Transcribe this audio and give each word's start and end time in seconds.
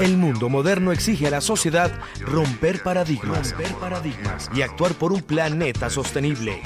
El 0.00 0.16
mundo 0.16 0.48
moderno 0.48 0.90
exige 0.90 1.28
a 1.28 1.30
la 1.30 1.40
sociedad 1.40 1.92
romper 2.20 2.82
paradigmas, 2.82 3.54
paradigmas 3.80 4.50
y 4.54 4.62
actuar 4.62 4.94
por 4.94 5.12
un 5.12 5.22
planeta 5.22 5.90
sostenible. 5.90 6.60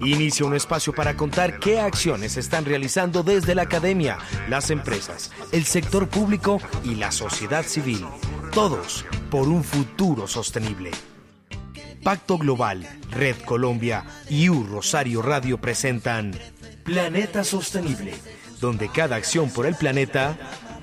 Inicia 0.00 0.46
un 0.46 0.56
espacio 0.56 0.92
para 0.92 1.16
contar 1.16 1.58
qué 1.58 1.78
acciones 1.78 2.36
están 2.36 2.64
realizando 2.64 3.22
desde 3.22 3.54
la 3.54 3.62
academia, 3.62 4.18
las 4.48 4.70
empresas, 4.70 5.30
el 5.52 5.66
sector 5.66 6.08
público 6.08 6.60
y 6.82 6.96
la 6.96 7.12
sociedad 7.12 7.64
civil. 7.64 8.06
Todos 8.52 9.04
por 9.30 9.46
un 9.48 9.62
futuro 9.62 10.26
sostenible. 10.26 10.90
Pacto 12.02 12.38
Global, 12.38 12.88
Red 13.10 13.36
Colombia 13.44 14.04
y 14.28 14.48
U 14.48 14.64
Rosario 14.64 15.22
Radio 15.22 15.60
presentan 15.60 16.32
Planeta 16.82 17.44
Sostenible, 17.44 18.14
donde 18.58 18.88
cada 18.88 19.16
acción 19.16 19.50
por 19.50 19.66
el 19.66 19.74
planeta 19.74 20.36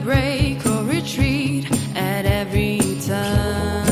break 0.00 0.64
or 0.66 0.84
retreat 0.84 1.70
at 1.94 2.24
every 2.24 2.80
turn. 3.06 3.84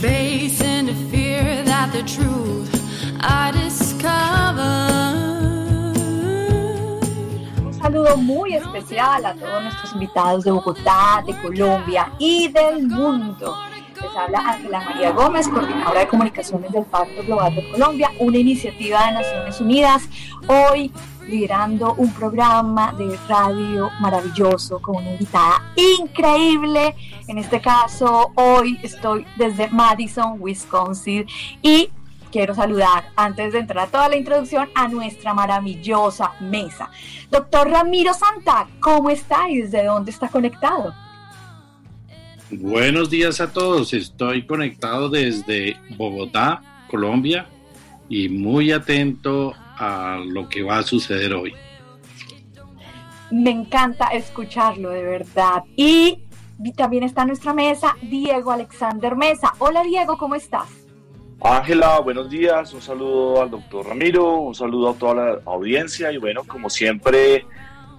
Facing 0.00 0.86
the 0.86 0.94
fear 1.10 1.62
that 1.64 1.92
the 1.92 2.02
truth 2.02 2.70
I 3.20 3.50
discovered. 3.52 4.94
Un 7.64 7.72
saludo 7.72 8.16
muy 8.16 8.54
especial 8.54 9.24
a 9.24 9.34
todos 9.34 9.62
nuestros 9.62 9.92
invitados 9.94 10.44
de 10.44 10.50
Bogotá, 10.50 11.22
de 11.26 11.34
Colombia 11.40 12.12
y 12.18 12.48
del 12.48 12.88
mundo. 12.88 13.56
Les 14.02 14.16
habla 14.16 14.40
Ángela 14.40 14.80
María 14.80 15.12
Gómez, 15.12 15.48
coordinadora 15.48 16.00
de 16.00 16.08
comunicaciones 16.08 16.70
del 16.72 16.84
Pacto 16.84 17.22
Global 17.22 17.54
de 17.54 17.70
Colombia, 17.70 18.10
una 18.18 18.36
iniciativa 18.36 19.06
de 19.06 19.12
Naciones 19.12 19.60
Unidas. 19.60 20.08
Hoy 20.46 20.92
liderando 21.28 21.94
un 21.94 22.12
programa 22.12 22.92
de 22.92 23.16
radio 23.28 23.90
maravilloso 24.00 24.80
con 24.80 24.96
una 24.96 25.12
invitada 25.12 25.72
increíble. 25.76 26.94
En 27.28 27.38
este 27.38 27.60
caso, 27.60 28.32
hoy 28.34 28.78
estoy 28.82 29.26
desde 29.36 29.68
Madison, 29.68 30.36
Wisconsin 30.38 31.26
y 31.62 31.88
quiero 32.30 32.54
saludar, 32.54 33.10
antes 33.14 33.52
de 33.52 33.60
entrar 33.60 33.86
a 33.86 33.90
toda 33.90 34.08
la 34.08 34.16
introducción, 34.16 34.68
a 34.74 34.88
nuestra 34.88 35.32
maravillosa 35.34 36.32
mesa. 36.40 36.90
Doctor 37.30 37.70
Ramiro 37.70 38.12
Santa, 38.12 38.66
¿cómo 38.80 39.10
está 39.10 39.48
y 39.48 39.62
desde 39.62 39.84
dónde 39.84 40.10
está 40.10 40.28
conectado? 40.28 40.92
Buenos 42.50 43.08
días 43.08 43.40
a 43.40 43.52
todos. 43.52 43.94
Estoy 43.94 44.46
conectado 44.46 45.08
desde 45.08 45.76
Bogotá, 45.96 46.60
Colombia, 46.90 47.46
y 48.08 48.28
muy 48.28 48.72
atento 48.72 49.54
a 49.78 50.18
lo 50.24 50.48
que 50.48 50.62
va 50.62 50.78
a 50.78 50.82
suceder 50.82 51.34
hoy. 51.34 51.54
Me 53.30 53.50
encanta 53.50 54.08
escucharlo, 54.08 54.90
de 54.90 55.02
verdad. 55.02 55.64
Y 55.76 56.24
también 56.76 57.02
está 57.02 57.22
en 57.22 57.28
nuestra 57.28 57.52
mesa 57.52 57.96
Diego 58.02 58.52
Alexander 58.52 59.16
Mesa. 59.16 59.52
Hola 59.58 59.82
Diego, 59.82 60.16
¿cómo 60.16 60.34
estás? 60.34 60.68
Ángela, 61.40 62.00
buenos 62.00 62.30
días, 62.30 62.72
un 62.72 62.80
saludo 62.80 63.42
al 63.42 63.50
doctor 63.50 63.86
Ramiro, 63.86 64.38
un 64.38 64.54
saludo 64.54 64.90
a 64.90 64.94
toda 64.94 65.14
la 65.14 65.40
audiencia 65.44 66.10
y 66.10 66.16
bueno, 66.16 66.42
como 66.44 66.70
siempre, 66.70 67.44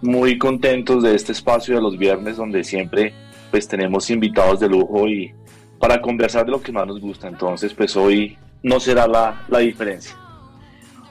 muy 0.02 0.38
contentos 0.38 1.04
de 1.04 1.14
este 1.14 1.32
espacio 1.32 1.76
de 1.76 1.82
los 1.82 1.98
viernes 1.98 2.38
donde 2.38 2.64
siempre 2.64 3.14
pues 3.52 3.68
tenemos 3.68 4.10
invitados 4.10 4.60
de 4.60 4.70
lujo 4.70 5.08
y 5.08 5.34
para 5.80 6.02
conversar 6.02 6.46
de 6.46 6.52
lo 6.52 6.62
que 6.62 6.72
más 6.72 6.88
nos 6.88 7.00
gusta, 7.00 7.28
entonces 7.28 7.74
pues 7.74 7.96
hoy 7.96 8.38
no 8.64 8.80
será 8.80 9.06
la, 9.06 9.46
la 9.48 9.60
diferencia. 9.60 10.18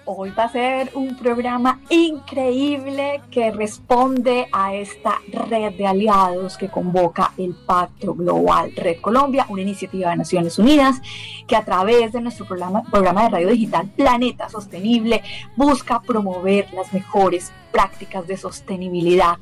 Hoy 0.06 0.32
va 0.38 0.44
a 0.44 0.48
ser 0.52 0.90
un 0.94 1.16
programa 1.16 1.80
increíble 1.88 3.22
que 3.30 3.50
responde 3.50 4.46
a 4.52 4.74
esta 4.74 5.18
red 5.32 5.72
de 5.72 5.86
aliados 5.86 6.58
que 6.58 6.68
convoca 6.68 7.32
el 7.38 7.54
Pacto 7.54 8.12
Global 8.12 8.70
Red 8.76 9.00
Colombia, 9.00 9.46
una 9.48 9.62
iniciativa 9.62 10.10
de 10.10 10.16
Naciones 10.16 10.58
Unidas 10.58 11.00
que 11.46 11.56
a 11.56 11.64
través 11.64 12.12
de 12.12 12.20
nuestro 12.20 12.44
programa, 12.44 12.82
de 13.22 13.28
radio 13.30 13.48
digital 13.48 13.88
Planeta 13.96 14.50
Sostenible 14.50 15.22
busca 15.56 16.02
promover 16.02 16.70
las 16.74 16.92
mejores 16.92 17.50
prácticas 17.72 18.26
de 18.26 18.36
sostenibilidad 18.36 19.38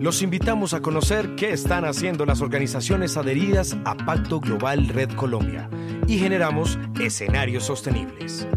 Los 0.00 0.22
invitamos 0.22 0.72
a 0.72 0.80
conocer 0.80 1.34
qué 1.34 1.52
están 1.52 1.84
haciendo 1.84 2.24
las 2.24 2.40
organizaciones 2.40 3.18
adheridas 3.18 3.76
a 3.84 3.96
Pacto 3.96 4.40
Global 4.40 4.88
Red 4.88 5.12
Colombia 5.12 5.68
y 6.06 6.18
generamos 6.18 6.78
escenarios 6.98 7.64
sostenibles. 7.64 8.48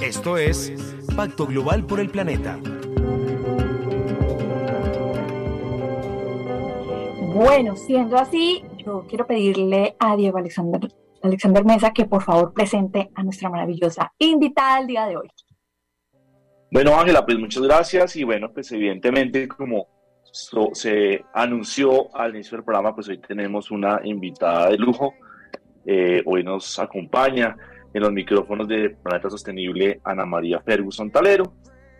Esto 0.00 0.36
es 0.36 0.72
Pacto 1.16 1.44
Global 1.44 1.84
por 1.84 1.98
el 1.98 2.08
Planeta. 2.08 2.56
Bueno, 7.34 7.74
siendo 7.76 8.16
así, 8.16 8.62
yo 8.78 9.04
quiero 9.08 9.26
pedirle 9.26 9.96
a 9.98 10.16
Diego 10.16 10.38
Alexander, 10.38 10.80
Alexander 11.22 11.64
Mesa 11.64 11.92
que 11.92 12.04
por 12.04 12.22
favor 12.22 12.52
presente 12.54 13.10
a 13.16 13.24
nuestra 13.24 13.50
maravillosa 13.50 14.12
invitada 14.18 14.78
del 14.78 14.86
día 14.86 15.06
de 15.06 15.16
hoy. 15.16 15.28
Bueno, 16.70 16.98
Ángela, 16.98 17.26
pues 17.26 17.36
muchas 17.36 17.64
gracias 17.64 18.14
y 18.14 18.22
bueno, 18.22 18.52
pues 18.52 18.70
evidentemente 18.70 19.48
como 19.48 19.88
se 20.30 21.24
anunció 21.34 22.14
al 22.16 22.36
inicio 22.36 22.56
del 22.56 22.64
programa, 22.64 22.94
pues 22.94 23.08
hoy 23.08 23.18
tenemos 23.18 23.72
una 23.72 24.00
invitada 24.04 24.70
de 24.70 24.78
lujo. 24.78 25.12
Eh, 25.84 26.22
hoy 26.24 26.44
nos 26.44 26.78
acompaña 26.78 27.56
en 27.92 28.02
los 28.02 28.12
micrófonos 28.12 28.68
de 28.68 28.90
Planeta 28.90 29.30
Sostenible 29.30 30.00
Ana 30.04 30.26
María 30.26 30.60
Ferguson 30.60 31.10
Talero. 31.10 31.54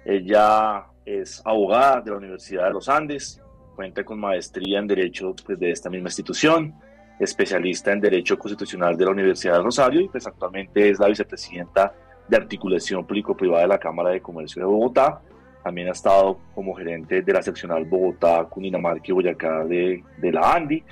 Ella 0.04 0.84
es 1.04 1.42
abogada 1.44 2.00
de 2.00 2.10
la 2.10 2.16
Universidad 2.18 2.66
de 2.66 2.72
los 2.72 2.88
Andes, 2.88 3.40
cuenta 3.74 4.04
con 4.04 4.20
maestría 4.20 4.78
en 4.78 4.86
Derecho 4.86 5.34
pues, 5.44 5.58
de 5.58 5.70
esta 5.70 5.88
misma 5.88 6.08
institución, 6.08 6.74
especialista 7.18 7.92
en 7.92 8.00
Derecho 8.00 8.38
Constitucional 8.38 8.96
de 8.96 9.04
la 9.04 9.10
Universidad 9.12 9.54
de 9.54 9.62
Rosario 9.62 10.00
y 10.00 10.08
pues 10.08 10.26
actualmente 10.26 10.90
es 10.90 10.98
la 10.98 11.08
vicepresidenta 11.08 11.92
de 12.28 12.36
Articulación 12.36 13.06
Público-Privada 13.06 13.62
de 13.62 13.68
la 13.68 13.78
Cámara 13.78 14.10
de 14.10 14.20
Comercio 14.20 14.60
de 14.60 14.66
Bogotá. 14.66 15.20
También 15.64 15.88
ha 15.88 15.92
estado 15.92 16.38
como 16.54 16.74
gerente 16.74 17.22
de 17.22 17.32
la 17.32 17.42
seccional 17.42 17.84
Bogotá, 17.84 18.44
Cundinamarca 18.44 19.04
y 19.06 19.12
Boyacá 19.12 19.64
de, 19.64 20.04
de 20.18 20.32
la 20.32 20.54
ANDI, 20.54 20.84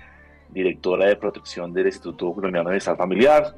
directora 0.51 1.07
de 1.07 1.17
protección 1.17 1.73
del 1.73 1.87
Instituto 1.87 2.33
Colombiano 2.33 2.71
de 2.71 2.79
Estado 2.79 2.97
Familiar 2.97 3.55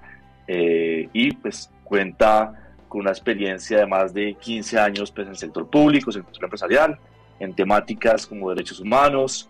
eh, 0.48 1.10
y 1.12 1.32
pues 1.34 1.70
cuenta 1.84 2.54
con 2.88 3.02
una 3.02 3.10
experiencia 3.10 3.78
de 3.78 3.86
más 3.86 4.14
de 4.14 4.34
15 4.34 4.78
años 4.78 5.12
pues, 5.12 5.26
en 5.26 5.32
el 5.32 5.38
sector 5.38 5.68
público, 5.68 6.10
sector 6.10 6.42
empresarial, 6.42 6.98
en 7.38 7.54
temáticas 7.54 8.26
como 8.26 8.48
derechos 8.48 8.80
humanos, 8.80 9.48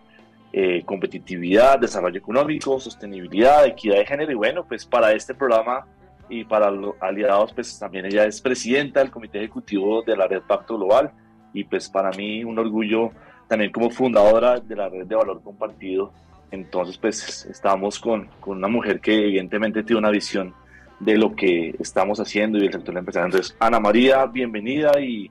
eh, 0.52 0.82
competitividad, 0.84 1.78
desarrollo 1.78 2.18
económico, 2.18 2.80
sostenibilidad, 2.80 3.64
equidad 3.64 3.96
de 3.96 4.06
género 4.06 4.32
y 4.32 4.34
bueno, 4.34 4.64
pues 4.66 4.84
para 4.84 5.12
este 5.12 5.34
programa 5.34 5.86
y 6.28 6.44
para 6.44 6.70
los 6.70 6.94
aliados, 7.00 7.52
pues 7.52 7.78
también 7.78 8.06
ella 8.06 8.24
es 8.24 8.40
presidenta 8.40 9.00
del 9.00 9.10
comité 9.10 9.38
ejecutivo 9.38 10.02
de 10.02 10.16
la 10.16 10.26
red 10.26 10.42
Pacto 10.42 10.76
Global 10.76 11.12
y 11.54 11.64
pues 11.64 11.88
para 11.88 12.10
mí 12.10 12.44
un 12.44 12.58
orgullo 12.58 13.12
también 13.46 13.70
como 13.70 13.90
fundadora 13.90 14.58
de 14.58 14.76
la 14.76 14.88
red 14.88 15.06
de 15.06 15.14
valor 15.14 15.42
compartido. 15.42 16.12
Entonces 16.50 16.98
pues 16.98 17.46
estamos 17.46 18.00
con, 18.00 18.28
con 18.40 18.58
una 18.58 18.68
mujer 18.68 19.00
que 19.00 19.14
evidentemente 19.14 19.84
tiene 19.84 20.00
una 20.00 20.10
visión 20.10 20.54
de 21.00 21.16
lo 21.16 21.34
que 21.34 21.74
estamos 21.78 22.20
haciendo 22.20 22.58
y 22.58 22.62
del 22.62 22.72
sector 22.72 22.96
empresarial. 22.96 23.30
Entonces, 23.30 23.56
Ana 23.58 23.78
María, 23.80 24.26
bienvenida 24.26 24.98
y 25.00 25.30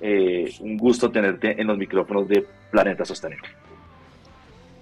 eh, 0.00 0.52
un 0.60 0.76
gusto 0.76 1.10
tenerte 1.10 1.60
en 1.60 1.66
los 1.66 1.78
micrófonos 1.78 2.28
de 2.28 2.46
Planeta 2.70 3.04
Sostenible. 3.04 3.48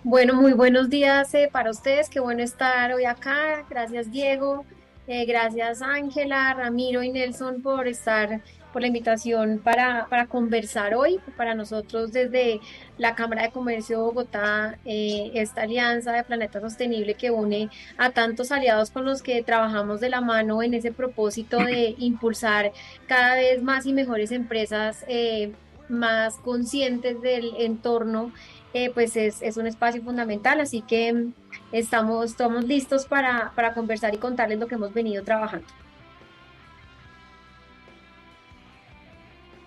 Bueno, 0.04 0.34
muy 0.34 0.52
buenos 0.52 0.90
días 0.90 1.32
eh, 1.34 1.48
para 1.52 1.70
ustedes, 1.70 2.08
qué 2.08 2.18
bueno 2.18 2.42
estar 2.42 2.92
hoy 2.92 3.04
acá. 3.04 3.64
Gracias 3.70 4.10
Diego, 4.10 4.64
eh, 5.06 5.24
gracias 5.26 5.80
Ángela, 5.80 6.54
Ramiro 6.54 7.02
y 7.04 7.10
Nelson 7.10 7.62
por 7.62 7.86
estar 7.86 8.40
por 8.72 8.82
la 8.82 8.88
invitación 8.88 9.60
para, 9.62 10.06
para, 10.08 10.26
conversar 10.26 10.94
hoy. 10.94 11.20
Para 11.36 11.54
nosotros 11.54 12.12
desde 12.12 12.60
la 12.98 13.14
Cámara 13.14 13.42
de 13.42 13.50
Comercio 13.50 13.98
de 13.98 14.02
Bogotá, 14.02 14.78
eh, 14.84 15.30
esta 15.34 15.62
alianza 15.62 16.12
de 16.12 16.24
Planeta 16.24 16.60
Sostenible 16.60 17.14
que 17.14 17.30
une 17.30 17.68
a 17.98 18.10
tantos 18.10 18.50
aliados 18.52 18.90
con 18.90 19.04
los 19.04 19.22
que 19.22 19.42
trabajamos 19.42 20.00
de 20.00 20.08
la 20.08 20.20
mano 20.20 20.62
en 20.62 20.74
ese 20.74 20.92
propósito 20.92 21.58
de 21.58 21.94
impulsar 21.98 22.72
cada 23.06 23.34
vez 23.34 23.62
más 23.62 23.86
y 23.86 23.92
mejores 23.92 24.32
empresas 24.32 25.04
eh, 25.08 25.52
más 25.88 26.36
conscientes 26.38 27.20
del 27.20 27.54
entorno. 27.58 28.32
Eh, 28.74 28.90
pues 28.94 29.16
es, 29.16 29.42
es, 29.42 29.58
un 29.58 29.66
espacio 29.66 30.02
fundamental, 30.02 30.58
así 30.58 30.80
que 30.80 31.26
estamos, 31.72 32.30
estamos 32.30 32.64
listos 32.64 33.04
para, 33.04 33.52
para 33.54 33.74
conversar 33.74 34.14
y 34.14 34.16
contarles 34.16 34.58
lo 34.58 34.66
que 34.66 34.76
hemos 34.76 34.94
venido 34.94 35.22
trabajando. 35.24 35.66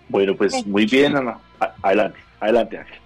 Bueno, 0.08 0.34
pues 0.36 0.66
muy 0.66 0.86
bien, 0.86 1.16
Ana. 1.16 1.38
Adelante, 1.82 2.18
adelante, 2.40 2.78
Ángel. 2.78 2.98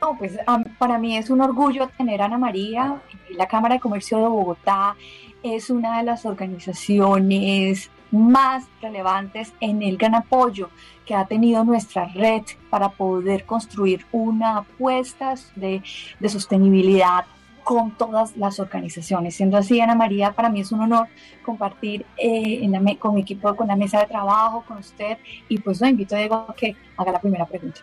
No, 0.00 0.18
pues 0.18 0.36
para 0.78 0.98
mí 0.98 1.16
es 1.16 1.30
un 1.30 1.40
orgullo 1.40 1.88
tener 1.96 2.22
a 2.22 2.24
Ana 2.24 2.38
María. 2.38 3.00
La 3.36 3.46
Cámara 3.46 3.76
de 3.76 3.80
Comercio 3.80 4.18
de 4.18 4.26
Bogotá 4.26 4.96
es 5.42 5.70
una 5.70 5.98
de 5.98 6.04
las 6.04 6.26
organizaciones 6.26 7.90
más 8.10 8.64
relevantes 8.80 9.52
en 9.60 9.82
el 9.82 9.96
gran 9.96 10.14
apoyo 10.14 10.70
que 11.06 11.14
ha 11.14 11.24
tenido 11.26 11.64
nuestra 11.64 12.06
red 12.06 12.42
para 12.68 12.90
poder 12.90 13.44
construir 13.44 14.04
una 14.12 14.58
apuesta 14.58 15.34
de, 15.56 15.82
de 16.18 16.28
sostenibilidad 16.28 17.24
con 17.64 17.92
todas 17.96 18.36
las 18.36 18.58
organizaciones. 18.60 19.34
Siendo 19.34 19.56
así, 19.56 19.80
Ana 19.80 19.94
María, 19.94 20.32
para 20.32 20.48
mí 20.48 20.60
es 20.60 20.72
un 20.72 20.80
honor 20.80 21.08
compartir 21.42 22.04
eh, 22.16 22.60
en 22.62 22.72
la, 22.72 22.80
con 22.96 23.14
mi 23.14 23.22
equipo, 23.22 23.54
con 23.54 23.68
la 23.68 23.76
mesa 23.76 24.00
de 24.00 24.06
trabajo, 24.06 24.64
con 24.66 24.78
usted, 24.78 25.18
y 25.48 25.58
pues 25.58 25.80
lo 25.80 25.86
invito 25.88 26.16
Diego 26.16 26.46
a 26.48 26.54
que 26.54 26.76
haga 26.96 27.12
la 27.12 27.20
primera 27.20 27.46
pregunta. 27.46 27.80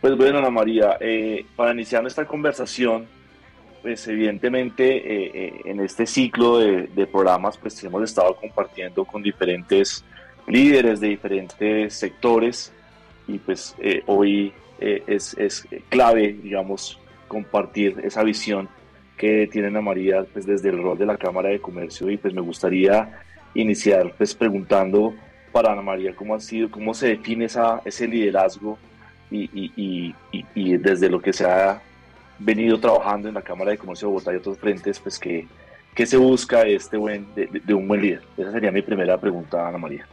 Pues 0.00 0.16
bueno, 0.16 0.38
Ana 0.38 0.50
María, 0.50 0.96
eh, 1.00 1.46
para 1.56 1.72
iniciar 1.72 2.02
nuestra 2.02 2.26
conversación, 2.26 3.06
pues 3.82 4.06
evidentemente 4.08 5.46
eh, 5.46 5.60
en 5.64 5.80
este 5.80 6.06
ciclo 6.06 6.58
de, 6.58 6.86
de, 6.88 7.06
programas, 7.06 7.58
pues 7.58 7.82
hemos 7.84 8.02
estado 8.02 8.34
compartiendo 8.36 9.04
con 9.04 9.22
diferentes 9.22 10.04
líderes 10.46 11.00
de 11.00 11.08
diferentes 11.08 11.94
sectores, 11.94 12.72
y 13.26 13.38
pues 13.38 13.74
hoy 14.06 14.52
es, 14.78 15.34
es 15.38 15.66
clave, 15.88 16.34
digamos, 16.42 16.98
compartir 17.34 18.00
esa 18.04 18.22
visión 18.22 18.68
que 19.16 19.48
tiene 19.50 19.68
Ana 19.68 19.80
María 19.80 20.24
pues, 20.32 20.46
desde 20.46 20.68
el 20.68 20.80
rol 20.80 20.96
de 20.96 21.06
la 21.06 21.16
Cámara 21.16 21.48
de 21.48 21.60
Comercio 21.60 22.08
y 22.10 22.16
pues 22.16 22.32
me 22.32 22.40
gustaría 22.40 23.20
iniciar 23.54 24.12
pues 24.16 24.34
preguntando 24.34 25.14
para 25.52 25.72
Ana 25.72 25.82
María 25.82 26.14
cómo 26.14 26.34
ha 26.36 26.40
sido, 26.40 26.70
cómo 26.70 26.94
se 26.94 27.08
define 27.08 27.46
esa, 27.46 27.82
ese 27.84 28.06
liderazgo 28.06 28.78
y, 29.30 29.50
y, 29.52 30.14
y, 30.32 30.44
y, 30.54 30.76
desde 30.76 31.08
lo 31.08 31.20
que 31.20 31.32
se 31.32 31.44
ha 31.44 31.82
venido 32.38 32.78
trabajando 32.78 33.28
en 33.28 33.34
la 33.34 33.42
Cámara 33.42 33.72
de 33.72 33.78
Comercio 33.78 34.06
de 34.06 34.12
Bogotá 34.12 34.32
y 34.32 34.36
otros 34.36 34.58
frentes, 34.58 35.00
pues 35.00 35.18
que, 35.18 35.48
que 35.92 36.06
se 36.06 36.16
busca 36.16 36.62
este 36.62 36.96
buen, 36.96 37.26
de, 37.34 37.48
de 37.64 37.74
un 37.74 37.88
buen 37.88 38.00
líder. 38.00 38.22
Esa 38.36 38.52
sería 38.52 38.70
mi 38.70 38.82
primera 38.82 39.18
pregunta, 39.18 39.66
Ana 39.66 39.78
María. 39.78 40.06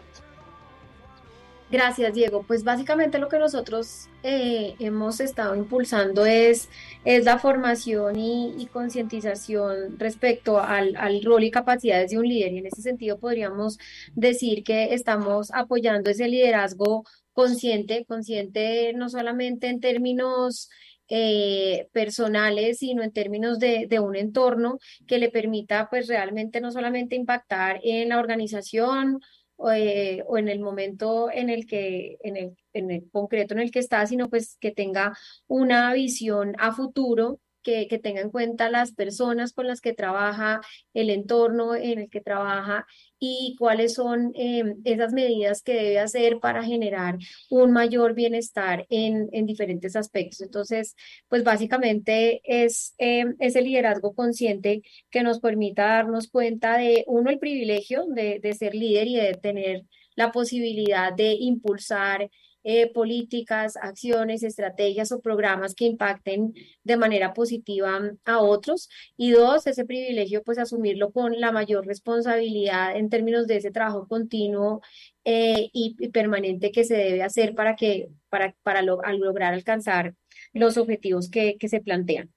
Gracias, 1.72 2.14
Diego. 2.14 2.44
Pues 2.44 2.66
básicamente 2.66 3.18
lo 3.18 3.30
que 3.30 3.40
nosotros 3.40 4.10
eh, 4.24 4.76
hemos 4.80 5.22
estado 5.22 5.56
impulsando 5.56 6.26
es, 6.26 6.68
es 7.06 7.24
la 7.24 7.40
formación 7.40 8.20
y, 8.20 8.68
concientización 8.74 9.98
respecto 9.98 10.60
al, 10.60 11.24
rol 11.24 11.46
y 11.46 11.52
capacidades 11.52 12.12
de 12.12 12.18
un 12.18 12.28
líder. 12.28 12.52
Y 12.52 12.58
en 12.58 12.66
ese 12.66 12.82
sentido 12.82 13.20
podríamos 13.20 13.78
decir 14.14 14.66
que 14.66 14.94
estamos 14.94 15.50
apoyando 15.54 16.10
ese 16.10 16.28
liderazgo 16.28 17.06
consciente, 17.32 18.04
consciente 18.06 18.92
no 18.94 19.08
solamente 19.08 19.68
en 19.68 19.80
términos 19.80 20.70
eh, 21.08 21.88
personales, 21.94 22.80
sino 22.80 23.02
en 23.02 23.14
términos 23.14 23.60
de, 23.60 23.88
de, 23.88 24.00
un 24.02 24.18
entorno 24.18 24.80
que 25.08 25.20
le 25.20 25.30
permita 25.30 25.88
pues 25.90 26.08
realmente 26.08 26.60
no 26.60 26.72
solamente 26.72 27.16
impactar 27.16 27.80
en 27.84 28.10
la 28.10 28.20
organización, 28.20 29.22
eh, 29.70 30.24
o 30.26 30.38
en 30.38 30.48
el 30.50 30.60
momento 30.60 31.30
en 31.32 31.50
el 31.50 31.68
que, 31.68 32.18
en 32.24 32.38
el, 32.38 32.58
en 32.74 32.90
el 32.92 33.10
concreto 33.12 33.54
en 33.54 33.60
el 33.60 33.72
que 33.72 33.80
está, 33.80 34.06
sino 34.08 34.30
pues 34.30 34.58
que 34.60 34.72
tenga 34.72 35.16
una 35.48 35.94
visión 35.94 36.56
a 36.58 36.72
futuro 36.72 37.40
que, 37.62 37.88
tenga 38.02 38.22
en 38.22 38.30
cuenta 38.30 38.70
las 38.70 38.94
personas 38.94 39.54
con 39.54 39.68
las 39.68 39.82
que 39.82 39.94
trabaja, 39.94 40.62
el 40.94 41.10
entorno 41.10 41.76
en 41.76 42.00
el 42.00 42.10
que 42.10 42.22
trabaja 42.22 42.86
y 43.20 43.56
cuáles 43.60 43.94
son 43.94 44.32
eh, 44.36 44.76
esas 44.84 45.14
medidas 45.14 45.62
que 45.62 45.74
debe 45.74 46.00
hacer 46.00 46.40
para 46.40 46.64
generar 46.64 47.18
un 47.50 47.72
mayor 47.72 48.14
bienestar 48.14 48.86
en, 48.90 49.30
en 49.32 49.46
diferentes 49.46 49.96
aspectos. 49.96 50.42
Entonces, 50.42 50.96
pues 51.28 51.44
básicamente 51.44 52.42
es 52.44 52.96
eh, 52.98 53.26
ese 53.40 53.62
liderazgo 53.62 54.14
consciente 54.14 54.82
que 55.10 55.24
nos 55.24 55.40
permita 55.40 55.86
darnos 55.86 56.30
cuenta 56.30 56.78
de, 56.78 57.04
uno, 57.08 57.30
el 57.30 57.40
privilegio 57.40 58.06
de, 58.08 58.40
de 58.40 58.54
ser 58.54 58.76
líder 58.76 59.08
y 59.08 59.16
de 59.18 59.34
tener 59.36 59.84
la 60.16 60.32
posibilidad 60.32 61.14
de 61.14 61.34
impulsar 61.34 62.30
eh, 62.64 62.92
políticas, 62.94 63.78
acciones, 63.78 64.44
estrategias 64.44 65.12
o 65.12 65.22
programas 65.22 65.76
que 65.76 65.86
impacten 65.86 66.54
de 66.84 66.98
manera 66.98 67.34
positiva 67.34 68.00
a 68.26 68.40
otros. 68.40 68.90
Y 69.18 69.32
dos, 69.32 69.68
ese 69.68 69.86
privilegio, 69.86 70.44
pues 70.44 70.58
asumirlo 70.58 71.12
con 71.12 71.40
la 71.40 71.52
mayor 71.52 71.86
responsabilidad 71.86 72.96
en 72.96 73.10
términos 73.10 73.48
de 73.48 73.58
ese 73.58 73.72
trabajo 73.72 74.08
continuo 74.08 74.82
eh, 75.26 75.70
y, 75.74 76.10
permanente 76.10 76.72
que 76.72 76.84
se 76.84 76.96
debe 76.96 77.24
hacer 77.24 77.56
para, 77.56 77.76
que, 77.76 78.10
para, 78.30 78.56
para 78.64 78.82
lograr 78.82 79.54
alcanzar 79.54 80.16
los 80.54 80.78
objetivos 80.78 81.30
que, 81.30 81.58
que 81.58 81.70
se 81.70 81.82
plantean. 81.82 82.32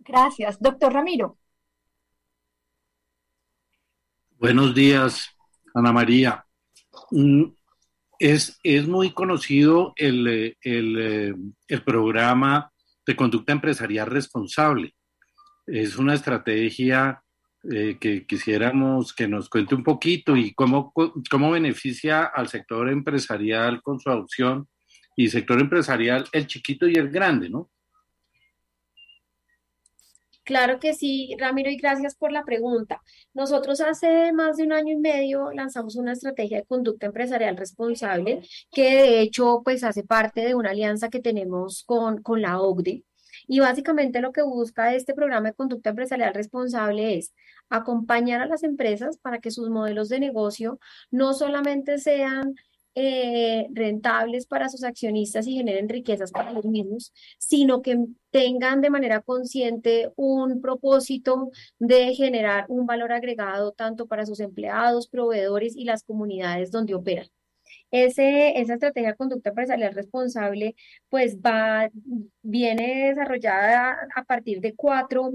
Gracias. 0.00 0.60
Doctor 0.60 0.92
Ramiro. 0.92 1.38
Buenos 4.38 4.74
días 4.74 5.34
Ana 5.74 5.92
María, 5.92 6.43
es, 8.18 8.58
es 8.62 8.88
muy 8.88 9.10
conocido 9.10 9.92
el, 9.96 10.56
el, 10.62 11.36
el 11.68 11.82
programa 11.82 12.70
de 13.06 13.16
conducta 13.16 13.52
empresarial 13.52 14.06
responsable. 14.06 14.94
Es 15.66 15.96
una 15.96 16.14
estrategia 16.14 17.22
eh, 17.70 17.96
que 17.98 18.26
quisiéramos 18.26 19.14
que 19.14 19.26
nos 19.26 19.48
cuente 19.48 19.74
un 19.74 19.82
poquito 19.82 20.36
y 20.36 20.52
cómo, 20.52 20.92
cómo 21.30 21.50
beneficia 21.50 22.24
al 22.24 22.48
sector 22.48 22.90
empresarial 22.90 23.80
con 23.82 23.98
su 23.98 24.10
adopción 24.10 24.68
y 25.16 25.28
sector 25.28 25.60
empresarial 25.60 26.26
el 26.32 26.46
chiquito 26.46 26.86
y 26.86 26.94
el 26.94 27.08
grande, 27.08 27.48
¿no? 27.48 27.70
Claro 30.44 30.78
que 30.78 30.92
sí, 30.92 31.34
Ramiro, 31.38 31.70
y 31.70 31.76
gracias 31.76 32.14
por 32.14 32.30
la 32.30 32.44
pregunta. 32.44 33.00
Nosotros 33.32 33.80
hace 33.80 34.30
más 34.34 34.58
de 34.58 34.64
un 34.64 34.72
año 34.72 34.92
y 34.92 34.96
medio 34.98 35.50
lanzamos 35.52 35.96
una 35.96 36.12
estrategia 36.12 36.58
de 36.58 36.66
conducta 36.66 37.06
empresarial 37.06 37.56
responsable 37.56 38.42
que 38.70 38.82
de 38.82 39.20
hecho 39.20 39.62
pues 39.64 39.82
hace 39.84 40.04
parte 40.04 40.42
de 40.42 40.54
una 40.54 40.70
alianza 40.70 41.08
que 41.08 41.20
tenemos 41.20 41.82
con, 41.86 42.20
con 42.22 42.42
la 42.42 42.60
OCDE. 42.60 43.04
Y 43.46 43.60
básicamente 43.60 44.20
lo 44.20 44.32
que 44.32 44.42
busca 44.42 44.94
este 44.94 45.14
programa 45.14 45.48
de 45.48 45.54
conducta 45.54 45.90
empresarial 45.90 46.34
responsable 46.34 47.16
es 47.18 47.32
acompañar 47.70 48.42
a 48.42 48.46
las 48.46 48.62
empresas 48.64 49.18
para 49.18 49.38
que 49.40 49.50
sus 49.50 49.70
modelos 49.70 50.08
de 50.10 50.20
negocio 50.20 50.78
no 51.10 51.32
solamente 51.34 51.98
sean 51.98 52.54
eh, 52.94 53.66
rentables 53.72 54.46
para 54.46 54.68
sus 54.68 54.84
accionistas 54.84 55.46
y 55.46 55.54
generen 55.54 55.88
riquezas 55.88 56.30
para 56.30 56.52
ellos 56.52 56.64
mismos, 56.64 57.12
sino 57.38 57.82
que 57.82 57.98
tengan 58.30 58.80
de 58.80 58.90
manera 58.90 59.20
consciente 59.20 60.12
un 60.16 60.60
propósito 60.60 61.50
de 61.78 62.14
generar 62.14 62.66
un 62.68 62.86
valor 62.86 63.12
agregado 63.12 63.72
tanto 63.72 64.06
para 64.06 64.26
sus 64.26 64.40
empleados, 64.40 65.08
proveedores 65.08 65.76
y 65.76 65.84
las 65.84 66.04
comunidades 66.04 66.70
donde 66.70 66.94
operan. 66.94 67.26
Esa 67.90 68.22
estrategia 68.74 69.10
de 69.10 69.16
conducta 69.16 69.50
empresarial 69.50 69.94
responsable, 69.94 70.74
pues 71.08 71.38
va, 71.38 71.90
viene 72.42 73.08
desarrollada 73.08 73.96
a 74.14 74.24
partir 74.24 74.60
de 74.60 74.74
cuatro 74.74 75.32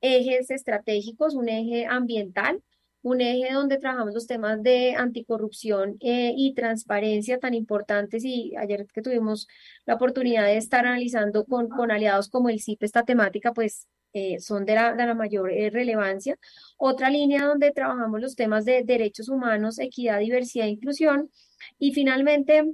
ejes 0.00 0.50
estratégicos, 0.50 1.34
un 1.34 1.48
eje 1.48 1.86
ambiental, 1.86 2.62
un 3.02 3.20
eje 3.20 3.52
donde 3.52 3.78
trabajamos 3.78 4.14
los 4.14 4.26
temas 4.26 4.62
de 4.62 4.94
anticorrupción 4.94 5.96
eh, 6.00 6.32
y 6.36 6.54
transparencia 6.54 7.38
tan 7.38 7.54
importantes 7.54 8.24
y 8.24 8.54
ayer 8.56 8.86
que 8.92 9.02
tuvimos 9.02 9.48
la 9.86 9.94
oportunidad 9.94 10.44
de 10.46 10.56
estar 10.56 10.86
analizando 10.86 11.44
con, 11.44 11.68
con 11.68 11.90
aliados 11.90 12.28
como 12.28 12.48
el 12.48 12.60
CIP 12.60 12.82
esta 12.84 13.04
temática, 13.04 13.52
pues 13.52 13.88
eh, 14.14 14.38
son 14.40 14.66
de 14.66 14.74
la, 14.74 14.94
de 14.94 15.06
la 15.06 15.14
mayor 15.14 15.50
eh, 15.50 15.70
relevancia. 15.70 16.36
Otra 16.76 17.10
línea 17.10 17.46
donde 17.46 17.72
trabajamos 17.72 18.20
los 18.20 18.36
temas 18.36 18.64
de 18.64 18.82
derechos 18.84 19.28
humanos, 19.28 19.78
equidad, 19.78 20.20
diversidad 20.20 20.66
e 20.66 20.70
inclusión. 20.70 21.30
Y 21.78 21.92
finalmente, 21.92 22.64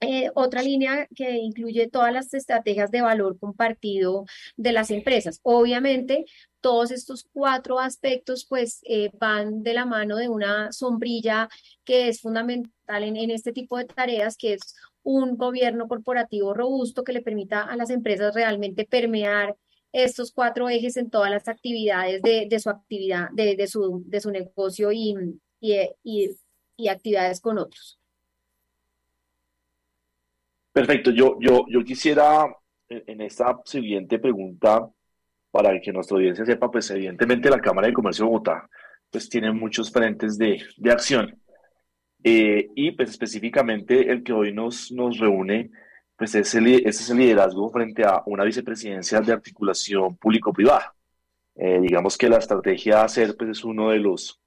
eh, 0.00 0.30
otra 0.34 0.62
línea 0.62 1.08
que 1.14 1.36
incluye 1.38 1.88
todas 1.88 2.12
las 2.12 2.34
estrategias 2.34 2.90
de 2.90 3.00
valor 3.00 3.38
compartido 3.38 4.26
de 4.56 4.72
las 4.72 4.90
empresas. 4.90 5.40
Obviamente, 5.42 6.26
todos 6.60 6.90
estos 6.90 7.26
cuatro 7.32 7.78
aspectos 7.78 8.44
pues 8.44 8.80
eh, 8.84 9.10
van 9.18 9.62
de 9.62 9.72
la 9.72 9.86
mano 9.86 10.16
de 10.16 10.28
una 10.28 10.72
sombrilla 10.72 11.48
que 11.84 12.08
es 12.08 12.20
fundamental 12.20 13.04
en, 13.04 13.30
este 13.30 13.52
tipo 13.52 13.78
de 13.78 13.86
tareas, 13.86 14.36
que 14.36 14.54
es 14.54 14.74
un 15.02 15.36
gobierno 15.36 15.88
corporativo 15.88 16.52
robusto 16.54 17.04
que 17.04 17.12
le 17.12 17.22
permita 17.22 17.62
a 17.62 17.76
las 17.76 17.90
empresas 17.90 18.34
realmente 18.34 18.84
permear 18.84 19.56
estos 19.92 20.32
cuatro 20.32 20.68
ejes 20.68 20.96
en 20.96 21.08
todas 21.10 21.30
las 21.30 21.48
actividades 21.48 22.20
de, 22.22 22.60
su 22.60 22.68
actividad, 22.68 23.30
de, 23.32 23.66
su, 23.66 24.02
de 24.06 24.20
su 24.20 24.30
negocio 24.30 24.92
y, 24.92 25.14
y, 25.60 26.30
y 26.76 26.88
actividades 26.88 27.40
con 27.40 27.58
otros. 27.58 27.98
Perfecto, 30.76 31.10
yo, 31.10 31.38
yo, 31.40 31.64
yo 31.70 31.82
quisiera 31.82 32.54
en 32.86 33.22
esta 33.22 33.58
siguiente 33.64 34.18
pregunta, 34.18 34.86
para 35.50 35.80
que 35.80 35.90
nuestra 35.90 36.18
audiencia 36.18 36.44
sepa, 36.44 36.70
pues 36.70 36.90
evidentemente 36.90 37.48
la 37.48 37.62
Cámara 37.62 37.86
de 37.86 37.94
Comercio 37.94 38.26
de 38.26 38.30
Bogotá 38.30 38.68
pues 39.10 39.26
tiene 39.30 39.50
muchos 39.52 39.90
frentes 39.90 40.36
de, 40.36 40.62
de 40.76 40.90
acción. 40.90 41.34
Eh, 42.22 42.68
y 42.74 42.90
pues 42.90 43.08
específicamente 43.08 44.12
el 44.12 44.22
que 44.22 44.34
hoy 44.34 44.52
nos, 44.52 44.92
nos 44.92 45.18
reúne, 45.18 45.70
pues 46.14 46.34
es 46.34 46.54
el, 46.54 46.66
ese 46.66 46.88
es 46.88 47.08
el 47.08 47.20
liderazgo 47.20 47.70
frente 47.70 48.04
a 48.04 48.22
una 48.26 48.44
vicepresidencia 48.44 49.22
de 49.22 49.32
articulación 49.32 50.18
público-privada. 50.18 50.94
Eh, 51.54 51.80
digamos 51.80 52.18
que 52.18 52.28
la 52.28 52.36
estrategia 52.36 53.02
hacer 53.02 53.34
pues 53.34 53.48
es 53.48 53.64
uno 53.64 53.92
de 53.92 53.98
los, 54.00 54.38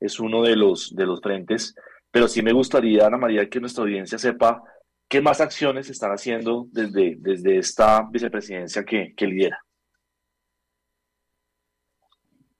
es 0.00 0.18
uno 0.18 0.44
de 0.44 0.56
los, 0.56 0.96
de 0.96 1.04
los 1.04 1.20
frentes, 1.20 1.74
pero 2.10 2.26
sí 2.26 2.40
me 2.40 2.54
gustaría, 2.54 3.06
Ana 3.06 3.18
María, 3.18 3.50
que 3.50 3.60
nuestra 3.60 3.84
audiencia 3.84 4.16
sepa 4.16 4.62
¿Qué 5.08 5.22
más 5.22 5.40
acciones 5.40 5.88
están 5.88 6.10
haciendo 6.10 6.68
desde, 6.70 7.16
desde 7.18 7.58
esta 7.58 8.06
vicepresidencia 8.10 8.84
que, 8.84 9.14
que 9.16 9.26
lidera? 9.26 9.58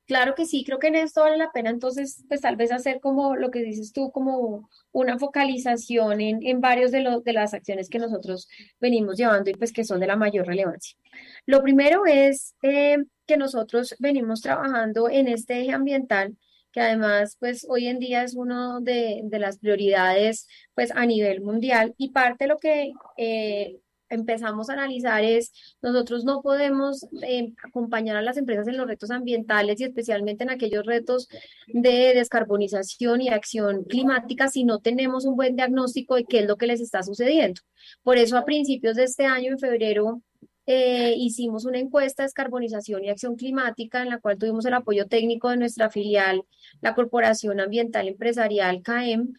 Claro 0.08 0.34
que 0.34 0.46
sí, 0.46 0.64
creo 0.64 0.78
que 0.78 0.86
en 0.86 0.94
esto 0.94 1.20
vale 1.20 1.36
la 1.36 1.52
pena 1.52 1.68
entonces, 1.68 2.24
pues 2.28 2.40
tal 2.40 2.56
vez 2.56 2.72
hacer 2.72 2.98
como 2.98 3.36
lo 3.36 3.50
que 3.50 3.60
dices 3.60 3.92
tú, 3.92 4.10
como 4.10 4.70
una 4.90 5.18
focalización 5.18 6.22
en, 6.22 6.38
en 6.46 6.62
varios 6.62 6.90
de, 6.90 7.02
los 7.02 7.22
de 7.22 7.34
las 7.34 7.52
acciones 7.52 7.90
que 7.90 7.98
nosotros 7.98 8.48
venimos 8.80 9.18
llevando 9.18 9.50
y 9.50 9.52
pues 9.52 9.70
que 9.70 9.84
son 9.84 10.00
de 10.00 10.06
la 10.06 10.16
mayor 10.16 10.46
relevancia. 10.46 10.96
Lo 11.44 11.62
primero 11.62 12.06
es 12.06 12.54
eh, 12.62 12.96
que 13.26 13.36
nosotros 13.36 13.94
venimos 13.98 14.40
trabajando 14.40 15.10
en 15.10 15.28
este 15.28 15.60
eje 15.60 15.72
ambiental 15.72 16.38
que 16.78 16.84
además 16.84 17.36
pues 17.40 17.66
hoy 17.68 17.88
en 17.88 17.98
día 17.98 18.22
es 18.22 18.36
una 18.36 18.78
de, 18.80 19.22
de, 19.24 19.38
las 19.40 19.58
prioridades 19.58 20.46
pues 20.76 20.92
a 20.92 21.06
nivel 21.06 21.40
mundial 21.40 21.92
y 21.98 22.10
parte 22.10 22.44
de 22.44 22.48
lo 22.48 22.58
que 22.58 22.92
eh, 23.16 23.80
empezamos 24.08 24.70
a 24.70 24.74
analizar 24.74 25.24
es 25.24 25.50
nosotros 25.82 26.24
no 26.24 26.40
podemos 26.40 27.04
eh, 27.22 27.52
acompañar 27.64 28.16
a 28.16 28.22
las 28.22 28.36
empresas 28.36 28.68
en 28.68 28.76
los 28.76 28.86
retos 28.86 29.10
ambientales 29.10 29.80
y 29.80 29.84
especialmente 29.84 30.44
en 30.44 30.50
aquellos 30.50 30.86
retos 30.86 31.28
de 31.66 32.14
descarbonización 32.14 33.22
y 33.22 33.28
acción 33.30 33.82
climática 33.82 34.46
si 34.46 34.62
no 34.62 34.78
tenemos 34.78 35.24
un 35.24 35.34
buen 35.34 35.56
diagnóstico 35.56 36.14
de 36.14 36.26
qué 36.26 36.40
es 36.40 36.46
lo 36.46 36.58
que 36.58 36.68
les 36.68 36.80
está 36.80 37.02
sucediendo. 37.02 37.60
Por 38.04 38.18
eso 38.18 38.36
a 38.36 38.44
principios 38.44 38.94
de 38.94 39.02
este 39.04 39.24
año, 39.26 39.50
en 39.50 39.58
febrero, 39.58 40.22
eh, 40.70 41.14
hicimos 41.16 41.64
una 41.64 41.78
encuesta 41.78 42.22
de 42.22 42.26
descarbonización 42.26 43.02
y 43.02 43.08
acción 43.08 43.36
climática 43.36 44.02
en 44.02 44.10
la 44.10 44.18
cual 44.20 44.36
tuvimos 44.36 44.66
el 44.66 44.74
apoyo 44.74 45.06
técnico 45.06 45.48
de 45.48 45.56
nuestra 45.56 45.88
filial, 45.88 46.44
la 46.82 46.94
Corporación 46.94 47.58
Ambiental 47.58 48.06
Empresarial 48.06 48.82
CAEM. 48.82 49.32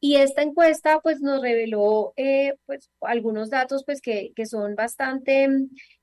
Y 0.00 0.16
esta 0.16 0.42
encuesta 0.42 0.98
pues 1.00 1.20
nos 1.20 1.40
reveló 1.40 2.14
eh, 2.16 2.54
pues 2.66 2.90
algunos 3.00 3.50
datos 3.50 3.84
pues 3.84 4.00
que, 4.00 4.32
que 4.34 4.44
son 4.44 4.74
bastante 4.74 5.48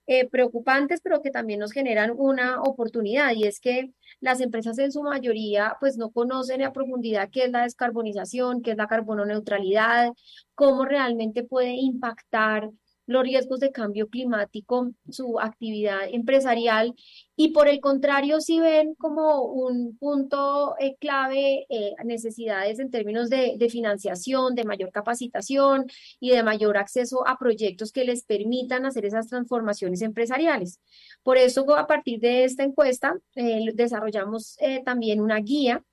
eh, 0.07 0.29
preocupantes, 0.29 1.01
pero 1.01 1.21
que 1.21 1.29
también 1.29 1.59
nos 1.59 1.73
generan 1.73 2.13
una 2.15 2.61
oportunidad 2.61 3.33
y 3.35 3.43
es 3.43 3.59
que 3.59 3.91
las 4.21 4.39
empresas 4.39 4.77
en 4.79 4.93
su 4.93 5.03
mayoría 5.03 5.75
pues 5.81 5.97
no 5.97 6.11
conocen 6.11 6.61
a 6.63 6.71
profundidad 6.71 7.29
qué 7.29 7.43
es 7.43 7.51
la 7.51 7.63
descarbonización, 7.63 8.61
qué 8.61 8.71
es 8.71 8.77
la 8.77 8.87
carbono 8.87 9.25
neutralidad, 9.25 10.13
cómo 10.55 10.85
realmente 10.85 11.43
puede 11.43 11.73
impactar 11.73 12.69
los 13.09 13.23
riesgos 13.23 13.59
de 13.59 13.71
cambio 13.71 14.07
climático, 14.07 14.91
su 15.09 15.39
actividad 15.39 16.01
empresarial 16.11 16.93
y 17.35 17.49
por 17.53 17.67
el 17.67 17.79
contrario, 17.81 18.39
si 18.39 18.59
ven 18.59 18.93
como 18.93 19.41
un 19.41 19.97
punto 19.97 20.75
eh, 20.77 20.95
clave 20.99 21.65
eh, 21.69 21.95
necesidades 22.05 22.77
en 22.77 22.91
términos 22.91 23.31
de, 23.31 23.57
financiación, 23.71 24.53
de 24.53 24.63
mayor 24.63 24.91
capacitación 24.91 25.87
y 26.19 26.29
de 26.29 26.43
mayor 26.43 26.77
acceso 26.77 27.27
a 27.27 27.39
proyectos 27.39 27.91
que 27.91 28.05
les 28.05 28.25
permitan 28.25 28.85
hacer 28.85 29.05
esas 29.05 29.27
transformaciones 29.27 30.03
empresariales. 30.03 30.79
Por 31.23 31.37
eso, 31.37 31.65
a 31.75 31.87
partir 31.87 32.19
de 32.19 32.43
esta 32.43 32.63
encuesta, 32.63 33.17
eh, 33.33 33.71
desarrollamos 33.73 34.55
también 34.85 35.19
una 35.19 35.37
guía 35.39 35.83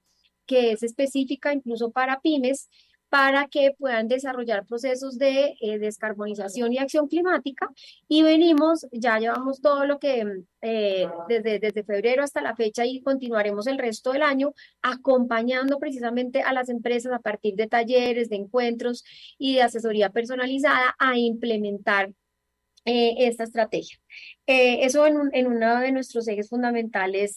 que 0.44 0.72
es 0.72 0.82
específica 0.82 1.52
incluso 1.52 1.90
para 1.90 2.20
pymes 2.20 2.68
para 3.08 3.46
que 3.46 3.72
puedan 3.78 4.08
desarrollar 4.08 4.66
procesos 4.66 5.18
de 5.18 5.54
eh, 5.60 5.78
descarbonización 5.78 6.72
y 6.72 6.78
acción 6.78 7.08
climática. 7.08 7.70
Y 8.08 8.22
venimos, 8.22 8.86
ya 8.92 9.18
llevamos 9.18 9.60
todo 9.60 9.86
lo 9.86 9.98
que 9.98 10.24
eh, 10.62 11.08
desde, 11.28 11.58
desde 11.58 11.84
febrero 11.84 12.22
hasta 12.22 12.40
la 12.40 12.56
fecha 12.56 12.84
y 12.84 13.00
continuaremos 13.02 13.66
el 13.66 13.78
resto 13.78 14.12
del 14.12 14.22
año 14.22 14.52
acompañando 14.82 15.78
precisamente 15.78 16.42
a 16.42 16.52
las 16.52 16.68
empresas 16.68 17.12
a 17.12 17.20
partir 17.20 17.54
de 17.54 17.68
talleres, 17.68 18.28
de 18.28 18.36
encuentros 18.36 19.04
y 19.38 19.54
de 19.54 19.62
asesoría 19.62 20.10
personalizada 20.10 20.96
a 20.98 21.16
implementar 21.16 22.12
eh, 22.84 23.14
esta 23.18 23.44
estrategia. 23.44 23.98
Eso 24.46 25.06
en, 25.06 25.16
un, 25.16 25.30
en, 25.32 25.48
uno 25.48 25.80
de 25.80 25.90
nuestros 25.92 26.28
ejes 26.28 26.48
fundamentales 26.48 27.36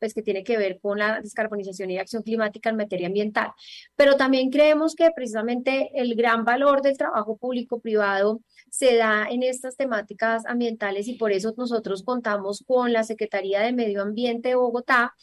pues 0.00 0.14
que 0.14 0.22
tiene 0.22 0.42
que 0.42 0.58
ver 0.58 0.80
con 0.80 0.98
la 0.98 1.20
descarbonización 1.20 1.90
y 1.90 1.98
acción 1.98 2.22
climática 2.22 2.70
en 2.70 2.76
materia 2.76 3.06
ambiental. 3.06 3.52
Pero 3.94 4.16
también 4.16 4.50
creemos 4.50 4.94
que 4.96 5.10
precisamente 5.14 5.90
el 5.94 6.16
gran 6.16 6.44
valor 6.44 6.82
del 6.82 6.96
trabajo 6.96 7.36
público-privado 7.36 8.40
se 8.70 8.96
da 8.96 9.26
en 9.30 9.42
estas 9.42 9.76
temáticas 9.76 10.46
ambientales 10.46 11.06
y 11.06 11.14
por 11.14 11.30
eso 11.32 11.54
nosotros 11.56 12.02
contamos 12.02 12.64
con 12.66 12.92
la 12.92 13.04
Secretaría 13.04 13.60
de 13.60 13.72
Medio 13.72 14.02
Ambiente 14.02 14.50
de 14.50 14.54
Bogotá 14.56 15.14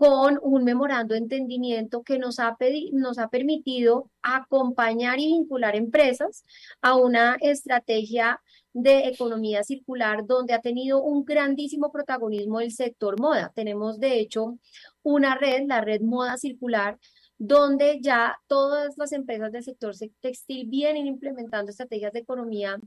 con 0.00 0.38
un 0.42 0.64
memorando 0.64 1.12
de 1.12 1.20
entendimiento 1.20 2.02
que 2.02 2.18
nos 2.18 2.38
ha, 2.38 2.56
nos 2.92 3.18
ha 3.18 3.28
permitido 3.28 4.10
acompañar 4.22 5.18
y 5.18 5.26
vincular 5.26 5.76
empresas 5.76 6.42
a 6.80 6.96
una 6.96 7.36
estrategia 7.42 8.40
de 8.72 9.08
economía 9.08 9.62
circular 9.64 10.26
donde 10.26 10.54
ha 10.54 10.60
tenido 10.60 11.02
un 11.02 11.24
grandísimo 11.24 11.90
protagonismo 11.90 12.60
el 12.60 12.72
sector 12.72 13.20
moda. 13.20 13.52
Tenemos 13.54 13.98
de 13.98 14.20
hecho 14.20 14.58
una 15.02 15.34
red, 15.36 15.64
la 15.66 15.80
red 15.80 16.00
Moda 16.02 16.36
Circular, 16.36 16.98
donde 17.38 18.00
ya 18.02 18.36
todas 18.46 18.98
las 18.98 19.12
empresas 19.12 19.50
del 19.50 19.64
sector 19.64 19.94
textil 20.20 20.68
vienen 20.68 21.06
implementando 21.06 21.70
estrategias 21.70 22.12
de 22.12 22.20
economía 22.20 22.78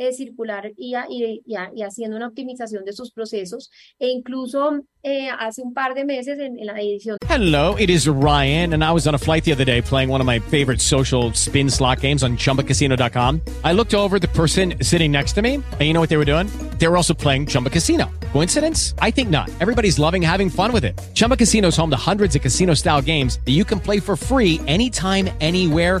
eh, 0.00 0.14
circular 0.14 0.72
y, 0.78 0.94
y, 1.46 1.82
haciendo 1.82 2.16
una 2.16 2.28
optimización 2.28 2.84
de 2.86 2.92
sus 2.94 3.12
procesos. 3.12 3.70
E 3.98 4.08
incluso 4.08 4.80
eh, 5.02 5.28
hace 5.28 5.60
un 5.62 5.74
par 5.74 5.94
de 5.94 6.06
meses 6.06 6.38
en, 6.38 6.58
en, 6.58 6.66
la 6.66 6.80
edición. 6.80 7.18
Hello, 7.28 7.76
it 7.78 7.90
is 7.90 8.08
Ryan, 8.08 8.72
and 8.72 8.82
I 8.82 8.92
was 8.92 9.06
on 9.06 9.14
a 9.14 9.18
flight 9.18 9.44
the 9.44 9.52
other 9.52 9.66
day 9.66 9.82
playing 9.82 10.08
one 10.08 10.22
of 10.22 10.26
my 10.26 10.38
favorite 10.38 10.80
social 10.80 11.32
spin 11.34 11.68
slot 11.68 12.00
games 12.00 12.22
on 12.22 12.38
chumbacasino.com. 12.38 13.42
I 13.62 13.72
looked 13.72 13.94
over 13.94 14.18
the 14.18 14.28
person 14.28 14.74
sitting 14.82 15.12
next 15.12 15.34
to 15.34 15.42
me, 15.42 15.54
and 15.56 15.82
you 15.82 15.92
know 15.92 16.00
what 16.00 16.08
they 16.08 16.16
were 16.16 16.24
doing? 16.24 16.48
They 16.78 16.88
were 16.88 16.96
also 16.96 17.12
playing 17.12 17.46
Chumba 17.46 17.68
Casino. 17.68 18.10
Coincidence? 18.32 18.94
I 19.00 19.10
think 19.10 19.28
not. 19.28 19.50
Everybody's 19.60 19.98
loving 19.98 20.22
having 20.22 20.48
fun 20.48 20.72
with 20.72 20.84
it. 20.84 20.98
Chumba 21.12 21.36
Casino 21.36 21.68
is 21.68 21.76
home 21.76 21.90
to 21.90 21.96
hundreds 21.96 22.34
of 22.36 22.42
casino 22.42 22.74
style 22.74 23.02
games 23.02 23.38
that 23.44 23.52
you 23.52 23.64
can 23.64 23.80
play 23.80 24.00
for 24.00 24.16
free 24.16 24.60
anytime, 24.66 25.28
anywhere, 25.40 26.00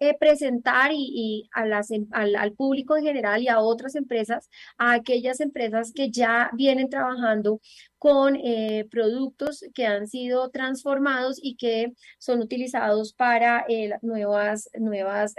eh, 0.00 0.16
presentar 0.18 0.90
y, 0.92 1.48
a 1.52 1.66
las, 1.66 1.90
em, 1.90 2.06
al, 2.12 2.52
público 2.52 2.96
en 2.96 3.04
general 3.04 3.42
y 3.42 3.48
a 3.48 3.60
otras 3.60 3.94
empresas, 3.96 4.48
a 4.76 4.92
aquellas 4.92 5.40
empresas 5.40 5.92
que 5.92 6.10
ya 6.10 6.50
vienen 6.54 6.88
trabajando 6.88 7.60
con 7.98 8.36
eh, 8.36 8.86
productos 8.90 9.64
que 9.74 9.86
han 9.86 10.06
sido 10.06 10.50
transformados 10.50 11.38
y 11.42 11.56
que 11.56 11.92
son 12.18 12.40
utilizados 12.40 13.12
para 13.12 13.64
eh, 13.68 13.90
nuevas, 14.02 14.70
nuevas 14.78 15.34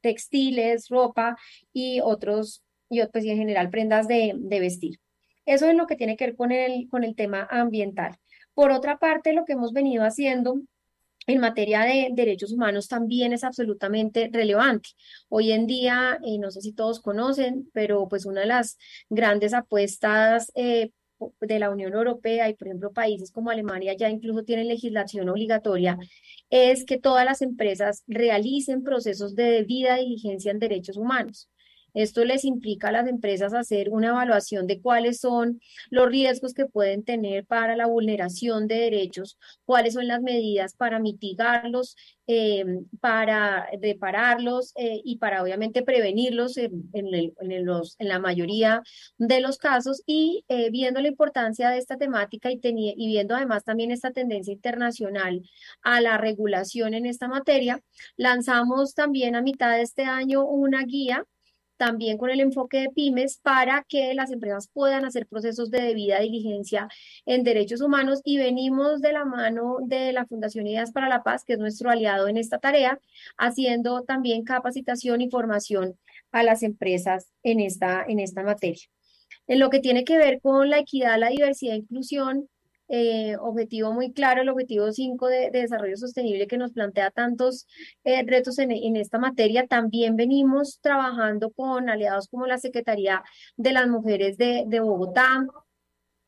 textiles, 0.00 0.88
ropa 0.88 1.36
y 1.72 2.00
otros, 2.00 2.62
y 2.88 3.04
pues 3.06 3.24
en 3.24 3.38
general 3.38 3.70
prendas 3.70 4.06
de, 4.08 4.34
de 4.36 4.60
vestir. 4.60 5.00
Eso 5.46 5.66
es 5.66 5.74
lo 5.74 5.86
que 5.86 5.96
tiene 5.96 6.16
que 6.16 6.26
ver 6.26 6.36
con 6.36 6.52
el, 6.52 6.88
con 6.90 7.04
el 7.04 7.16
tema 7.16 7.48
ambiental. 7.50 8.18
Por 8.54 8.70
otra 8.70 8.98
parte, 8.98 9.32
lo 9.32 9.44
que 9.44 9.54
hemos 9.54 9.72
venido 9.72 10.04
haciendo 10.04 10.60
en 11.28 11.40
materia 11.40 11.82
de 11.82 12.08
derechos 12.12 12.52
humanos 12.52 12.88
también 12.88 13.32
es 13.32 13.44
absolutamente 13.44 14.30
relevante. 14.32 14.90
Hoy 15.28 15.52
en 15.52 15.66
día, 15.66 16.18
eh, 16.24 16.38
no 16.38 16.50
sé 16.50 16.62
si 16.62 16.72
todos 16.72 17.00
conocen, 17.00 17.70
pero 17.74 18.08
pues 18.08 18.24
una 18.24 18.40
de 18.40 18.46
las 18.46 18.78
grandes 19.10 19.52
apuestas 19.52 20.50
eh, 20.54 20.90
de 21.40 21.58
la 21.58 21.70
Unión 21.70 21.92
Europea 21.92 22.48
y, 22.48 22.54
por 22.54 22.68
ejemplo, 22.68 22.92
países 22.92 23.30
como 23.30 23.50
Alemania 23.50 23.94
ya 23.94 24.08
incluso 24.08 24.44
tienen 24.44 24.68
legislación 24.68 25.28
obligatoria, 25.28 25.98
es 26.48 26.84
que 26.86 26.98
todas 26.98 27.26
las 27.26 27.42
empresas 27.42 28.04
realicen 28.06 28.82
procesos 28.82 29.34
de 29.34 29.44
debida 29.50 29.96
diligencia 29.96 30.50
en 30.50 30.60
derechos 30.60 30.96
humanos. 30.96 31.50
Esto 31.98 32.24
les 32.24 32.44
implica 32.44 32.90
a 32.90 32.92
las 32.92 33.08
empresas 33.08 33.52
hacer 33.54 33.90
una 33.90 34.10
evaluación 34.10 34.68
de 34.68 34.80
cuáles 34.80 35.18
son 35.18 35.60
los 35.90 36.08
riesgos 36.08 36.54
que 36.54 36.66
pueden 36.66 37.02
tener 37.02 37.44
para 37.44 37.74
la 37.74 37.86
vulneración 37.86 38.68
de 38.68 38.76
derechos, 38.76 39.36
cuáles 39.64 39.94
son 39.94 40.06
las 40.06 40.22
medidas 40.22 40.74
para 40.76 41.00
mitigarlos, 41.00 41.96
eh, 42.28 42.64
para 43.00 43.68
repararlos 43.82 44.72
eh, 44.76 45.00
y 45.02 45.18
para 45.18 45.42
obviamente 45.42 45.82
prevenirlos 45.82 46.56
en, 46.56 46.88
en, 46.92 47.66
los, 47.66 47.96
en, 47.98 48.08
la 48.08 48.20
mayoría 48.20 48.80
de 49.16 49.40
los 49.40 49.58
casos. 49.58 50.04
Y 50.06 50.44
eh, 50.46 50.70
viendo 50.70 51.00
la 51.00 51.08
importancia 51.08 51.70
de 51.70 51.78
esta 51.78 51.96
temática 51.96 52.48
y, 52.52 52.60
y 52.62 53.06
viendo 53.08 53.34
además 53.34 53.64
también 53.64 53.90
esta 53.90 54.12
tendencia 54.12 54.52
internacional 54.52 55.42
a 55.82 56.00
la 56.00 56.16
regulación 56.16 56.94
en 56.94 57.06
esta 57.06 57.26
materia, 57.26 57.82
lanzamos 58.16 58.94
también 58.94 59.34
a 59.34 59.42
mitad 59.42 59.72
de 59.72 59.82
este 59.82 60.04
año 60.04 60.46
una 60.46 60.84
guía 60.84 61.24
también 61.78 62.18
con 62.18 62.28
el 62.28 62.40
enfoque 62.40 62.80
de 62.80 62.90
pymes 62.90 63.38
para 63.38 63.86
que 63.88 64.12
las 64.12 64.30
empresas 64.30 64.68
puedan 64.72 65.06
hacer 65.06 65.26
procesos 65.26 65.70
de 65.70 65.80
debida 65.80 66.20
diligencia 66.20 66.88
en 67.24 67.44
derechos 67.44 67.80
humanos 67.80 68.20
y 68.24 68.36
venimos 68.36 69.00
de 69.00 69.12
la 69.12 69.24
mano 69.24 69.78
de 69.80 70.12
la 70.12 70.26
Fundación 70.26 70.66
Ideas 70.66 70.92
para 70.92 71.08
la 71.08 71.22
Paz, 71.22 71.44
que 71.44 71.54
es 71.54 71.58
nuestro 71.58 71.90
aliado 71.90 72.28
en 72.28 72.36
esta 72.36 72.58
tarea, 72.58 73.00
haciendo 73.38 74.02
también 74.02 74.44
capacitación 74.44 75.22
y 75.22 75.30
formación 75.30 75.98
a 76.32 76.42
las 76.42 76.62
empresas 76.62 77.32
en 77.42 77.60
esta, 77.60 78.04
en 78.06 78.18
esta 78.18 78.42
materia. 78.42 78.84
En 79.46 79.60
lo 79.60 79.70
que 79.70 79.80
tiene 79.80 80.04
que 80.04 80.18
ver 80.18 80.40
con 80.40 80.68
la 80.68 80.78
equidad, 80.78 81.18
la 81.18 81.30
diversidad 81.30 81.74
e 81.74 81.78
inclusión, 81.78 82.48
eh, 82.88 83.36
objetivo 83.38 83.92
muy 83.92 84.12
claro, 84.12 84.42
el 84.42 84.48
objetivo 84.48 84.90
5 84.90 85.26
de, 85.28 85.50
desarrollo 85.50 85.96
sostenible 85.96 86.46
que 86.46 86.58
nos 86.58 86.72
plantea 86.72 87.10
tantos 87.10 87.66
eh, 88.04 88.22
retos 88.26 88.58
en, 88.58 88.96
esta 88.96 89.18
materia. 89.18 89.66
También 89.66 90.16
venimos 90.16 90.80
trabajando 90.80 91.50
con 91.50 91.90
aliados 91.90 92.28
como 92.28 92.46
la 92.46 92.58
Secretaría 92.58 93.22
de 93.56 93.72
las 93.72 93.88
Mujeres 93.88 94.38
de, 94.38 94.64
de 94.66 94.80
Bogotá, 94.80 95.46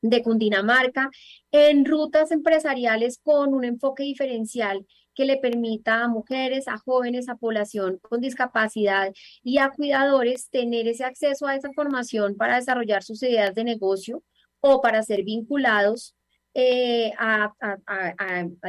de 0.03 0.23
Cundinamarca, 0.23 1.11
en 1.51 1.85
rutas 1.85 2.31
empresariales 2.31 3.19
con 3.23 3.55
un 3.55 3.65
enfoque 3.65 4.03
diferencial 4.03 4.87
que 5.15 5.25
le 5.25 5.37
permita 5.37 6.05
a 6.05 6.09
mujeres, 6.09 6.69
a 6.69 6.79
jóvenes, 6.79 7.29
a 7.29 7.37
población 7.37 7.99
con 8.03 8.21
discapacidad 8.21 9.13
y 9.43 9.59
a 9.59 9.71
cuidadores 9.71 10.49
tener 10.51 10.89
ese 10.89 11.05
acceso 11.05 11.47
a 11.47 11.57
esa 11.57 11.73
formación 11.73 12.37
para 12.37 12.57
desarrollar 12.57 13.03
sus 13.03 13.23
ideas 13.23 13.55
de 13.55 13.65
negocio 13.65 14.23
o 14.61 14.81
para 14.81 15.03
ser 15.03 15.25
vinculados 15.25 16.15
eh, 16.55 17.13
a, 17.19 17.53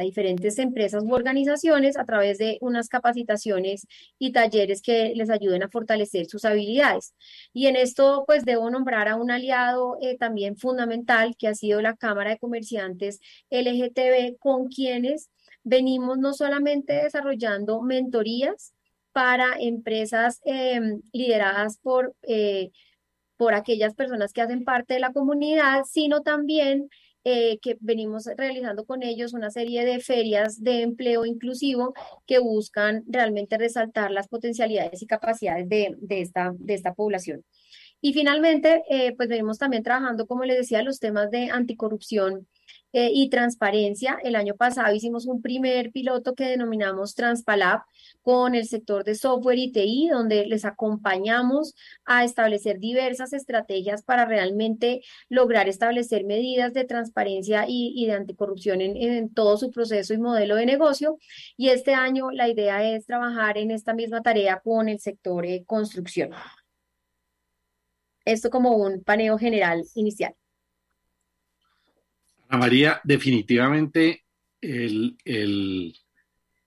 diferentes 0.02 0.58
empresas 0.58 1.02
u 1.04 1.12
organizaciones 1.12 1.98
a 1.98 2.04
través 2.04 2.38
de 2.38 2.58
unas 2.60 2.88
capacitaciones 2.88 3.86
y 4.18 4.32
talleres 4.32 4.82
que 4.82 5.12
les 5.16 5.30
ayuden 5.30 5.64
a 5.64 5.68
fortalecer 5.68 6.26
sus 6.26 6.44
habilidades. 6.44 7.14
Y 7.52 7.66
en 7.66 7.76
esto, 7.76 8.24
pues 8.26 8.44
debo 8.44 8.70
nombrar 8.70 9.08
a 9.08 9.16
un 9.16 9.30
aliado 9.30 9.96
eh, 10.00 10.16
también 10.16 10.56
fundamental 10.56 11.34
que 11.36 11.48
ha 11.48 11.54
sido 11.54 11.80
la 11.82 11.96
Cámara 11.96 12.30
de 12.30 12.38
Comerciantes 12.38 13.20
LGTB, 13.50 14.38
con 14.38 14.68
quienes 14.68 15.30
venimos 15.64 16.18
no 16.18 16.34
solamente 16.34 16.92
desarrollando 16.92 17.82
mentorías 17.82 18.74
para 19.12 19.56
empresas 19.58 20.40
em, 20.44 21.02
lideradas 21.12 21.78
por, 21.78 22.14
eh, 22.22 22.70
por 23.36 23.54
aquellas 23.54 23.94
personas 23.94 24.32
que 24.32 24.40
hacen 24.40 24.64
parte 24.64 24.94
de 24.94 25.00
la 25.00 25.12
comunidad, 25.12 25.82
sino 25.84 26.22
también 26.22 26.88
eh, 27.24 27.58
que 27.60 27.76
venimos 27.80 28.26
realizando 28.36 28.84
con 28.84 29.02
ellos 29.02 29.32
una 29.32 29.50
serie 29.50 29.84
de 29.84 30.00
ferias 30.00 30.62
de 30.62 30.82
empleo 30.82 31.24
inclusivo 31.24 31.94
que 32.26 32.38
buscan 32.38 33.04
realmente 33.06 33.58
resaltar 33.58 34.10
las 34.10 34.28
potencialidades 34.28 35.02
y 35.02 35.06
capacidades 35.06 35.68
de, 35.68 35.94
de 35.98 36.20
esta, 36.20 36.52
de 36.56 36.74
esta 36.74 36.94
población. 36.94 37.44
Y 38.00 38.12
finalmente, 38.12 38.82
eh, 38.90 39.14
pues 39.16 39.28
venimos 39.28 39.58
también 39.58 39.84
trabajando, 39.84 40.26
como 40.26 40.44
les 40.44 40.56
decía, 40.56 40.82
los 40.82 40.98
temas 40.98 41.30
de 41.30 41.50
anticorrupción 41.50 42.48
eh, 42.92 43.10
y 43.12 43.30
transparencia. 43.30 44.18
El 44.22 44.36
año 44.36 44.54
pasado 44.54 44.94
hicimos 44.94 45.26
un 45.26 45.40
primer 45.40 45.92
piloto 45.92 46.34
que 46.34 46.44
denominamos 46.44 47.14
Transpalab 47.14 47.82
con 48.20 48.54
el 48.54 48.66
sector 48.66 49.04
de 49.04 49.14
software 49.14 49.58
y 49.58 49.72
TI, 49.72 50.08
donde 50.10 50.46
les 50.46 50.64
acompañamos 50.64 51.74
a 52.04 52.24
establecer 52.24 52.78
diversas 52.78 53.32
estrategias 53.32 54.02
para 54.02 54.26
realmente 54.26 55.02
lograr 55.28 55.68
establecer 55.68 56.24
medidas 56.24 56.72
de 56.74 56.84
transparencia 56.84 57.64
y, 57.66 58.06
de 58.06 58.12
anticorrupción 58.12 58.80
en, 58.80 58.96
en 58.96 59.32
todo 59.32 59.56
su 59.56 59.70
proceso 59.70 60.14
y 60.14 60.18
modelo 60.18 60.56
de 60.56 60.66
negocio. 60.66 61.18
Y 61.56 61.70
este 61.70 61.94
año 61.94 62.30
la 62.30 62.48
idea 62.48 62.84
es 62.84 63.06
trabajar 63.06 63.58
en 63.58 63.70
esta 63.70 63.94
misma 63.94 64.22
tarea 64.22 64.60
con 64.62 64.88
el 64.88 65.00
sector 65.00 65.46
de 65.46 65.64
construcción. 65.64 66.30
Esto 68.24 68.50
como 68.50 68.76
un 68.76 69.02
paneo 69.02 69.38
general 69.38 69.84
inicial. 69.94 70.34
María, 72.56 73.00
definitivamente 73.04 74.24
el, 74.60 75.16
el, 75.24 75.94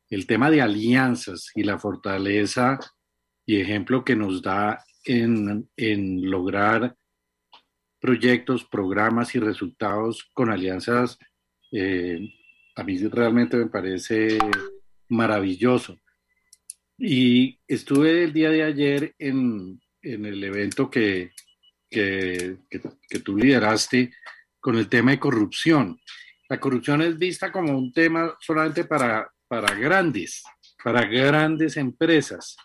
el 0.10 0.28
tema 0.28 0.50
de 0.52 0.62
alianzas 0.62 1.52
y 1.56 1.64
la 1.64 1.80
fortaleza 1.80 2.80
y 3.46 3.60
ejemplo 3.60 4.04
que 4.04 4.16
nos 4.16 4.42
da 4.42 4.84
en, 5.06 5.70
en 5.78 6.30
lograr 6.30 6.96
proyectos, 8.00 8.66
programas 8.66 9.34
y 9.36 9.40
resultados 9.40 10.30
con 10.34 10.50
alianzas, 10.52 11.18
eh, 11.72 12.20
a 12.76 12.84
mí 12.84 12.98
realmente 13.08 13.58
me 13.58 13.68
parece 13.68 14.38
maravilloso. 15.10 16.00
Y 16.98 17.60
estuve 17.68 18.24
el 18.24 18.34
día 18.34 18.50
de 18.50 18.64
ayer 18.64 19.16
en, 19.18 19.82
en 20.02 20.26
el 20.26 20.44
evento 20.44 20.90
que, 20.90 21.32
que, 21.90 22.58
que, 22.70 22.82
que, 23.10 23.20
tú 23.20 23.38
lideraste 23.38 24.12
con 24.66 24.78
el 24.78 24.90
tema 24.90 25.12
de 25.12 25.20
corrupción. 25.20 26.02
La 26.50 26.60
corrupción 26.60 27.04
es 27.04 27.20
vista 27.20 27.52
como 27.52 27.78
un 27.78 27.94
tema 27.94 28.36
solamente 28.40 28.84
para, 28.86 29.32
para 29.48 29.76
grandes, 29.76 30.42
para 30.84 31.06
grandes 31.06 31.78
empresas. 31.78 32.58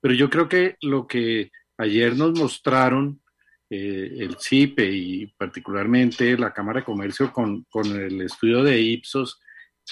Pero 0.00 0.14
yo 0.14 0.30
creo 0.30 0.48
que 0.48 0.76
lo 0.82 1.08
que 1.08 1.50
ayer 1.76 2.14
nos 2.14 2.38
mostraron 2.38 3.20
eh, 3.68 4.18
el 4.18 4.36
CIPE 4.38 4.88
y 4.88 5.26
particularmente 5.36 6.38
la 6.38 6.54
Cámara 6.54 6.78
de 6.78 6.84
Comercio 6.84 7.32
con, 7.32 7.64
con 7.64 7.86
el 7.86 8.20
estudio 8.20 8.62
de 8.62 8.80
Ipsos, 8.80 9.40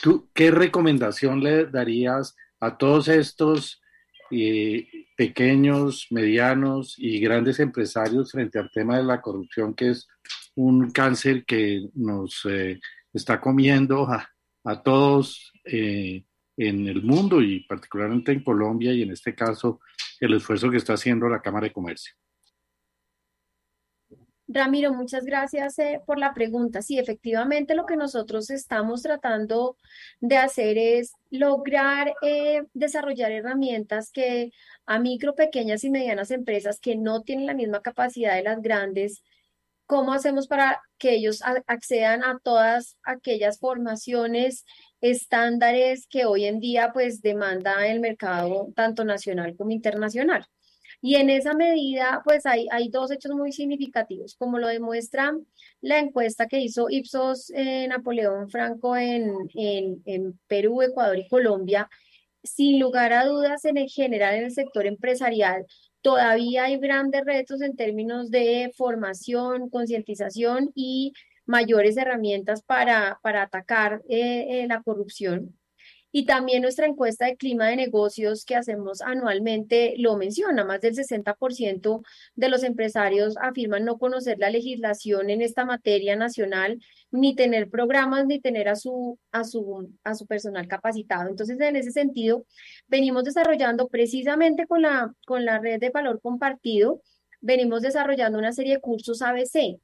¿tú 0.00 0.30
qué 0.32 0.52
recomendación 0.52 1.42
le 1.42 1.66
darías 1.66 2.36
a 2.60 2.78
todos 2.78 3.08
estos 3.08 3.82
eh, 4.30 4.86
pequeños, 5.16 6.06
medianos 6.10 6.94
y 6.96 7.18
grandes 7.18 7.58
empresarios 7.58 8.30
frente 8.30 8.60
al 8.60 8.70
tema 8.70 8.98
de 8.98 9.02
la 9.02 9.20
corrupción, 9.20 9.74
que 9.74 9.90
es 9.90 10.06
un 10.56 10.90
cáncer 10.90 11.44
que 11.44 11.88
nos 11.94 12.44
eh, 12.46 12.80
está 13.12 13.40
comiendo 13.40 14.08
a, 14.08 14.82
todos 14.82 15.52
eh, 15.64 16.24
en 16.56 16.88
el 16.88 17.02
mundo 17.02 17.40
y 17.40 17.60
particularmente 17.60 18.32
en 18.32 18.42
Colombia 18.42 18.92
y 18.92 19.02
en 19.02 19.12
este 19.12 19.32
caso 19.32 19.80
el 20.18 20.34
esfuerzo 20.34 20.70
que 20.70 20.78
está 20.78 20.94
haciendo 20.94 21.28
la 21.28 21.40
Cámara 21.40 21.68
de 21.68 21.72
Comercio. 21.72 22.14
Ramiro, 24.48 24.92
muchas 24.92 25.24
gracias 25.24 25.78
eh, 25.78 26.00
por 26.04 26.18
la 26.18 26.32
pregunta. 26.32 26.80
Sí, 26.80 26.98
efectivamente 26.98 27.74
lo 27.74 27.84
que 27.84 27.96
nosotros 27.96 28.50
estamos 28.50 29.02
tratando 29.02 29.76
de 30.20 30.38
hacer 30.38 30.78
es 30.78 31.12
lograr 31.30 32.14
desarrollar 32.72 33.30
herramientas 33.32 34.10
que 34.10 34.52
a 34.86 34.98
micro, 34.98 35.34
pequeñas 35.34 35.84
y 35.84 35.90
medianas 35.90 36.30
empresas 36.30 36.80
que 36.80 36.96
no 36.96 37.22
tienen 37.22 37.46
la 37.46 37.54
misma 37.54 37.82
capacidad 37.82 38.34
de 38.34 38.44
las 38.44 38.62
grandes, 38.62 39.22
¿cómo 39.86 40.12
hacemos 40.12 40.48
para 40.48 40.80
que 40.98 41.14
ellos 41.14 41.40
accedan 41.66 42.24
a 42.24 42.38
todas 42.42 42.96
aquellas 43.04 43.58
formaciones, 43.58 44.64
estándares 45.00 46.06
que 46.08 46.24
hoy 46.24 46.46
en 46.46 46.60
día 46.60 46.90
pues 46.92 47.22
demanda 47.22 47.86
el 47.86 48.00
mercado 48.00 48.72
tanto 48.74 49.04
nacional 49.04 49.56
como 49.56 49.70
internacional? 49.70 50.46
Y 51.00 51.16
en 51.16 51.30
esa 51.30 51.54
medida, 51.54 52.22
pues 52.24 52.46
hay, 52.46 52.66
hay 52.70 52.88
dos 52.88 53.10
hechos 53.10 53.32
muy 53.32 53.52
significativos, 53.52 54.34
como 54.36 54.58
lo 54.58 54.66
demuestra 54.66 55.32
la 55.80 55.98
encuesta 55.98 56.48
que 56.48 56.58
hizo 56.60 56.88
Ipsos 56.90 57.50
eh, 57.54 57.86
Napoleón 57.88 58.48
Franco 58.50 58.96
en, 58.96 59.32
en, 59.54 60.02
en 60.06 60.40
Perú, 60.46 60.82
Ecuador 60.82 61.18
y 61.18 61.28
Colombia. 61.28 61.88
Sin 62.42 62.80
lugar 62.80 63.12
a 63.12 63.24
dudas, 63.26 63.64
en 63.64 63.88
general, 63.88 64.34
en 64.36 64.44
el 64.44 64.52
sector 64.52 64.86
empresarial, 64.86 65.66
todavía 66.06 66.66
hay 66.66 66.78
grandes 66.78 67.24
retos 67.24 67.60
en 67.62 67.74
términos 67.74 68.30
de 68.30 68.72
formación, 68.76 69.68
concientización 69.68 70.70
y 70.72 71.12
mayores 71.46 71.96
herramientas 71.96 72.62
para, 72.62 73.18
para 73.24 73.42
atacar 73.42 74.02
eh, 74.08 74.62
eh, 74.62 74.66
la 74.68 74.84
corrupción. 74.84 75.58
Y 76.12 76.24
también 76.24 76.62
nuestra 76.62 76.86
encuesta 76.86 77.26
de 77.26 77.36
clima 77.36 77.66
de 77.66 77.74
negocios 77.74 78.44
que 78.44 78.54
hacemos 78.54 79.02
anualmente 79.02 79.94
lo 79.98 80.16
menciona. 80.16 80.64
Más 80.64 80.80
del 80.80 80.94
60% 80.94 82.02
de 82.36 82.48
los 82.50 82.62
empresarios 82.62 83.34
afirman 83.42 83.84
no 83.84 83.98
conocer 83.98 84.38
la 84.38 84.50
legislación 84.50 85.28
en 85.28 85.42
esta 85.42 85.64
materia 85.64 86.14
nacional, 86.14 86.78
ni 87.16 87.34
tener 87.34 87.68
programas, 87.70 88.26
ni 88.26 88.40
tener 88.40 88.68
a 88.68 88.76
su, 88.76 89.18
a 89.32 89.44
su, 89.44 89.92
a 90.04 90.14
su 90.14 90.26
personal 90.26 90.68
capacitado. 90.68 91.28
Entonces, 91.28 91.58
en 91.60 91.76
ese 91.76 91.90
sentido, 91.90 92.44
venimos 92.86 93.24
desarrollando 93.24 93.88
precisamente 93.88 94.66
con 94.66 94.82
la, 94.82 95.12
con 95.26 95.44
la 95.44 95.58
red 95.58 95.80
de 95.80 95.90
valor 95.90 96.20
compartido, 96.20 97.02
venimos 97.40 97.82
desarrollando 97.82 98.38
una 98.38 98.52
serie 98.52 98.74
de 98.74 98.80
cursos 98.80 99.22
ABC 99.22 99.78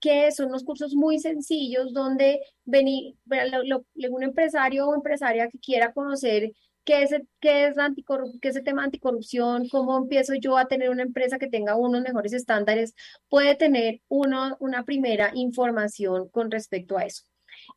que 0.00 0.30
son 0.32 0.48
unos 0.48 0.64
cursos 0.64 0.94
muy 0.94 1.18
sencillos 1.18 1.92
donde 1.92 2.40
un 2.66 4.22
empresario 4.22 4.88
o 4.88 4.94
empresaria 4.94 5.48
que 5.48 5.58
quiera 5.58 5.92
conocer 5.92 6.52
qué 6.86 7.02
es, 7.02 7.10
qué, 7.40 7.66
es 7.66 7.76
la 7.76 7.92
qué 8.40 8.48
es 8.48 8.56
el 8.56 8.64
tema 8.64 8.84
anticorrupción, 8.84 9.68
cómo 9.68 9.98
empiezo 9.98 10.34
yo 10.34 10.56
a 10.56 10.68
tener 10.68 10.88
una 10.88 11.02
empresa 11.02 11.38
que 11.38 11.48
tenga 11.48 11.76
unos 11.76 12.00
mejores 12.02 12.32
estándares, 12.32 12.94
puede 13.28 13.56
tener 13.56 14.00
uno, 14.08 14.56
una 14.60 14.84
primera 14.84 15.32
información 15.34 16.28
con 16.30 16.50
respecto 16.50 16.96
a 16.96 17.04
eso. 17.04 17.24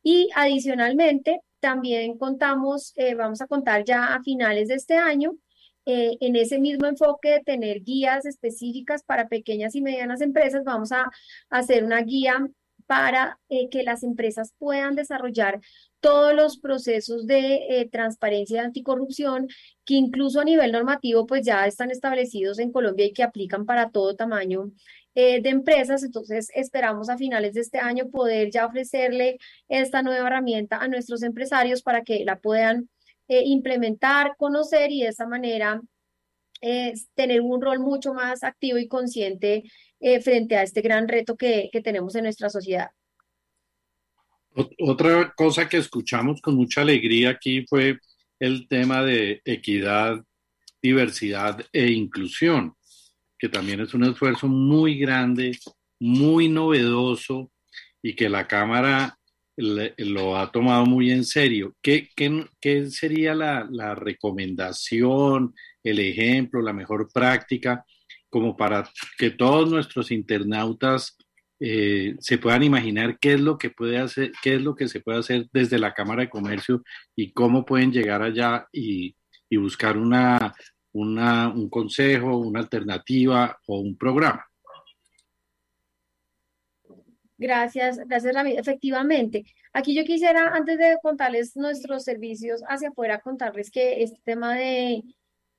Y 0.02 0.30
adicionalmente, 0.34 1.40
también 1.58 2.16
contamos, 2.16 2.92
eh, 2.96 3.14
vamos 3.14 3.40
a 3.42 3.46
contar 3.46 3.84
ya 3.84 4.14
a 4.14 4.22
finales 4.22 4.68
de 4.68 4.76
este 4.76 4.96
año, 4.96 5.32
eh, 5.86 6.16
en 6.20 6.36
ese 6.36 6.60
mismo 6.60 6.86
enfoque 6.86 7.30
de 7.30 7.40
tener 7.40 7.82
guías 7.82 8.26
específicas 8.26 9.02
para 9.02 9.28
pequeñas 9.28 9.74
y 9.74 9.82
medianas 9.82 10.20
empresas, 10.20 10.62
vamos 10.62 10.92
a, 10.92 11.10
hacer 11.50 11.84
una 11.84 12.02
guía 12.02 12.46
para 12.90 13.38
eh, 13.48 13.68
que 13.68 13.84
las 13.84 14.02
empresas 14.02 14.52
puedan 14.58 14.96
desarrollar 14.96 15.60
todos 16.00 16.34
los 16.34 16.58
procesos 16.58 17.24
de 17.28 17.54
eh, 17.68 17.88
transparencia 17.88 18.56
y 18.56 18.64
anticorrupción 18.64 19.46
que 19.84 19.94
incluso 19.94 20.40
a 20.40 20.44
nivel 20.44 20.72
normativo 20.72 21.24
pues 21.24 21.46
ya 21.46 21.64
están 21.68 21.92
establecidos 21.92 22.58
en 22.58 22.72
Colombia 22.72 23.06
y 23.06 23.12
que 23.12 23.22
aplican 23.22 23.64
para 23.64 23.90
todo 23.90 24.16
tamaño 24.16 24.72
de 25.14 25.42
empresas. 25.44 26.02
Entonces 26.02 26.48
esperamos 26.54 27.08
a 27.10 27.16
finales 27.16 27.54
de 27.54 27.60
este 27.60 27.78
año 27.78 28.08
poder 28.10 28.50
ya 28.50 28.66
ofrecerle 28.66 29.38
esta 29.68 30.02
nueva 30.02 30.26
herramienta 30.26 30.78
a 30.78 30.88
nuestros 30.88 31.22
empresarios 31.22 31.82
para 31.82 32.02
que 32.02 32.24
la 32.24 32.40
puedan 32.40 32.88
eh, 33.30 33.44
implementar, 33.44 34.34
conocer 34.36 34.90
y 34.90 35.02
de 35.02 35.10
esa 35.10 35.24
manera 35.24 35.80
tener 37.14 37.40
un 37.40 37.60
rol 37.60 37.78
mucho 37.78 38.12
más 38.14 38.42
activo 38.44 38.78
y 38.78 38.88
consciente 38.88 39.64
eh, 40.00 40.20
frente 40.20 40.56
a 40.56 40.62
este 40.62 40.80
gran 40.80 41.08
reto 41.08 41.36
que, 41.36 41.68
que 41.72 41.80
tenemos 41.80 42.14
en 42.14 42.24
nuestra 42.24 42.50
sociedad. 42.50 42.90
Otra 44.80 45.32
cosa 45.36 45.68
que 45.68 45.76
escuchamos 45.76 46.40
con 46.40 46.56
mucha 46.56 46.80
alegría 46.80 47.30
aquí 47.30 47.64
fue 47.68 47.98
el 48.38 48.66
tema 48.66 49.02
de 49.04 49.40
equidad, 49.44 50.24
diversidad 50.82 51.64
e 51.72 51.90
inclusión, 51.90 52.74
que 53.38 53.48
también 53.48 53.80
es 53.80 53.94
un 53.94 54.04
esfuerzo 54.04 54.48
muy 54.48 54.98
grande, 54.98 55.56
muy 56.00 56.48
novedoso 56.48 57.52
y 58.02 58.16
que 58.16 58.28
la 58.28 58.48
Cámara 58.48 59.18
lo 59.56 60.36
ha 60.36 60.50
tomado 60.50 60.86
muy 60.86 61.10
en 61.10 61.24
serio. 61.24 61.74
¿Qué, 61.82 62.08
qué, 62.16 62.46
qué 62.60 62.90
sería 62.90 63.34
la, 63.34 63.66
la, 63.70 63.94
recomendación, 63.94 65.54
el 65.82 65.98
ejemplo, 65.98 66.62
la 66.62 66.72
mejor 66.72 67.08
práctica, 67.12 67.84
como 68.28 68.56
para 68.56 68.88
que 69.18 69.30
todos 69.30 69.70
nuestros 69.70 70.10
internautas 70.10 71.16
eh, 71.58 72.14
se 72.20 72.38
puedan 72.38 72.62
imaginar 72.62 73.18
qué 73.18 73.34
es 73.34 73.40
lo 73.40 73.58
que 73.58 73.70
puede 73.70 73.98
hacer, 73.98 74.32
qué 74.42 74.54
es 74.54 74.62
lo 74.62 74.74
que 74.74 74.88
se 74.88 75.00
puede 75.00 75.18
hacer 75.18 75.46
desde 75.52 75.78
la 75.78 75.92
Cámara 75.92 76.22
de 76.22 76.30
Comercio 76.30 76.82
y 77.14 77.32
cómo 77.32 77.66
pueden 77.66 77.92
llegar 77.92 78.22
allá 78.22 78.66
y, 78.72 79.14
y 79.50 79.56
buscar 79.58 79.98
una, 79.98 80.54
una, 80.92 81.48
un 81.48 81.68
consejo, 81.68 82.38
una 82.38 82.60
alternativa 82.60 83.58
o 83.66 83.80
un 83.80 83.96
programa? 83.96 84.49
Gracias, 87.40 87.96
gracias 88.06 88.34
Ramiro. 88.34 88.60
Efectivamente, 88.60 89.44
aquí 89.72 89.94
yo 89.94 90.04
quisiera, 90.04 90.48
antes 90.54 90.76
de 90.76 90.98
contarles 91.02 91.56
nuestros 91.56 92.04
servicios 92.04 92.60
hacia 92.68 92.90
afuera, 92.90 93.20
contarles 93.20 93.70
que 93.70 94.02
este 94.02 94.20
tema 94.24 94.54
de 94.54 95.02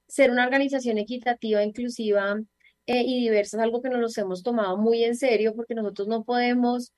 ser 0.07 0.29
una 0.29 0.45
organización 0.45 0.99
equitativa, 0.99 1.63
inclusiva 1.63 2.39
eh, 2.85 3.01
y 3.03 3.21
diversa 3.21 3.57
es 3.57 3.63
algo 3.63 3.81
que 3.81 3.89
nos 3.89 4.15
hemos 4.19 4.43
tomado 4.43 4.77
muy 4.77 5.03
en 5.03 5.15
serio 5.15 5.55
porque 5.55 5.73
nosotros 5.73 6.07
no 6.07 6.23
podemos 6.23 6.93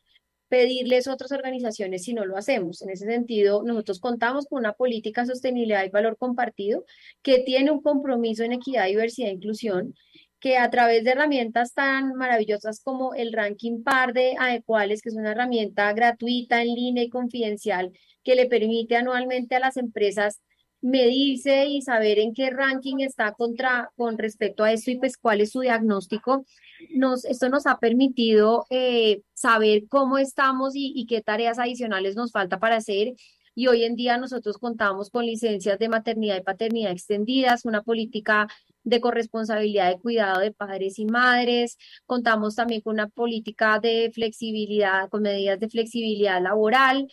pedirles 0.50 1.08
a 1.08 1.14
otras 1.14 1.32
organizaciones 1.32 2.04
si 2.04 2.14
no 2.14 2.26
lo 2.26 2.36
hacemos. 2.36 2.82
En 2.82 2.90
ese 2.90 3.06
sentido, 3.06 3.64
nosotros 3.64 4.02
contamos 4.02 4.48
con 4.48 4.60
una 4.60 4.74
política 4.74 5.22
de 5.22 5.28
sostenibilidad 5.28 5.86
y 5.86 5.90
valor 5.92 6.18
compartido 6.18 6.84
que 7.22 7.40
tiene 7.40 7.72
un 7.72 7.82
compromiso 7.82 8.44
en 8.44 8.52
equidad, 8.52 8.88
diversidad 8.88 9.30
e 9.30 9.34
inclusión 9.34 9.96
que 10.44 10.58
a 10.58 10.70
través 10.70 11.06
de 11.06 11.12
herramientas 11.12 11.74
tan 11.74 12.16
maravillosas 12.16 12.82
como 12.84 13.14
el 13.14 13.32
ranking 13.32 13.82
par 13.82 14.12
de 14.12 14.36
adecuales, 14.38 15.02
que 15.02 15.08
es 15.08 15.16
una 15.16 15.32
herramienta 15.32 15.94
gratuita, 15.94 16.62
en 16.62 16.76
línea 16.76 17.06
y 17.06 17.10
confidencial, 17.10 17.94
que 18.26 18.36
le 18.36 18.48
permite 18.48 18.98
anualmente 18.98 19.56
a 19.56 19.62
las 19.62 19.78
empresas 19.78 20.42
medirse 20.82 21.68
y 21.68 21.82
saber 21.82 22.20
en 22.20 22.34
qué 22.34 22.50
ranking 22.50 22.98
está 23.00 23.32
contra, 23.32 23.90
con 23.96 24.18
respecto 24.18 24.66
a 24.66 24.74
esto 24.74 24.92
y 24.92 24.98
pues 24.98 25.16
cuál 25.16 25.40
es 25.40 25.52
su 25.52 25.62
diagnóstico. 25.62 26.46
Nos, 26.94 27.24
esto 27.24 27.48
nos 27.48 27.66
ha 27.66 27.80
permitido 27.80 28.66
eh, 28.70 29.22
saber 29.34 29.84
cómo 29.88 30.18
estamos 30.18 30.76
y, 30.76 30.92
y 30.94 31.06
qué 31.06 31.22
tareas 31.22 31.58
adicionales 31.58 32.18
nos 32.18 32.34
falta 32.34 32.60
para 32.60 32.76
hacer 32.76 33.14
y 33.56 33.68
hoy 33.68 33.84
en 33.84 33.96
día 33.96 34.18
nosotros 34.18 34.58
contamos 34.58 35.10
con 35.10 35.26
licencias 35.26 35.78
de 35.78 35.88
maternidad 35.88 36.38
y 36.38 36.42
paternidad 36.42 36.92
extendidas, 36.92 37.66
una 37.66 37.82
política 37.84 38.48
de 38.84 39.02
corresponsabilidad 39.02 39.90
de 39.90 40.00
cuidado 40.00 40.42
de 40.42 40.52
padres 40.52 41.00
y 41.00 41.06
madres. 41.06 41.78
Contamos 42.06 42.56
también 42.56 42.82
con 42.82 42.94
una 42.94 43.08
política 43.08 43.80
de 43.80 44.12
flexibilidad, 44.14 45.10
con 45.10 45.24
medidas 45.24 45.60
de 45.60 45.70
flexibilidad 45.70 46.42
laboral. 46.42 47.08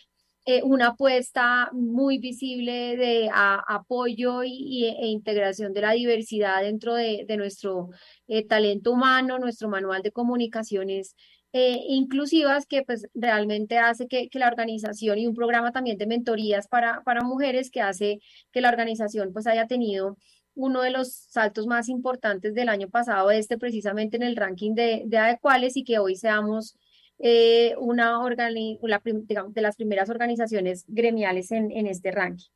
Eh, 0.45 0.63
una 0.63 0.87
apuesta 0.87 1.69
muy 1.71 2.17
visible 2.17 2.97
de 2.97 3.29
apoyo 3.31 4.43
y, 4.43 4.85
e 4.85 5.07
integración 5.07 5.71
de 5.71 5.81
la 5.81 5.91
diversidad 5.91 6.63
dentro 6.63 6.95
de, 6.95 7.25
nuestro 7.37 7.89
eh, 8.27 8.43
talento 8.47 8.91
humano, 8.91 9.37
nuestro 9.37 9.69
manual 9.69 10.01
de 10.01 10.11
comunicaciones 10.11 11.15
eh, 11.53 11.77
inclusivas 11.89 12.65
que 12.65 12.81
pues 12.83 13.07
realmente 13.13 13.77
hace 13.77 14.07
que, 14.07 14.29
que, 14.29 14.39
la 14.39 14.47
organización 14.47 15.19
y 15.19 15.27
un 15.27 15.35
programa 15.35 15.71
también 15.71 15.97
de 15.97 16.07
mentorías 16.07 16.67
para, 16.67 17.01
para 17.03 17.21
mujeres 17.21 17.69
que 17.69 17.81
hace 17.81 18.19
que 18.51 18.61
la 18.61 18.69
organización 18.69 19.33
pues 19.33 19.45
haya 19.47 19.67
tenido 19.67 20.17
uno 20.55 20.81
de 20.81 20.91
los 20.91 21.13
saltos 21.13 21.67
más 21.67 21.89
importantes 21.89 22.53
del 22.53 22.69
año 22.69 22.89
pasado, 22.89 23.31
este 23.31 23.57
precisamente 23.57 24.17
en 24.17 24.23
el 24.23 24.35
ranking 24.35 24.73
de, 24.75 25.03
de 25.05 25.17
adecuales 25.17 25.77
y 25.77 25.83
que 25.83 25.99
hoy 25.99 26.15
seamos 26.15 26.77
eh, 27.19 27.75
una 27.77 28.19
la, 28.29 29.01
digamos, 29.03 29.53
de 29.53 29.61
las 29.61 29.75
primeras 29.75 30.09
organizaciones 30.09 30.85
gremiales 30.87 31.51
en, 31.51 31.71
en 31.71 31.87
este 31.87 32.11
ranking. 32.11 32.49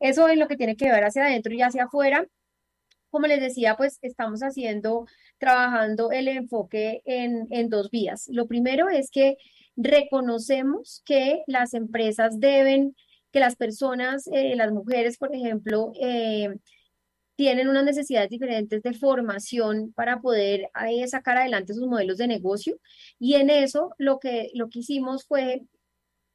Eso 0.00 0.28
es 0.28 0.38
lo 0.38 0.48
que 0.48 0.56
tiene 0.56 0.76
que 0.76 0.90
ver 0.90 1.04
hacia 1.04 1.24
adentro 1.24 1.52
y 1.54 1.62
hacia 1.62 1.84
afuera. 1.84 2.26
Como 3.10 3.26
les 3.26 3.40
decía, 3.40 3.76
pues 3.76 3.98
estamos 4.02 4.40
haciendo, 4.40 5.06
trabajando 5.38 6.12
el 6.12 6.28
enfoque 6.28 7.02
en, 7.04 7.46
en 7.50 7.68
dos 7.68 7.90
vías. 7.90 8.28
Lo 8.28 8.46
primero 8.46 8.88
es 8.88 9.10
que 9.10 9.38
reconocemos 9.76 11.02
que 11.06 11.42
las 11.46 11.72
empresas 11.72 12.38
deben, 12.38 12.94
que 13.32 13.40
las 13.40 13.56
personas, 13.56 14.26
eh, 14.32 14.56
las 14.56 14.72
mujeres, 14.72 15.16
por 15.16 15.34
ejemplo, 15.34 15.92
eh, 16.00 16.50
tienen 17.38 17.68
unas 17.68 17.84
necesidades 17.84 18.30
diferentes 18.30 18.82
de 18.82 18.92
formación 18.94 19.92
para 19.92 20.20
poder 20.20 20.70
eh, 20.88 21.06
sacar 21.06 21.38
adelante 21.38 21.72
sus 21.72 21.86
modelos 21.86 22.18
de 22.18 22.26
negocio. 22.26 22.80
Y 23.20 23.34
en 23.34 23.48
eso 23.48 23.94
lo 23.96 24.18
que, 24.18 24.50
lo 24.54 24.68
que 24.68 24.80
hicimos 24.80 25.24
fue 25.24 25.62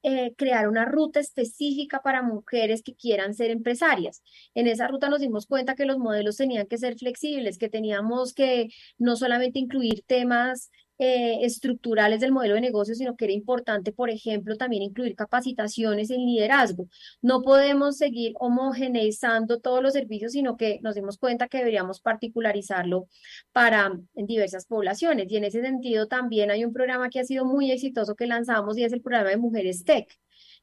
eh, 0.04 0.34
crear 0.38 0.70
una 0.70 0.86
ruta 0.86 1.20
específica 1.20 2.02
para 2.02 2.24
mujeres 2.24 2.84
que 2.84 2.96
quieran 2.96 3.34
ser 3.34 3.52
empresarias. 3.52 4.24
En 4.56 4.68
esa 4.68 4.88
ruta 4.88 5.10
nos 5.10 5.20
dimos 5.20 5.46
cuenta 5.46 5.76
que 5.76 5.86
los 5.86 5.98
modelos 5.98 6.38
tenían 6.38 6.68
que 6.68 6.78
ser 6.78 6.98
flexibles, 6.98 7.58
que 7.58 7.68
teníamos 7.68 8.34
que 8.34 8.70
no 8.98 9.18
solamente 9.18 9.60
incluir 9.60 10.04
temas 10.08 10.72
eh, 11.06 11.44
estructurales 11.46 12.22
del 12.22 12.32
modelo 12.32 12.56
de 12.56 12.62
negocio, 12.62 12.96
sino 12.96 13.18
que 13.18 13.26
era 13.26 13.34
importante, 13.34 13.92
por 13.92 14.10
ejemplo, 14.10 14.56
también 14.56 14.84
incluir 14.84 15.16
capacitaciones 15.16 16.10
en 16.12 16.26
liderazgo. 16.26 16.88
No 17.22 17.42
podemos 17.42 17.98
seguir 17.98 18.34
homogeneizando 18.40 19.60
todos 19.60 19.84
los 19.84 19.92
servicios, 19.92 20.32
sino 20.32 20.56
que 20.56 20.80
nos 20.82 20.96
dimos 20.96 21.18
cuenta 21.18 21.50
que 21.50 21.58
deberíamos 21.58 22.00
particularizarlo 22.00 23.10
para 23.52 23.92
diversas 24.16 24.66
poblaciones. 24.66 25.30
Y 25.30 25.36
en 25.36 25.44
ese 25.44 25.62
sentido 25.62 26.08
también 26.08 26.52
hay 26.52 26.64
un 26.64 26.72
programa 26.72 27.10
que 27.10 27.20
ha 27.20 27.26
sido 27.26 27.44
muy 27.44 27.70
exitoso 27.72 28.16
que 28.16 28.26
lanzamos 28.26 28.78
y 28.78 28.86
es 28.86 28.94
el 28.94 29.02
programa 29.02 29.30
de 29.30 29.38
Mujeres 29.38 29.84
Tech 29.84 30.08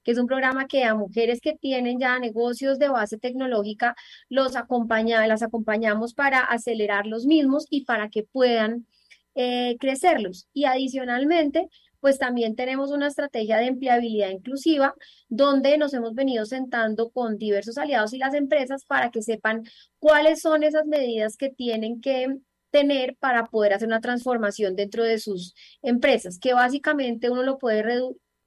que 0.03 0.13
es 0.13 0.19
un 0.19 0.27
programa 0.27 0.67
que 0.67 0.85
a 0.85 0.95
mujeres 0.95 1.41
que 1.43 1.53
tienen 1.53 2.01
ya 2.01 2.19
negocios 2.19 2.79
de 2.79 2.89
base 2.89 3.19
tecnológica 3.19 3.95
los 4.31 4.57
acompaña, 4.57 5.27
las 5.27 5.43
acompañamos 5.43 6.15
para 6.15 6.41
acelerar 6.41 7.07
los 7.07 7.27
mismos 7.27 7.67
y 7.69 7.85
para 7.85 8.09
que 8.09 8.23
puedan 8.23 8.87
eh, 9.35 9.77
crecerlos. 9.79 10.49
Y 10.53 10.65
adicionalmente, 10.65 11.69
pues 12.01 12.19
también 12.19 12.57
tenemos 12.57 12.91
una 12.91 13.07
estrategia 13.09 13.59
de 13.59 13.67
empleabilidad 13.67 14.31
inclusiva 14.31 14.95
donde 15.29 15.77
nos 15.79 15.95
hemos 15.95 16.15
venido 16.15 16.47
sentando 16.47 17.11
con 17.11 17.39
diversos 17.39 17.79
aliados 17.79 18.13
y 18.15 18.19
las 18.19 18.35
empresas 18.35 18.85
para 18.85 19.11
que 19.11 19.23
sepan 19.23 19.65
cuáles 19.99 20.41
son 20.41 20.63
esas 20.63 20.87
medidas 20.87 21.37
que 21.37 21.51
tienen 21.51 22.01
que 22.01 22.39
tener 22.71 23.17
para 23.17 23.47
poder 23.47 23.75
hacer 23.75 23.89
una 23.89 24.01
transformación 24.01 24.77
dentro 24.77 25.05
de 25.05 25.19
sus 25.19 25.55
empresas, 25.83 26.39
que 26.39 26.55
básicamente 26.55 27.31
uno 27.31 27.43
lo 27.43 27.59
puede 27.59 27.85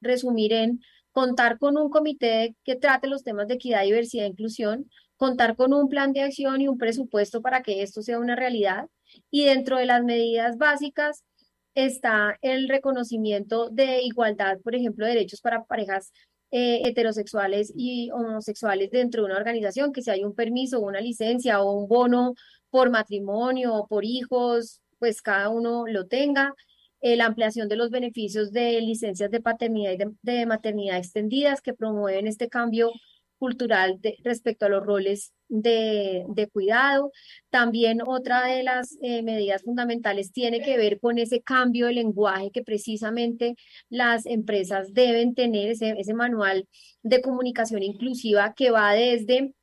resumir 0.02 0.54
en 0.54 0.82
contar 1.12 1.60
con 1.60 1.78
un 1.78 1.90
comité 1.90 2.56
que 2.64 2.76
trate 2.76 3.08
los 3.08 3.24
temas 3.24 3.48
de 3.48 3.56
equidad, 3.56 3.84
diversidad 3.84 4.26
e 4.26 4.30
inclusión, 4.30 4.90
contar 5.24 5.56
con 5.56 5.72
un 5.74 5.88
plan 5.88 6.12
de 6.12 6.20
acción 6.20 6.60
y 6.60 6.68
un 6.68 6.78
presupuesto 6.78 7.42
para 7.42 7.62
que 7.64 7.82
esto 7.82 8.02
sea 8.02 8.20
una 8.20 8.36
realidad, 8.36 8.90
y 9.32 9.46
dentro 9.46 9.78
de 9.78 9.86
las 9.86 10.04
medidas 10.04 10.58
básicas 10.58 11.24
está 11.76 12.38
el 12.42 12.68
reconocimiento 12.68 13.70
de 13.70 14.02
igualdad, 14.02 14.60
por 14.60 14.76
ejemplo, 14.76 15.06
derechos 15.06 15.40
para 15.40 15.64
parejas 15.64 16.12
eh, 16.52 16.82
heterosexuales 16.84 17.72
y 17.74 18.12
homosexuales 18.12 18.92
dentro 18.92 19.22
de 19.22 19.28
una 19.28 19.38
organización, 19.38 19.94
que 19.94 20.02
si 20.02 20.12
hay 20.12 20.26
un 20.26 20.36
permiso, 20.36 20.82
una 20.82 21.00
licencia 21.00 21.62
o 21.62 21.72
un 21.72 21.88
bono 21.88 22.34
por 22.70 22.90
matrimonio 22.90 23.76
o 23.76 23.88
por 23.88 24.04
hijos, 24.04 24.82
pues 25.00 25.22
cada 25.22 25.48
uno 25.48 25.86
lo 25.88 26.06
tenga. 26.08 26.54
Eh, 27.00 27.16
la 27.16 27.28
ampliación 27.28 27.70
de 27.70 27.78
los 27.78 27.90
beneficios 27.92 28.52
de 28.52 28.82
licencias 28.82 29.32
de 29.32 29.40
paternidad 29.40 29.94
y 29.94 29.98
de 30.22 30.46
maternidad 30.46 30.98
extendidas 30.98 31.62
que 31.62 31.74
promueven 31.74 32.28
este 32.28 32.50
cambio 32.50 32.92
cultural 33.44 34.00
respecto 34.24 34.66
a 34.66 34.70
los 34.70 34.86
roles 34.86 35.34
de, 35.50 36.50
cuidado. 36.54 37.12
También 37.50 38.00
otra 38.06 38.48
de 38.48 38.64
las 38.64 38.98
eh, 39.02 39.22
medidas 39.22 39.64
fundamentales 39.64 40.32
tiene 40.32 40.62
que 40.62 40.78
ver 40.78 41.02
con 41.02 41.18
ese 41.18 41.42
cambio 41.42 41.88
de 41.88 41.94
lenguaje 41.94 42.52
que 42.52 42.64
precisamente 42.64 43.56
las 43.90 44.26
empresas 44.26 44.94
deben 44.94 45.36
tener, 45.36 45.72
ese, 45.72 45.90
ese 45.98 46.14
manual 46.14 46.70
de 47.02 47.22
comunicación 47.22 47.84
inclusiva 47.84 48.54
que 48.56 48.72
va 48.72 48.94
desde 48.94 49.54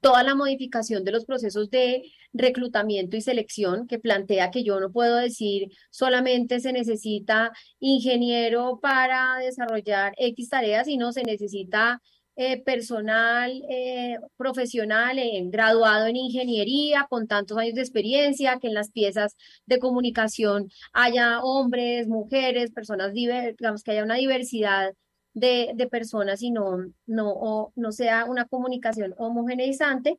toda 0.00 0.22
la 0.22 0.36
modificación 0.36 1.02
de 1.02 1.10
los 1.10 1.24
procesos 1.24 1.70
de 1.70 2.04
reclutamiento 2.32 3.16
y 3.16 3.20
selección 3.20 3.88
que 3.88 3.98
plantea 3.98 4.52
que 4.52 4.62
yo 4.62 4.78
no 4.78 4.92
puedo 4.92 5.16
decir 5.16 5.68
solamente 5.90 6.60
se 6.60 6.72
necesita 6.72 7.50
ingeniero 7.80 8.78
para 8.80 9.38
desarrollar 9.38 10.14
X 10.16 10.48
tareas, 10.48 10.86
sino 10.86 11.12
se 11.12 11.24
necesita 11.24 12.00
eh, 12.36 12.62
personal 12.62 13.62
eh, 13.68 14.16
profesional 14.38 15.18
eh, 15.18 15.42
graduado 15.48 16.06
en 16.06 16.16
ingeniería 16.16 17.06
con 17.10 17.26
tantos 17.28 17.58
años 17.58 17.74
de 17.74 17.82
experiencia, 17.82 18.58
que 18.58 18.68
en 18.68 18.74
las 18.74 18.90
piezas 18.90 19.36
de 19.66 19.78
comunicación 19.78 20.70
haya 20.94 21.42
hombres, 21.42 22.08
mujeres, 22.08 22.70
personas 22.72 23.12
digamos 23.12 23.82
que 23.82 23.90
haya 23.92 24.04
una 24.04 24.16
diversidad 24.16 24.94
de, 25.34 25.76
personas 25.90 26.42
y 26.42 26.50
no, 26.50 26.78
no, 27.06 27.72
no 27.76 27.92
sea 27.92 28.24
una 28.24 28.46
comunicación 28.46 29.14
homogeneizante. 29.18 30.18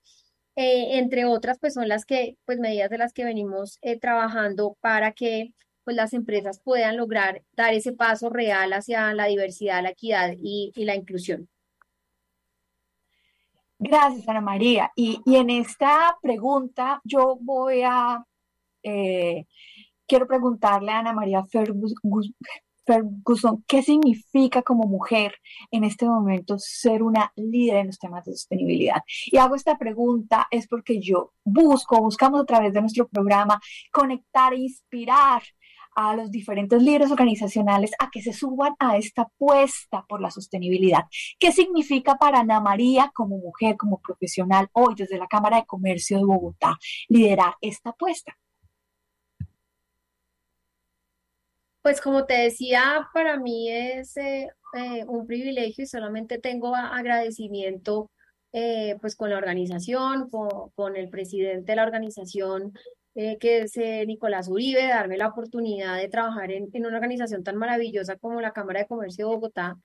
entre 0.55 1.25
otras, 1.25 1.59
pues 1.59 1.73
son 1.73 1.87
las 1.87 2.05
que, 2.05 2.37
pues 2.45 2.59
medidas 2.59 2.89
de 2.89 2.97
las 2.99 3.13
que 3.13 3.25
venimos 3.25 3.79
trabajando 4.01 4.77
para 4.81 5.13
que 5.13 5.53
pues 5.83 5.95
las 5.97 6.13
empresas 6.13 6.59
puedan 6.63 6.97
lograr 6.97 7.43
dar 7.53 7.73
ese 7.73 7.93
paso 7.93 8.29
real 8.29 8.73
hacia 8.73 9.13
la 9.13 9.25
diversidad, 9.27 9.83
la 9.83 9.91
equidad 9.91 10.33
y 10.41 10.71
la 10.85 10.95
inclusión. 10.95 11.49
Gracias, 13.83 14.27
Ana 14.29 14.39
María. 14.39 14.91
Y, 14.95 15.21
en 15.25 15.49
esta 15.49 16.17
pregunta 16.21 17.01
yo 17.03 17.37
voy 17.41 17.81
a, 17.83 18.23
eh, 18.81 19.45
quiero 20.07 20.25
preguntarle 20.25 20.91
a 20.91 20.99
Ana 20.99 21.11
María 21.11 21.43
Ferguson, 21.43 22.33
¿qué 23.67 23.81
significa 23.81 24.61
como 24.61 24.87
mujer 24.87 25.35
en 25.69 25.83
este 25.83 26.05
momento 26.05 26.55
ser 26.59 27.03
una 27.03 27.33
líder 27.35 27.77
en 27.77 27.87
los 27.87 27.99
temas 27.99 28.23
de 28.23 28.31
sostenibilidad? 28.31 29.01
Y 29.25 29.37
hago 29.37 29.55
esta 29.55 29.77
pregunta 29.77 30.47
es 30.49 30.67
porque 30.67 31.01
yo 31.01 31.33
busco, 31.43 32.01
buscamos 32.01 32.41
a 32.41 32.45
través 32.45 32.73
de 32.73 32.81
nuestro 32.81 33.09
programa 33.09 33.59
conectar 33.91 34.53
e 34.53 34.59
inspirar 34.59 35.43
a 35.95 36.15
los 36.15 36.31
diferentes 36.31 36.81
líderes 36.81 37.11
organizacionales 37.11 37.91
a 37.99 38.09
que 38.11 38.21
se 38.21 38.33
suban 38.33 38.73
a 38.79 38.97
esta 38.97 39.23
apuesta 39.23 40.05
por 40.07 40.21
la 40.21 40.31
sostenibilidad. 40.31 41.03
¿Qué 41.39 41.51
significa 41.51 42.15
para 42.15 42.39
Ana 42.39 42.59
María 42.59 43.11
como 43.13 43.37
mujer, 43.37 43.77
como 43.77 43.99
profesional, 44.01 44.67
hoy 44.73 44.95
desde 44.95 45.17
la 45.17 45.27
Cámara 45.27 45.57
de 45.57 45.65
Comercio 45.65 46.17
de 46.17 46.25
Bogotá, 46.25 46.77
liderar 47.09 47.55
esta 47.61 47.91
apuesta? 47.91 48.37
Pues 51.81 51.99
como 51.99 52.25
te 52.25 52.35
decía, 52.35 53.09
para 53.13 53.37
mí 53.37 53.69
es 53.69 54.15
eh, 54.15 54.49
eh, 54.73 55.05
un 55.05 55.27
privilegio 55.27 55.83
y 55.83 55.87
solamente 55.87 56.39
tengo 56.39 56.73
agradecimiento 56.75 58.09
eh, 58.53 58.97
pues 59.01 59.15
con 59.17 59.29
la 59.29 59.37
organización, 59.37 60.29
con, 60.29 60.69
con, 60.75 60.95
el 60.95 61.09
presidente 61.09 61.71
de 61.71 61.75
la 61.75 61.83
organización, 61.83 62.73
eh, 63.15 63.37
que 63.39 63.59
es 63.61 63.77
eh, 63.77 64.05
Nicolás 64.07 64.47
Uribe, 64.49 64.87
darme 64.87 65.17
la 65.17 65.27
oportunidad 65.27 65.97
de 65.97 66.09
trabajar 66.09 66.51
en, 66.51 66.69
en, 66.73 66.85
una 66.85 66.97
organización 66.97 67.43
tan 67.43 67.57
maravillosa 67.57 68.17
como 68.17 68.41
la 68.41 68.53
Cámara 68.53 68.81
de 68.81 68.87
Comercio 68.87 69.27
de 69.27 69.35
Bogotá, 69.35 69.77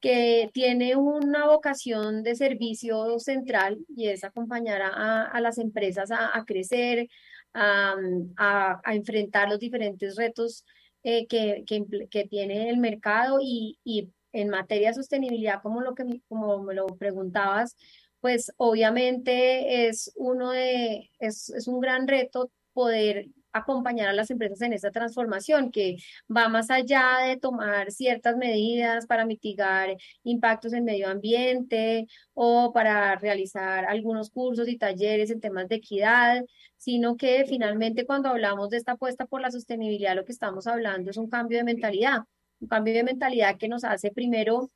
que 0.00 0.50
tiene 0.52 0.96
una 0.96 1.46
vocación 1.46 2.22
de 2.22 2.36
servicio 2.36 3.18
central 3.18 3.78
y 3.88 4.08
es 4.08 4.24
acompañar 4.24 4.82
a, 4.82 5.24
a 5.24 5.40
las 5.40 5.58
empresas 5.58 6.10
a, 6.10 6.36
a 6.36 6.44
crecer, 6.44 7.08
a, 7.54 7.94
a, 8.36 8.94
enfrentar 8.94 9.48
los 9.48 9.58
diferentes 9.58 10.16
retos 10.16 10.64
eh, 11.02 11.26
que, 11.26 11.64
que, 11.66 11.84
que, 12.10 12.24
tiene 12.28 12.70
el 12.70 12.78
mercado 12.78 13.38
y, 13.40 13.78
y 13.84 14.10
en 14.32 14.50
materia 14.50 14.88
de 14.88 14.94
sostenibilidad, 14.94 15.62
como 15.62 15.80
lo 15.80 15.94
que 15.94 16.04
como 16.28 16.62
me 16.62 16.74
lo 16.74 16.86
preguntabas, 16.86 17.76
pues 18.20 18.52
obviamente 18.56 19.88
es 19.88 20.12
uno 20.16 20.50
de, 20.50 21.10
es, 21.18 21.50
es 21.50 21.68
un 21.68 21.80
gran 21.80 22.08
reto 22.08 22.50
poder 22.78 23.26
acompañar 23.52 24.08
a 24.08 24.12
las 24.12 24.30
empresas 24.30 24.60
en 24.62 24.72
esta 24.72 24.92
transformación 24.92 25.72
que 25.72 25.96
va 26.34 26.48
más 26.48 26.70
allá 26.70 27.18
de 27.26 27.36
tomar 27.36 27.90
ciertas 27.90 28.36
medidas 28.36 29.06
para 29.06 29.26
mitigar 29.26 29.96
impactos 30.22 30.72
en 30.74 30.84
medio 30.84 31.08
ambiente 31.08 32.06
o 32.34 32.72
para 32.72 33.16
realizar 33.16 33.84
algunos 33.86 34.30
cursos 34.30 34.68
y 34.68 34.78
talleres 34.78 35.30
en 35.32 35.40
temas 35.40 35.68
de 35.68 35.76
equidad, 35.76 36.44
sino 36.76 37.16
que 37.16 37.44
finalmente 37.48 38.06
cuando 38.06 38.28
hablamos 38.28 38.70
de 38.70 38.76
esta 38.76 38.92
apuesta 38.92 39.26
por 39.26 39.40
la 39.40 39.50
sostenibilidad, 39.50 40.14
lo 40.14 40.24
que 40.24 40.32
estamos 40.32 40.68
hablando 40.68 41.10
es 41.10 41.16
un 41.16 41.28
cambio 41.28 41.58
de 41.58 41.64
mentalidad, 41.64 42.20
un 42.60 42.68
cambio 42.68 42.94
de 42.94 43.02
mentalidad 43.02 43.58
que 43.58 43.66
nos 43.66 43.82
hace 43.82 44.12
primero 44.12 44.70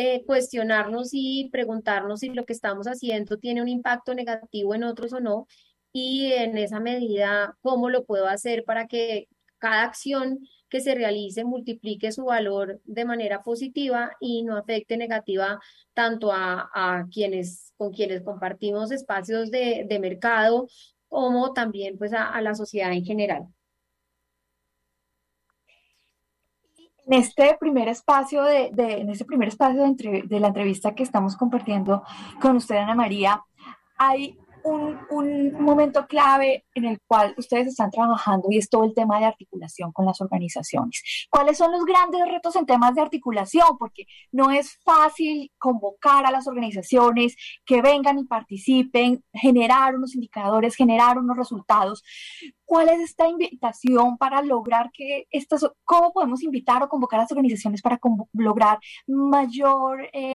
eh, 0.00 0.24
cuestionarnos 0.26 1.08
y 1.12 1.48
preguntarnos 1.50 2.20
si 2.20 2.28
lo 2.28 2.44
que 2.44 2.52
estamos 2.52 2.86
haciendo 2.86 3.36
tiene 3.38 3.62
un 3.62 3.68
impacto 3.68 4.14
negativo 4.14 4.76
en 4.76 4.84
otros 4.84 5.12
o 5.12 5.18
no, 5.18 5.48
y 5.92 6.32
en 6.32 6.58
esa 6.58 6.80
medida, 6.80 7.56
cómo 7.62 7.90
lo 7.90 8.04
puedo 8.04 8.28
hacer 8.28 8.64
para 8.64 8.86
que 8.86 9.28
cada 9.58 9.82
acción 9.84 10.38
que 10.68 10.80
se 10.80 10.94
realice 10.94 11.44
multiplique 11.44 12.12
su 12.12 12.26
valor 12.26 12.80
de 12.84 13.04
manera 13.04 13.42
positiva 13.42 14.12
y 14.20 14.42
no 14.44 14.56
afecte 14.56 14.96
negativa 14.96 15.60
tanto 15.94 16.30
a, 16.32 17.06
quienes 17.12 17.72
con 17.76 17.92
quienes 17.92 18.22
compartimos 18.22 18.90
espacios 18.90 19.50
de, 19.50 19.86
de 19.88 19.98
mercado 19.98 20.68
como 21.08 21.52
también 21.52 21.96
pues 21.98 22.12
a, 22.12 22.40
la 22.40 22.54
sociedad 22.54 22.92
en 22.92 23.04
general. 23.04 23.46
En 27.06 27.14
este 27.14 27.56
primer 27.58 27.88
espacio 27.88 28.42
de, 28.42 28.70
de 28.72 29.00
en 29.00 29.08
este 29.08 29.24
primer 29.24 29.48
espacio 29.48 29.82
de, 29.82 30.40
la 30.40 30.48
entrevista 30.48 30.94
que 30.94 31.02
estamos 31.02 31.36
compartiendo 31.36 32.02
con 32.40 32.56
usted, 32.56 32.76
Ana 32.76 32.94
María, 32.94 33.42
hay 33.96 34.36
un, 34.68 34.98
un, 35.10 35.52
momento 35.62 36.06
clave 36.06 36.64
en 36.74 36.84
el 36.84 37.00
cual 37.06 37.34
ustedes 37.36 37.68
están 37.68 37.90
trabajando 37.90 38.48
y 38.50 38.58
es 38.58 38.68
todo 38.68 38.84
el 38.84 38.94
tema 38.94 39.18
de 39.18 39.26
articulación 39.26 39.92
con 39.92 40.06
las 40.06 40.20
organizaciones. 40.20 41.02
¿Cuáles 41.30 41.58
son 41.58 41.72
los 41.72 41.84
grandes 41.84 42.20
retos 42.28 42.56
en 42.56 42.66
temas 42.66 42.94
de 42.94 43.02
articulación? 43.02 43.78
Porque 43.78 44.06
no 44.32 44.50
es 44.50 44.78
fácil 44.84 45.50
convocar 45.58 46.26
a 46.26 46.30
las 46.30 46.46
organizaciones 46.46 47.36
que 47.64 47.82
vengan 47.82 48.18
y 48.18 48.24
participen, 48.24 49.22
generar 49.32 49.96
unos 49.96 50.14
indicadores, 50.14 50.76
generar 50.76 51.18
unos 51.18 51.36
resultados. 51.36 52.02
¿Cuál 52.64 52.88
es 52.90 53.00
esta 53.00 53.28
invitación 53.28 54.18
para 54.18 54.42
lograr 54.42 54.90
que 54.92 55.26
estas, 55.30 55.66
cómo 55.84 56.12
podemos 56.12 56.42
invitar 56.42 56.82
o 56.82 56.88
convocar 56.88 57.20
a 57.20 57.22
las 57.24 57.32
organizaciones 57.32 57.82
para 57.82 57.98
lograr 58.32 58.78
mayor... 59.06 60.08
Eh... 60.12 60.34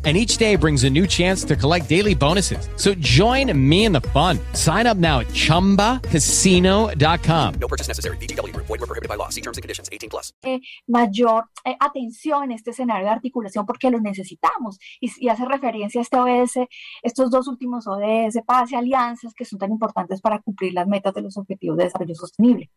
and 0.03 0.17
each 0.17 0.37
day 0.37 0.55
brings 0.55 0.83
a 0.83 0.89
new 0.89 1.05
chance 1.05 1.43
to 1.43 1.55
collect 1.55 1.87
daily 1.87 2.15
bonuses. 2.15 2.67
So 2.75 2.95
join 2.95 3.55
me 3.57 3.85
in 3.85 3.91
the 3.91 4.01
fun. 4.01 4.39
Sign 4.53 4.87
up 4.87 4.97
now 4.97 5.19
at 5.19 5.27
ChumbaCasino.com. 5.27 7.53
No 7.59 7.67
purchase 7.67 7.87
necessary. 7.87 8.17
BGW. 8.17 8.51
Void 8.55 8.67
were 8.67 8.79
prohibited 8.79 9.09
by 9.09 9.15
law. 9.15 9.29
See 9.29 9.41
terms 9.41 9.59
and 9.59 9.61
conditions. 9.61 9.89
18 9.91 10.09
plus. 10.09 10.33
Eh, 10.41 10.59
mayor 10.87 11.43
eh, 11.63 11.75
atención 11.79 12.45
en 12.45 12.53
este 12.53 12.71
escenario 12.71 13.05
de 13.05 13.11
articulación 13.11 13.67
porque 13.67 13.91
lo 13.91 13.99
necesitamos. 13.99 14.79
Y, 14.99 15.11
y, 15.17 15.29
hace 15.29 15.45
referencia 15.45 16.01
a 16.01 16.01
este 16.01 16.17
ODS, 16.17 16.67
estos 17.03 17.29
dos 17.29 17.47
últimos 17.47 17.85
ODS, 17.87 18.41
paz 18.45 18.71
y 18.71 18.75
alianzas 18.75 19.33
que 19.33 19.45
son 19.45 19.59
tan 19.59 19.71
importantes 19.71 20.21
para 20.21 20.39
cumplir 20.39 20.73
las 20.73 20.87
metas 20.87 21.13
de 21.13 21.21
los 21.21 21.37
objetivos 21.37 21.77
de 21.77 21.83
desarrollo 21.85 22.15
sostenible. 22.15 22.69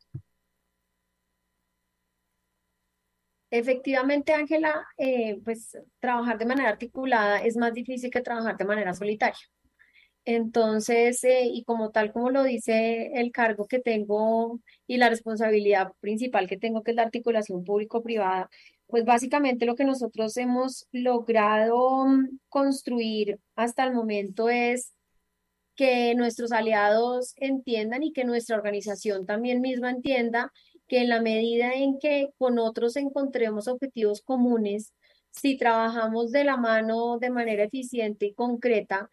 Efectivamente, 3.57 4.33
Ángela, 4.33 4.85
eh, 4.99 5.39
pues 5.45 5.79
trabajar 6.01 6.39
de 6.39 6.45
manera 6.45 6.71
articulada 6.71 7.39
es 7.39 7.57
más 7.57 7.73
difícil 7.73 8.11
que 8.11 8.21
trabajar 8.21 8.57
de 8.57 8.65
manera 8.65 8.93
solitaria. 8.95 9.39
Entonces, 10.25 11.23
eh, 11.23 11.45
y 11.45 11.63
como 11.63 11.93
tal 11.93 12.13
como 12.13 12.31
lo 12.31 12.43
dice 12.43 13.13
el 13.15 13.31
cargo 13.31 13.69
que 13.69 13.79
tengo 13.79 14.59
y 14.89 14.97
la 14.97 15.09
responsabilidad 15.09 15.93
principal 16.01 16.49
que 16.49 16.57
tengo, 16.57 16.83
que 16.83 16.91
es 16.91 16.97
la 16.97 17.05
articulación 17.05 17.63
público-privada, 17.63 18.51
pues 18.89 19.05
básicamente 19.05 19.67
lo 19.67 19.77
que 19.77 19.85
nosotros 19.85 20.37
hemos 20.37 20.89
logrado 20.91 22.07
mm, 22.07 22.41
construir 22.49 23.39
hasta 23.55 23.85
el 23.85 23.95
momento 23.95 24.49
es 24.49 24.95
que 25.77 26.17
nuestros 26.17 26.51
aliados 26.51 27.35
entiendan 27.37 28.03
y 28.03 28.13
que 28.13 28.25
nuestra 28.25 28.57
organización 28.57 29.27
también 29.27 29.61
misma 29.61 29.91
entienda 29.91 30.53
que 30.95 31.01
en 31.01 31.09
la 31.09 31.21
medida 31.21 31.73
en 31.75 31.99
que 31.99 32.29
con 32.39 32.61
otros 32.61 32.95
encontremos 32.95 33.67
objetivos 33.67 34.23
comunes, 34.23 34.95
si 35.33 35.57
trabajamos 35.57 36.31
de 36.31 36.45
la 36.45 36.57
mano 36.57 37.19
de 37.19 37.31
manera 37.31 37.65
eficiente 37.65 38.27
y 38.27 38.35
concreta, 38.35 39.11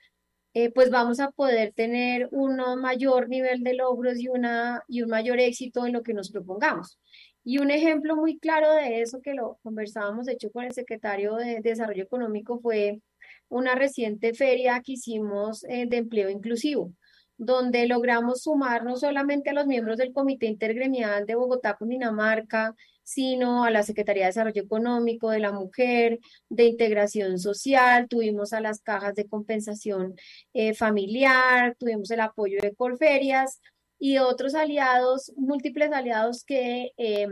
eh, 0.53 0.69
pues 0.69 0.91
vamos 0.91 1.19
a 1.19 1.31
poder 1.31 1.73
tener 1.73 2.27
un 2.29 2.57
mayor 2.79 3.29
nivel 3.29 3.63
de 3.63 3.73
logros 3.73 4.19
y, 4.19 4.27
una, 4.27 4.83
y 4.87 5.01
un 5.01 5.09
mayor 5.09 5.39
éxito 5.39 5.87
en 5.87 5.93
lo 5.93 6.03
que 6.03 6.13
nos 6.13 6.29
propongamos. 6.29 6.99
Y 7.43 7.57
un 7.57 7.71
ejemplo 7.71 8.15
muy 8.15 8.37
claro 8.37 8.71
de 8.75 9.01
eso 9.01 9.19
que 9.19 9.33
lo 9.33 9.57
conversábamos, 9.63 10.27
de 10.27 10.33
hecho, 10.33 10.51
con 10.51 10.65
el 10.65 10.73
secretario 10.73 11.35
de, 11.35 11.61
Desarrollo 11.61 12.03
Económico 12.03 12.59
fue 12.59 13.01
una 13.49 13.73
reciente 13.73 14.35
feria 14.35 14.83
que 14.85 14.91
hicimos 14.93 15.63
eh, 15.63 15.87
de 15.87 15.97
empleo 15.97 16.29
inclusivo 16.29 16.93
donde 17.43 17.87
logramos 17.87 18.43
sumar 18.43 18.83
no 18.83 18.97
solamente 18.97 19.49
a 19.49 19.53
los 19.53 19.65
miembros 19.65 19.97
del 19.97 20.13
Comité 20.13 20.45
Intergremial 20.45 21.25
de 21.25 21.33
Bogotá, 21.33 21.75
Cundinamarca, 21.75 22.75
sino 23.01 23.63
a 23.63 23.71
la 23.71 23.81
Secretaría 23.81 24.25
de 24.25 24.27
Desarrollo 24.27 24.61
Económico 24.61 25.31
de 25.31 25.39
la 25.39 25.51
Mujer, 25.51 26.19
de 26.49 26.65
Integración 26.65 27.39
Social, 27.39 28.07
tuvimos 28.07 28.53
a 28.53 28.61
las 28.61 28.81
cajas 28.81 29.15
de 29.15 29.27
compensación 29.27 30.13
eh, 30.53 30.75
familiar, 30.75 31.75
tuvimos 31.79 32.11
el 32.11 32.19
apoyo 32.19 32.59
de 32.61 32.75
Colferias 32.75 33.59
y 33.97 34.19
otros 34.19 34.53
aliados, 34.53 35.33
múltiples 35.35 35.91
aliados 35.93 36.43
que 36.43 36.91
eh, 36.97 37.27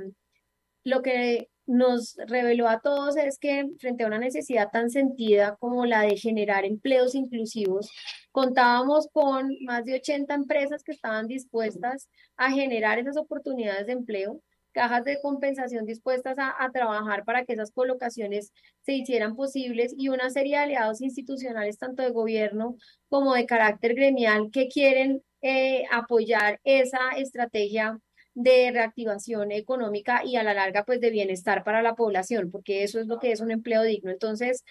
lo 0.83 1.03
que 1.03 1.49
nos 1.69 2.15
reveló 2.27 2.67
a 2.67 2.79
todos 2.81 3.15
es 3.15 3.37
que 3.37 3.69
frente 3.79 4.03
a 4.03 4.07
una 4.07 4.17
necesidad 4.17 4.69
tan 4.71 4.89
sentida 4.89 5.55
como 5.59 5.85
la 5.85 6.01
de 6.01 6.17
generar 6.17 6.65
empleos 6.65 7.13
inclusivos, 7.13 7.91
contábamos 8.31 9.07
con 9.13 9.55
más 9.61 9.85
de 9.85 9.95
80 9.95 10.33
empresas 10.33 10.83
que 10.83 10.91
estaban 10.91 11.27
dispuestas 11.27 12.09
a 12.37 12.51
generar 12.51 12.97
esas 12.97 13.17
oportunidades 13.17 13.85
de 13.85 13.93
empleo, 13.93 14.41
cajas 14.71 15.03
de 15.03 15.21
compensación 15.21 15.85
dispuestas 15.85 16.37
a, 16.39 16.55
trabajar 16.71 17.23
para 17.23 17.45
que 17.45 17.53
esas 17.53 17.71
colocaciones 17.71 18.51
se 18.81 18.93
hicieran 18.93 19.35
posibles 19.35 19.93
y 19.95 20.09
una 20.09 20.31
serie 20.31 20.57
de 20.57 20.63
aliados 20.63 21.01
institucionales, 21.01 21.77
tanto 21.77 22.01
de 22.01 22.09
gobierno 22.09 22.77
como 23.09 23.35
de 23.35 23.45
carácter 23.45 23.93
gremial, 23.93 24.49
que 24.51 24.69
quieren 24.69 25.21
eh, 25.41 25.83
apoyar 25.91 26.59
esa 26.63 27.11
estrategia 27.15 27.99
de 28.33 28.71
reactivación 28.71 29.51
económica 29.51 30.21
y 30.23 30.35
a 30.35 30.43
la 30.43 30.53
larga 30.53 30.85
pues 30.85 31.01
de 31.01 31.09
bienestar 31.09 31.63
para 31.63 31.81
la 31.81 31.95
población, 31.95 32.51
porque 32.51 32.83
eso 32.83 32.99
es 32.99 33.07
lo 33.07 33.19
que 33.19 33.31
es 33.31 33.41
un 33.41 33.51
empleo 33.51 33.83
digno. 33.83 34.11
Entonces, 34.11 34.63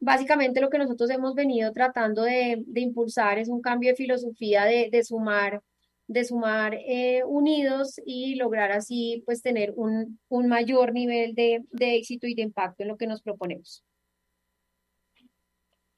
básicamente 0.00 0.60
lo 0.60 0.70
que 0.70 0.78
nosotros 0.78 1.10
hemos 1.10 1.34
venido 1.34 1.72
tratando 1.72 2.22
de, 2.22 2.62
de 2.66 2.80
impulsar 2.80 3.38
es 3.38 3.48
un 3.48 3.60
cambio 3.60 3.90
de 3.90 3.96
filosofía 3.96 4.64
de, 4.64 4.88
de 4.90 5.04
sumar 5.04 5.62
de 6.08 6.24
sumar 6.24 6.74
eh, 6.74 7.22
unidos 7.26 8.00
y 8.04 8.34
lograr 8.36 8.72
así 8.72 9.22
pues 9.26 9.42
tener 9.42 9.74
un, 9.76 10.18
un 10.28 10.48
mayor 10.48 10.94
nivel 10.94 11.34
de, 11.34 11.64
de 11.70 11.96
éxito 11.96 12.26
y 12.26 12.34
de 12.34 12.40
impacto 12.42 12.82
en 12.82 12.88
lo 12.88 12.96
que 12.96 13.06
nos 13.06 13.20
proponemos. 13.20 13.84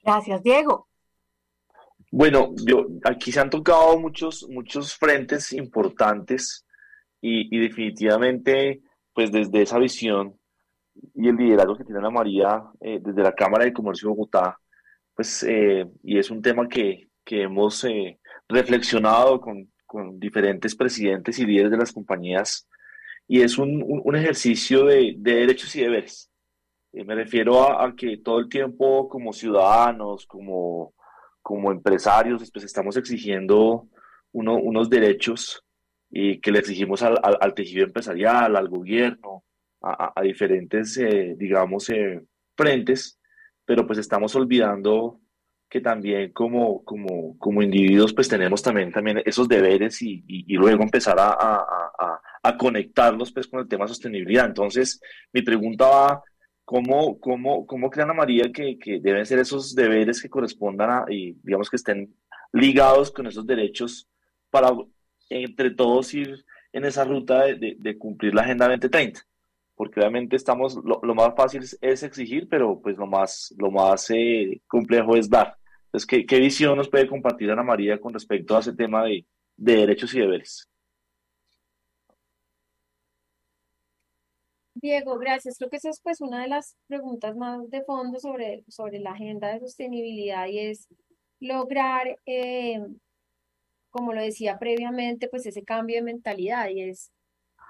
Gracias, 0.03 0.43
Diego. 0.43 0.89
Bueno, 2.11 2.53
yo, 2.67 2.89
aquí 3.05 3.31
se 3.31 3.39
han 3.39 3.51
tocado 3.51 3.97
muchos, 4.01 4.49
muchos 4.49 4.97
frentes 4.97 5.53
importantes 5.53 6.67
y, 7.21 7.55
y 7.55 7.61
definitivamente, 7.61 8.81
pues 9.13 9.31
desde 9.33 9.63
esa 9.63 9.79
visión 9.79 10.41
y 11.15 11.29
el 11.29 11.37
liderazgo 11.37 11.77
que 11.77 11.85
tiene 11.85 11.99
Ana 12.01 12.11
María 12.11 12.63
eh, 12.81 12.99
desde 13.01 13.23
la 13.23 13.35
Cámara 13.35 13.65
de 13.65 13.73
Comercio 13.73 14.09
de 14.09 14.15
Bogotá, 14.15 14.59
pues, 15.15 15.43
eh, 15.45 15.87
y 16.03 16.19
es 16.19 16.31
un 16.31 16.43
tema 16.43 16.69
que, 16.69 17.09
que 17.25 17.43
hemos 17.43 17.85
eh, 17.85 18.19
reflexionado 18.49 19.41
con, 19.41 19.71
con, 19.87 20.19
diferentes 20.19 20.75
presidentes 20.75 21.39
y 21.39 21.47
líderes 21.47 21.71
de 21.71 21.77
las 21.79 21.93
compañías, 21.93 22.69
y 23.27 23.43
es 23.43 23.59
un, 23.59 23.85
un, 23.87 24.17
ejercicio 24.17 24.85
de, 24.85 25.15
de, 25.17 25.35
derechos 25.35 25.75
y 25.77 25.83
deberes. 25.83 26.31
me 26.93 27.15
refiero 27.15 27.63
a, 27.63 27.85
a, 27.87 27.95
que 27.95 28.19
todo 28.19 28.41
el 28.41 28.49
tiempo 28.49 29.09
como 29.09 29.33
ciudadanos, 29.33 30.27
como, 30.27 30.95
como 31.43 31.71
empresarios, 31.71 32.51
pues 32.51 32.65
estamos 32.65 32.97
exigiendo 32.97 33.89
uno, 34.33 34.57
unos 34.57 34.91
derechos 34.91 35.65
y 36.11 36.41
que 36.41 36.51
le 36.53 36.59
exigimos 36.59 37.03
al, 37.03 37.19
al, 37.23 37.39
al 37.41 37.55
tejido 37.55 37.85
empresarial, 37.85 38.57
al 38.57 38.69
gobierno, 38.69 39.45
a, 39.83 40.13
a 40.15 40.23
diferentes, 40.23 40.97
eh, 40.99 41.35
digamos, 41.39 41.89
eh, 41.91 42.21
frentes, 42.57 43.19
pero 43.65 43.87
pues 43.87 43.99
estamos 43.99 44.35
olvidando 44.35 45.21
que 45.69 45.81
también 45.81 46.33
como, 46.33 46.83
como, 46.85 47.39
como 47.39 47.63
individuos 47.63 48.13
pues 48.13 48.29
tenemos 48.29 48.61
también, 48.61 48.91
también 48.91 49.23
esos 49.25 49.49
deberes 49.49 50.03
y, 50.03 50.25
y, 50.27 50.53
y 50.53 50.57
luego 50.57 50.83
empezar 50.83 51.19
a, 51.21 51.31
a, 51.31 52.21
a, 52.43 52.57
conectarlos 52.57 53.33
pues 53.33 53.47
con 53.47 53.61
el 53.61 53.69
tema 53.69 53.85
de 53.85 53.91
sostenibilidad. 53.91 54.47
Entonces, 54.47 55.01
mi 55.33 55.43
pregunta 55.43 55.87
va, 55.87 56.23
¿cómo, 56.65 57.21
cómo, 57.21 57.65
cómo 57.67 57.89
crean 57.89 58.11
a 58.11 58.15
María 58.15 58.51
que, 58.53 58.79
que 58.79 58.99
deben 59.01 59.25
ser 59.25 59.39
esos 59.39 59.75
deberes 59.75 60.21
que 60.21 60.29
correspondan 60.29 60.91
a, 60.91 61.05
y 61.09 61.35
digamos 61.43 61.71
que 61.71 61.77
estén 61.77 62.13
ligados 62.53 63.13
con 63.13 63.29
esos 63.29 63.47
derechos 63.47 64.09
para 64.51 64.71
entre 65.31 65.71
todos 65.71 66.13
ir 66.15 66.45
en 66.73 66.85
esa 66.85 67.05
ruta 67.05 67.45
de, 67.47 67.99
cumplir 67.99 68.35
la 68.35 68.43
Agenda 68.43 68.69
2030? 68.69 69.23
porque 69.75 69.99
obviamente 69.99 70.37
estamos, 70.37 70.79
lo, 70.85 71.15
más 71.15 71.35
fácil 71.35 71.63
es 71.81 72.03
exigir, 72.03 72.47
pero 72.51 72.79
pues 72.83 72.99
lo 72.99 73.07
más, 73.07 73.55
lo 73.57 73.71
más 73.71 74.11
eh, 74.11 74.61
complejo 74.67 75.17
es 75.17 75.31
dar. 75.31 75.57
Entonces, 75.87 76.07
¿qué, 76.07 76.27
¿qué, 76.27 76.39
visión 76.39 76.77
nos 76.77 76.91
puede 76.91 77.09
compartir 77.09 77.51
Ana 77.51 77.63
María 77.63 77.99
con 77.99 78.13
respecto 78.13 78.55
a 78.55 78.61
ese 78.61 78.75
tema 78.75 79.05
de, 79.05 79.25
de 79.57 79.77
derechos 79.77 80.13
y 80.15 80.21
deberes? 80.21 80.69
Diego, 84.75 85.19
gracias. 85.19 85.57
Creo 85.59 85.71
que 85.71 85.77
esa 85.77 85.91
es 85.91 86.01
pues 86.01 86.21
una 86.21 86.43
de 86.43 86.49
las 86.49 86.77
preguntas 86.87 87.37
más 87.37 87.69
de 87.71 87.83
fondo 87.83 88.19
sobre, 88.19 88.65
sobre 88.69 88.99
la 88.99 89.13
agenda 89.13 89.49
de 89.49 89.61
sostenibilidad 89.61 90.47
y 90.47 90.59
es 90.59 90.89
lograr, 91.41 92.19
eh, 92.27 92.81
como 93.91 94.13
lo 94.13 94.23
decía 94.23 94.59
previamente, 94.59 95.29
pues 95.29 95.47
ese 95.47 95.65
cambio 95.65 95.97
de 95.97 96.03
mentalidad 96.03 96.69
y 96.71 96.83
es 96.83 97.13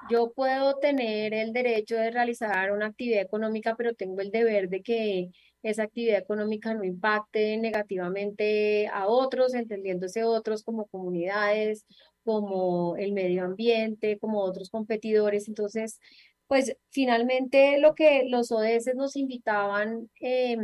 yo 0.09 0.33
puedo 0.33 0.79
tener 0.79 1.35
el 1.35 1.53
derecho 1.53 1.97
de 1.97 2.11
realizar 2.11 2.73
una 2.73 2.87
actividad 2.87 3.23
económica, 3.23 3.75
pero 3.77 3.95
tengo 3.95 4.21
el 4.21 4.31
deber 4.31 4.69
de 4.69 4.83
que 4.83 5.31
esa 5.63 5.83
actividad 5.85 6.19
económica 6.19 6.73
no 6.75 6.85
impacte 6.85 7.57
negativamente 7.59 8.89
a 8.89 9.07
otros, 9.09 9.55
entendiéndose 9.55 10.25
otros 10.25 10.63
como 10.65 10.87
comunidades, 10.87 11.85
como 12.25 12.97
el 12.97 13.13
medio 13.13 13.45
ambiente, 13.45 14.19
como 14.19 14.41
otros 14.41 14.71
competidores. 14.71 15.49
Entonces, 15.49 16.01
pues 16.47 16.77
finalmente 16.91 17.79
lo 17.79 17.95
que 17.95 18.25
los 18.29 18.51
ODS 18.53 18.95
nos 18.95 19.17
invitaban 19.17 20.11
eh, 20.21 20.57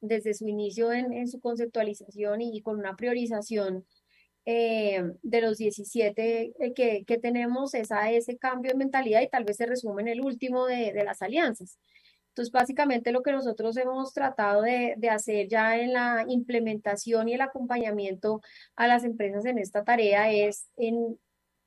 desde 0.00 0.34
su 0.34 0.48
inicio 0.48 0.92
en, 0.92 1.12
en 1.12 1.28
su 1.28 1.40
conceptualización 1.40 2.40
y, 2.40 2.56
y 2.56 2.62
con 2.62 2.78
una 2.78 2.96
priorización 2.96 3.84
eh, 4.46 5.02
de 5.22 5.40
los 5.40 5.58
17 5.58 6.52
eh, 6.58 6.74
que, 6.74 7.04
que, 7.06 7.18
tenemos 7.18 7.74
es 7.74 7.88
ese 8.10 8.36
cambio 8.36 8.72
de 8.72 8.78
mentalidad 8.78 9.22
y 9.22 9.28
tal 9.28 9.44
vez 9.44 9.56
se 9.56 9.66
resume 9.66 10.02
en 10.02 10.08
el 10.08 10.20
último 10.20 10.66
de, 10.66 10.92
de 10.92 11.04
las 11.04 11.22
alianzas. 11.22 11.78
Entonces, 12.28 12.52
básicamente 12.52 13.12
lo 13.12 13.22
que 13.22 13.32
nosotros 13.32 13.76
hemos 13.76 14.12
tratado 14.12 14.62
de, 14.62 14.94
de, 14.98 15.08
hacer 15.10 15.48
ya 15.48 15.78
en 15.78 15.92
la 15.92 16.24
implementación 16.28 17.28
y 17.28 17.34
el 17.34 17.40
acompañamiento 17.40 18.40
a 18.76 18.88
las 18.88 19.04
empresas 19.04 19.44
en 19.46 19.58
esta 19.58 19.84
tarea 19.84 20.32
es 20.32 20.68
en, 20.76 21.18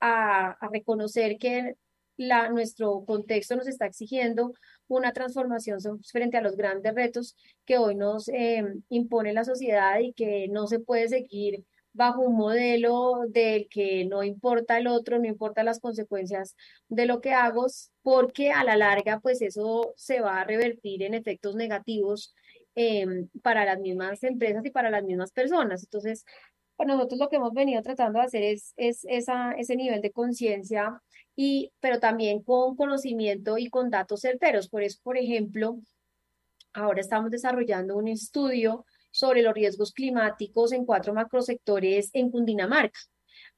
a 0.01 0.57
reconocer 0.71 1.37
que 1.37 1.75
la, 2.17 2.49
nuestro 2.49 3.05
contexto 3.05 3.55
nos 3.55 3.67
está 3.67 3.85
exigiendo 3.85 4.53
una 4.87 5.13
transformación 5.13 5.79
frente 6.03 6.37
a 6.37 6.41
los 6.41 6.57
grandes 6.57 6.93
retos 6.95 7.35
que 7.65 7.77
hoy 7.77 7.95
nos 7.95 8.27
eh, 8.29 8.63
impone 8.89 9.33
la 9.33 9.43
sociedad 9.43 9.99
y 9.99 10.13
que 10.13 10.47
no 10.49 10.67
se 10.67 10.79
puede 10.79 11.07
seguir 11.07 11.63
bajo 11.97 12.21
un 12.21 12.37
modelo 12.37 13.23
del 13.27 13.67
que 13.69 14.05
no 14.05 14.23
importa 14.23 14.77
el 14.77 14.87
otro, 14.87 15.17
no 15.17 15.25
importa 15.25 15.63
las 15.63 15.79
consecuencias 15.79 16.55
de 16.87 17.07
lo 17.07 17.19
que 17.21 17.33
hago, 17.33 17.65
porque 18.03 18.51
a 18.51 18.63
la 18.63 18.77
larga, 18.77 19.19
pues 19.19 19.41
eso 19.41 19.93
se 19.97 20.21
va 20.21 20.39
a 20.39 20.43
revertir 20.43 21.01
en 21.03 21.15
efectos 21.15 21.55
negativos 21.55 22.35
eh, 22.75 23.25
para 23.41 23.65
las 23.65 23.79
mismas 23.79 24.23
empresas 24.23 24.63
y 24.63 24.69
para 24.69 24.91
las 24.91 25.03
mismas 25.03 25.31
personas. 25.31 25.83
Entonces, 25.83 26.23
para 26.75 26.93
nosotros 26.93 27.19
lo 27.19 27.29
que 27.29 27.37
hemos 27.37 27.53
venido 27.53 27.81
tratando 27.81 28.19
de 28.19 28.25
hacer 28.25 28.43
es, 28.43 28.73
es 28.77 29.03
ese 29.57 29.75
nivel 29.75 30.01
de 30.01 30.11
conciencia, 30.11 31.01
y 31.35 31.71
pero 31.79 31.99
también 31.99 32.43
con 32.43 32.75
conocimiento 32.75 33.57
y 33.57 33.69
con 33.69 33.89
datos 33.89 34.21
certeros. 34.21 34.69
Por 34.69 34.83
eso, 34.83 34.99
por 35.03 35.17
ejemplo, 35.17 35.79
ahora 36.73 37.01
estamos 37.01 37.31
desarrollando 37.31 37.97
un 37.97 38.07
estudio 38.07 38.85
sobre 39.11 39.41
los 39.41 39.53
riesgos 39.53 39.93
climáticos 39.93 40.71
en 40.71 40.85
cuatro 40.85 41.13
macrosectores 41.13 42.09
en 42.13 42.31
Cundinamarca, 42.31 42.99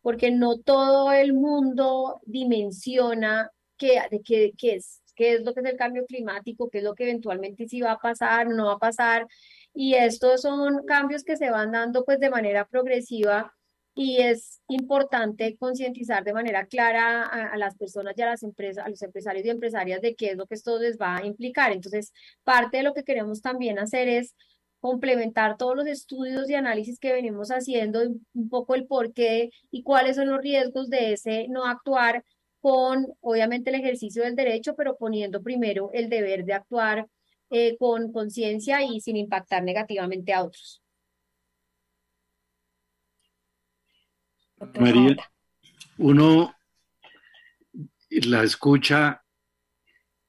porque 0.01 0.31
no 0.31 0.59
todo 0.59 1.11
el 1.11 1.33
mundo 1.33 2.19
dimensiona 2.25 3.51
qué, 3.77 3.99
qué, 4.25 4.53
qué 4.57 4.75
es, 4.75 5.01
qué 5.15 5.33
es 5.33 5.41
lo 5.43 5.53
que 5.53 5.61
es 5.61 5.65
el 5.65 5.77
cambio 5.77 6.05
climático, 6.05 6.69
qué 6.69 6.79
es 6.79 6.83
lo 6.83 6.95
que 6.95 7.03
eventualmente 7.03 7.67
sí 7.67 7.81
va 7.81 7.93
a 7.93 7.99
pasar, 7.99 8.47
no 8.47 8.67
va 8.67 8.73
a 8.73 8.79
pasar. 8.79 9.27
Y 9.73 9.95
estos 9.95 10.41
son 10.41 10.85
cambios 10.85 11.23
que 11.23 11.37
se 11.37 11.49
van 11.51 11.71
dando 11.71 12.05
pues 12.05 12.19
de 12.19 12.29
manera 12.29 12.67
progresiva 12.67 13.53
y 13.95 14.21
es 14.21 14.61
importante 14.69 15.57
concientizar 15.57 16.23
de 16.23 16.33
manera 16.33 16.65
clara 16.67 17.23
a, 17.23 17.47
a, 17.53 17.57
las 17.57 17.75
personas 17.75 18.13
y 18.17 18.21
a 18.21 18.27
las 18.27 18.43
empresas, 18.43 18.85
a 18.85 18.89
los 18.89 19.01
empresarios 19.01 19.45
y 19.45 19.49
empresarias 19.49 20.01
de 20.01 20.15
qué 20.15 20.31
es 20.31 20.37
lo 20.37 20.47
que 20.47 20.55
esto 20.55 20.79
les 20.79 20.97
va 20.97 21.17
a 21.17 21.25
implicar. 21.25 21.73
Entonces, 21.73 22.13
parte 22.45 22.77
de 22.77 22.83
lo 22.83 22.93
que 22.93 23.03
queremos 23.03 23.41
también 23.41 23.77
hacer 23.77 24.07
es 24.07 24.35
complementar 24.79 25.57
todos 25.57 25.75
los 25.75 25.87
estudios 25.87 26.49
y 26.49 26.55
análisis 26.55 26.99
que 26.99 27.13
venimos 27.13 27.49
haciendo, 27.49 28.01
un 28.33 28.49
poco 28.49 28.75
el 28.75 28.87
por 28.87 29.13
qué 29.13 29.51
y 29.71 29.83
cuáles 29.83 30.15
son 30.15 30.29
los 30.29 30.41
riesgos 30.41 30.89
de 30.89 31.13
ese 31.13 31.47
no 31.49 31.65
actuar 31.65 32.23
con, 32.61 33.07
obviamente, 33.21 33.69
el 33.69 33.77
ejercicio 33.77 34.23
del 34.23 34.35
derecho, 34.35 34.75
pero 34.75 34.97
poniendo 34.97 35.41
primero 35.41 35.91
el 35.93 36.09
deber 36.09 36.45
de 36.45 36.53
actuar 36.53 37.07
eh, 37.49 37.77
con 37.77 38.11
conciencia 38.11 38.83
y 38.83 39.01
sin 39.01 39.15
impactar 39.15 39.63
negativamente 39.63 40.33
a 40.33 40.43
otros. 40.43 40.81
María, 44.77 45.15
uno 45.97 46.53
la 48.09 48.43
escucha 48.43 49.23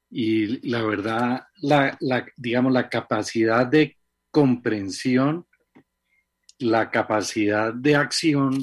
y 0.09 0.69
la 0.69 0.83
verdad, 0.83 1.43
la, 1.63 1.97
la, 2.01 2.27
digamos, 2.37 2.73
la 2.73 2.89
capacidad 2.89 3.67
de 3.67 3.97
comprensión, 4.31 5.47
la 6.59 6.91
capacidad 6.91 7.73
de 7.73 7.97
acción 7.97 8.59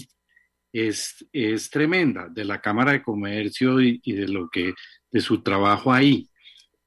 es, 0.71 1.25
es 1.31 1.69
tremenda 1.69 2.27
de 2.29 2.45
la 2.45 2.61
Cámara 2.61 2.91
de 2.91 3.01
Comercio 3.01 3.81
y, 3.81 3.99
de 4.05 4.27
lo 4.27 4.49
que 4.49 4.73
de 5.11 5.21
su 5.21 5.41
trabajo 5.41 5.91
ahí. 5.91 6.29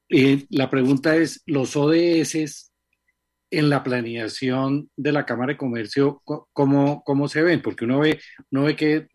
Eh, 0.09 0.45
la 0.49 0.69
pregunta 0.69 1.15
es, 1.15 1.41
los 1.45 1.75
ODS 1.75 2.71
en 3.51 3.69
la 3.69 3.83
planeación 3.83 4.89
de 4.95 5.11
la 5.11 5.25
Cámara 5.25 5.53
de 5.53 5.57
Comercio, 5.57 6.21
¿cómo, 6.23 7.03
cómo 7.03 7.27
se 7.27 7.41
ven? 7.41 7.61
Porque 7.61 7.83
uno 7.83 7.99
ve, 7.99 8.19
uno 8.49 8.63
ve 8.63 8.75
que 8.75 9.07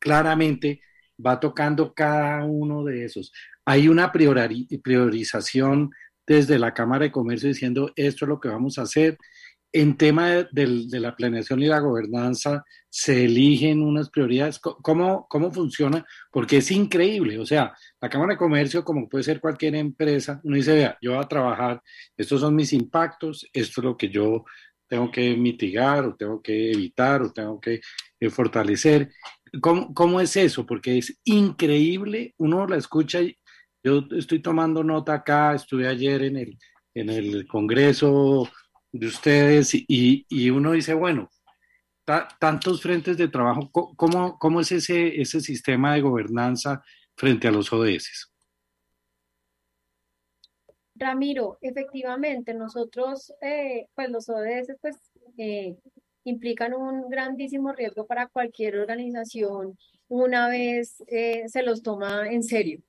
claramente 0.00 0.80
va 1.24 1.38
tocando 1.38 1.94
cada 1.94 2.44
uno 2.44 2.84
de 2.84 3.04
esos. 3.04 3.32
Hay 3.64 3.88
una 3.88 4.10
priori, 4.10 4.66
priorización 4.82 5.90
desde 6.26 6.58
la 6.58 6.74
Cámara 6.74 7.04
de 7.04 7.12
Comercio 7.12 7.48
diciendo 7.48 7.92
esto 7.96 8.24
es 8.24 8.28
lo 8.28 8.40
que 8.40 8.48
vamos 8.48 8.78
a 8.78 8.82
hacer. 8.82 9.18
En 9.72 9.96
tema 9.96 10.30
de, 10.50 11.00
la 11.00 11.14
planeación 11.14 11.62
y 11.62 11.66
la 11.66 11.78
gobernanza, 11.78 12.64
se 12.88 13.24
eligen 13.24 13.82
unas 13.82 14.10
prioridades. 14.10 14.58
¿Cómo, 14.58 15.26
¿Cómo 15.28 15.52
funciona? 15.52 16.04
Porque 16.32 16.56
es 16.56 16.72
increíble. 16.72 17.38
O 17.38 17.46
sea, 17.46 17.72
la 18.00 18.08
Cámara 18.08 18.32
de 18.32 18.38
Comercio, 18.38 18.84
como 18.84 19.08
puede 19.08 19.22
ser 19.22 19.40
cualquier 19.40 19.76
empresa, 19.76 20.40
uno 20.42 20.56
dice, 20.56 20.74
vea, 20.74 20.98
yo 21.00 21.12
voy 21.12 21.22
a 21.22 21.28
trabajar, 21.28 21.80
estos 22.16 22.40
son 22.40 22.56
mis 22.56 22.72
impactos, 22.72 23.48
esto 23.52 23.80
es 23.80 23.84
lo 23.84 23.96
que 23.96 24.08
yo 24.08 24.44
tengo 24.88 25.08
que 25.12 25.36
mitigar 25.36 26.04
o 26.04 26.16
tengo 26.16 26.42
que 26.42 26.72
evitar 26.72 27.22
o 27.22 27.32
tengo 27.32 27.60
que 27.60 27.80
eh, 28.18 28.30
fortalecer. 28.30 29.12
¿Cómo, 29.60 29.94
¿Cómo, 29.94 30.20
es 30.20 30.36
eso? 30.36 30.66
Porque 30.66 30.98
es 30.98 31.20
increíble, 31.24 32.34
uno 32.38 32.66
la 32.66 32.76
escucha 32.76 33.20
yo 33.82 34.04
estoy 34.12 34.40
tomando 34.40 34.84
nota 34.84 35.14
acá, 35.14 35.54
estuve 35.54 35.88
ayer 35.88 36.22
en 36.22 36.36
el, 36.36 36.58
en 36.94 37.10
el 37.10 37.46
Congreso 37.46 38.48
de 38.92 39.06
ustedes 39.06 39.74
y, 39.74 40.26
y 40.28 40.50
uno 40.50 40.72
dice, 40.72 40.94
bueno, 40.94 41.30
tantos 42.38 42.82
frentes 42.82 43.16
de 43.16 43.28
trabajo, 43.28 43.70
¿cómo, 43.70 44.38
cómo 44.38 44.60
es 44.60 44.72
ese, 44.72 45.20
ese 45.20 45.40
sistema 45.40 45.94
de 45.94 46.00
gobernanza 46.00 46.82
frente 47.20 47.46
a 47.46 47.50
los 47.50 47.70
ODS. 47.70 48.32
Ramiro, 50.94 51.58
efectivamente, 51.60 52.54
nosotros, 52.54 53.32
eh, 53.42 53.86
pues 53.94 54.08
los 54.10 54.28
ODS, 54.28 54.76
pues 54.80 54.96
eh, 55.36 55.76
implican 56.24 56.74
un 56.74 57.08
grandísimo 57.10 57.72
riesgo 57.72 58.06
para 58.06 58.26
cualquier 58.26 58.76
organización 58.78 59.78
una 60.08 60.48
vez 60.48 61.02
eh, 61.06 61.44
se 61.48 61.62
los 61.62 61.82
toma 61.82 62.28
en 62.28 62.42
serio. 62.42 62.82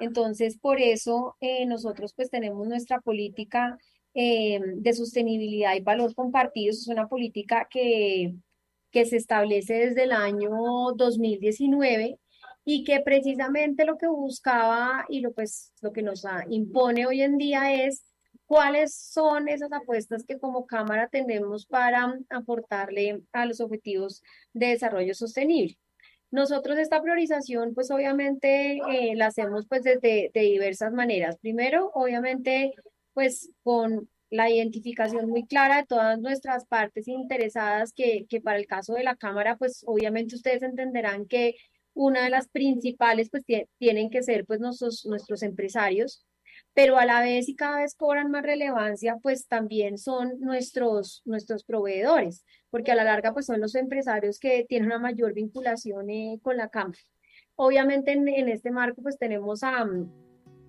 Entonces, 0.00 0.58
por 0.58 0.80
eso 0.80 1.36
nosotros 1.66 2.12
pues 2.14 2.30
tenemos 2.30 2.66
nuestra 2.66 3.00
política 3.00 3.78
de 4.14 4.92
sostenibilidad 4.92 5.74
y 5.74 5.80
valor 5.80 6.14
compartido. 6.14 6.70
Es 6.70 6.88
una 6.88 7.08
política 7.08 7.68
que, 7.70 8.34
que 8.90 9.04
se 9.06 9.16
establece 9.16 9.74
desde 9.74 10.04
el 10.04 10.12
año 10.12 10.50
2019 10.96 12.18
y 12.64 12.84
que 12.84 13.00
precisamente 13.00 13.84
lo 13.84 13.98
que 13.98 14.06
buscaba 14.06 15.04
y 15.08 15.20
lo, 15.20 15.32
pues, 15.32 15.72
lo 15.82 15.92
que 15.92 16.02
nos 16.02 16.24
impone 16.48 17.06
hoy 17.06 17.20
en 17.22 17.36
día 17.36 17.74
es 17.86 18.04
cuáles 18.46 18.94
son 18.94 19.48
esas 19.48 19.72
apuestas 19.72 20.24
que 20.24 20.38
como 20.38 20.66
Cámara 20.66 21.08
tenemos 21.08 21.66
para 21.66 22.18
aportarle 22.30 23.22
a 23.32 23.46
los 23.46 23.60
objetivos 23.60 24.22
de 24.52 24.68
desarrollo 24.68 25.14
sostenible. 25.14 25.76
Nosotros 26.34 26.78
esta 26.78 27.00
priorización, 27.00 27.74
pues 27.74 27.92
obviamente 27.92 28.80
eh, 28.90 29.14
la 29.14 29.26
hacemos 29.26 29.68
pues 29.68 29.84
desde 29.84 30.32
de 30.34 30.40
diversas 30.40 30.92
maneras. 30.92 31.36
Primero, 31.38 31.92
obviamente, 31.94 32.74
pues 33.12 33.52
con 33.62 34.08
la 34.30 34.50
identificación 34.50 35.28
muy 35.28 35.46
clara 35.46 35.76
de 35.76 35.86
todas 35.86 36.18
nuestras 36.18 36.66
partes 36.66 37.06
interesadas, 37.06 37.92
que, 37.92 38.26
que 38.28 38.40
para 38.40 38.58
el 38.58 38.66
caso 38.66 38.94
de 38.94 39.04
la 39.04 39.14
Cámara, 39.14 39.56
pues 39.56 39.84
obviamente 39.86 40.34
ustedes 40.34 40.64
entenderán 40.64 41.26
que 41.26 41.54
una 41.92 42.24
de 42.24 42.30
las 42.30 42.48
principales 42.48 43.30
pues 43.30 43.44
tienen 43.78 44.10
que 44.10 44.24
ser 44.24 44.44
pues 44.44 44.58
nuestros, 44.58 45.06
nuestros 45.06 45.44
empresarios, 45.44 46.26
pero 46.74 46.98
a 46.98 47.06
la 47.06 47.20
vez 47.20 47.48
y 47.48 47.54
cada 47.54 47.78
vez 47.78 47.94
cobran 47.94 48.30
más 48.30 48.42
relevancia 48.42 49.16
pues 49.22 49.46
también 49.46 49.96
son 49.96 50.40
nuestros, 50.40 51.22
nuestros 51.24 51.64
proveedores, 51.64 52.44
porque 52.70 52.92
a 52.92 52.96
la 52.96 53.04
larga 53.04 53.32
pues 53.32 53.46
son 53.46 53.60
los 53.60 53.74
empresarios 53.76 54.38
que 54.38 54.66
tienen 54.68 54.86
una 54.86 54.98
mayor 54.98 55.32
vinculación 55.32 56.10
eh, 56.10 56.40
con 56.42 56.56
la 56.56 56.68
Cámara. 56.68 56.98
Obviamente 57.56 58.12
en, 58.12 58.48
este 58.48 58.72
marco 58.72 59.02
pues 59.02 59.16
tenemos 59.16 59.62
a, 59.62 59.86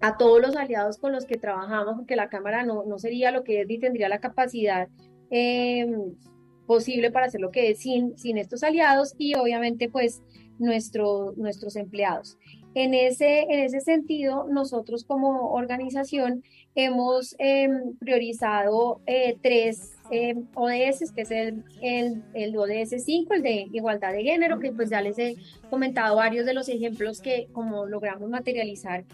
a 0.02 0.18
todos 0.18 0.40
los 0.40 0.56
aliados 0.56 1.00
con 1.00 1.12
los 1.12 1.26
que 1.26 1.38
trabajamos, 1.38 1.96
porque 1.96 2.16
la 2.16 2.30
Cámara 2.30 2.64
no, 2.64 2.86
no 2.86 3.00
sería 3.00 3.32
lo 3.32 3.44
que 3.44 3.62
es 3.62 3.68
ni 3.68 3.80
tendría 3.80 4.08
la 4.08 4.20
capacidad 4.20 4.88
eh, 5.32 5.88
posible 6.68 7.10
para 7.10 7.26
hacer 7.26 7.42
lo 7.42 7.52
que 7.52 7.72
es 7.72 7.80
sin, 7.80 8.16
sin 8.18 8.38
estos 8.38 8.64
aliados 8.64 9.16
y 9.18 9.36
obviamente 9.36 9.90
pues 9.90 10.22
nuestro, 10.60 11.34
nuestros 11.36 11.76
empleados. 11.76 12.38
En 12.76 12.94
ese, 12.94 13.44
en 13.44 13.60
ese 13.60 13.80
sentido, 13.80 14.48
nosotros 14.50 15.06
como 15.06 15.54
organización 15.54 16.44
hemos 16.76 17.34
em, 17.40 17.96
priorizado 17.98 19.00
eh, 19.06 19.38
tres 19.42 19.94
em, 20.12 20.46
ODS, 20.56 21.14
que 21.14 21.22
es 21.22 21.32
el, 21.32 21.64
el, 21.82 22.22
el, 22.34 22.58
ODS 22.58 23.02
5, 23.06 23.34
el 23.34 23.42
de 23.44 23.68
igualdad 23.72 24.12
de 24.12 24.24
género, 24.24 24.60
que 24.60 24.74
pues 24.74 24.90
ya 24.90 25.00
les 25.00 25.18
he 25.18 25.38
comentado 25.70 26.18
varios 26.18 26.46
de 26.46 26.54
los 26.54 26.68
ejemplos 26.68 27.22
que 27.22 27.48
como 27.54 27.86
logramos 27.86 28.30
materializar 28.30 29.06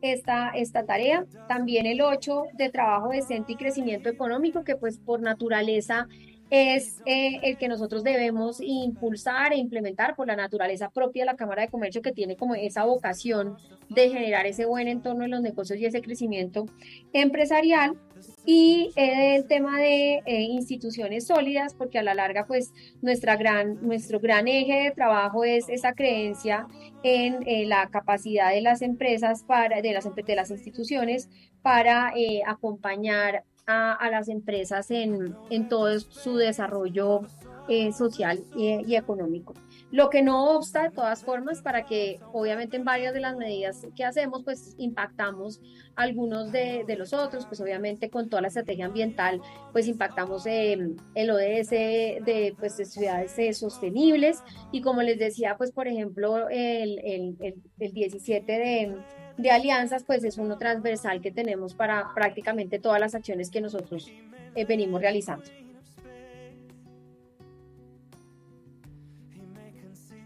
esta, 0.00 0.50
esta 0.50 0.84
tarea. 0.84 1.26
También 1.48 1.86
el 1.86 2.00
8 2.00 2.44
de 2.54 2.70
trabajo 2.70 3.08
decente 3.08 3.52
y 3.52 3.56
crecimiento 3.56 4.08
económico, 4.08 4.62
que 4.62 4.76
pues 4.76 4.98
por 4.98 5.20
naturaleza 5.20 6.06
es 6.50 7.02
eh, 7.04 7.40
el 7.42 7.58
que 7.58 7.68
nosotros 7.68 8.02
debemos 8.02 8.60
impulsar 8.60 9.52
e 9.52 9.56
implementar 9.56 10.16
por 10.16 10.26
la 10.26 10.36
naturaleza 10.36 10.90
propia 10.90 11.22
de 11.22 11.26
la 11.26 11.36
Cámara 11.36 11.62
de 11.62 11.68
Comercio 11.68 12.00
que 12.00 12.12
tiene 12.12 12.36
como 12.36 12.54
esa 12.54 12.84
vocación 12.84 13.56
de 13.90 14.08
generar 14.08 14.46
ese 14.46 14.64
buen 14.64 14.88
entorno 14.88 15.24
en 15.24 15.30
los 15.30 15.42
negocios 15.42 15.78
y 15.78 15.86
ese 15.86 16.00
crecimiento 16.00 16.66
empresarial. 17.12 17.98
Y 18.44 18.90
eh, 18.96 19.36
el 19.36 19.46
tema 19.46 19.78
de 19.78 20.22
eh, 20.24 20.42
instituciones 20.42 21.26
sólidas 21.26 21.74
porque 21.74 21.98
a 21.98 22.02
la 22.02 22.14
larga 22.14 22.46
pues 22.46 22.72
nuestra 23.02 23.36
gran 23.36 23.86
nuestro 23.86 24.18
gran 24.18 24.48
eje 24.48 24.84
de 24.84 24.90
trabajo 24.90 25.44
es 25.44 25.68
esa 25.68 25.92
creencia 25.92 26.66
en 27.04 27.68
la 27.68 27.88
capacidad 27.90 28.50
de 28.50 28.60
las 28.60 28.82
empresas 28.82 29.44
para 29.44 29.82
de 29.82 29.92
las 29.92 30.12
de 30.12 30.34
las 30.34 30.50
instituciones 30.50 31.28
para 31.62 32.12
acompañar 32.46 33.44
a, 33.68 34.08
las 34.10 34.28
empresas 34.28 34.90
en, 34.90 35.36
en, 35.50 35.68
todo 35.68 36.00
su 36.00 36.36
desarrollo 36.36 37.20
eh, 37.68 37.92
social 37.92 38.42
y, 38.56 38.96
económico. 38.96 39.52
Lo 39.90 40.08
que 40.08 40.22
no 40.22 40.56
obsta 40.56 40.84
de 40.84 40.90
todas 40.90 41.22
formas 41.22 41.60
para 41.60 41.84
que 41.84 42.18
obviamente 42.32 42.78
en 42.78 42.84
varias 42.84 43.12
de 43.12 43.20
las 43.20 43.36
medidas 43.36 43.86
que 43.94 44.04
hacemos 44.04 44.42
pues 44.42 44.74
impactamos 44.78 45.60
algunos 45.94 46.50
de, 46.50 46.84
de 46.86 46.96
los 46.96 47.12
otros, 47.12 47.44
pues 47.44 47.60
obviamente 47.60 48.08
con 48.08 48.30
toda 48.30 48.40
la 48.40 48.48
estrategia 48.48 48.86
ambiental 48.86 49.42
pues 49.72 49.86
impactamos 49.86 50.46
el 50.46 50.96
ODS 51.14 51.70
de, 51.70 52.56
pues, 52.58 52.78
de 52.78 52.86
ciudades 52.86 53.38
eh, 53.38 53.52
sostenibles 53.52 54.42
y 54.72 54.80
como 54.80 55.02
les 55.02 55.18
decía 55.18 55.56
pues 55.58 55.70
por 55.70 55.88
ejemplo 55.88 56.48
el, 56.48 57.00
el, 57.04 57.36
el, 57.40 57.62
el 57.78 57.92
17 57.92 58.50
de 58.50 58.96
de 59.38 59.50
alianzas, 59.50 60.04
pues 60.04 60.24
es 60.24 60.36
uno 60.36 60.58
transversal 60.58 61.22
que 61.22 61.30
tenemos 61.30 61.72
para 61.72 62.12
prácticamente 62.14 62.78
todas 62.78 63.00
las 63.00 63.14
acciones 63.14 63.50
que 63.50 63.60
nosotros 63.60 64.12
eh, 64.54 64.64
venimos 64.64 65.00
realizando. 65.00 65.44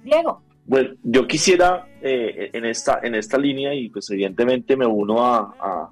Diego. 0.02 0.42
Bueno, 0.64 0.94
yo 1.02 1.26
quisiera 1.26 1.86
eh, 2.00 2.50
en, 2.52 2.64
esta, 2.64 3.00
en 3.02 3.14
esta 3.14 3.36
línea 3.36 3.74
y 3.74 3.90
pues 3.90 4.10
evidentemente 4.10 4.76
me 4.76 4.86
uno 4.86 5.24
a, 5.24 5.90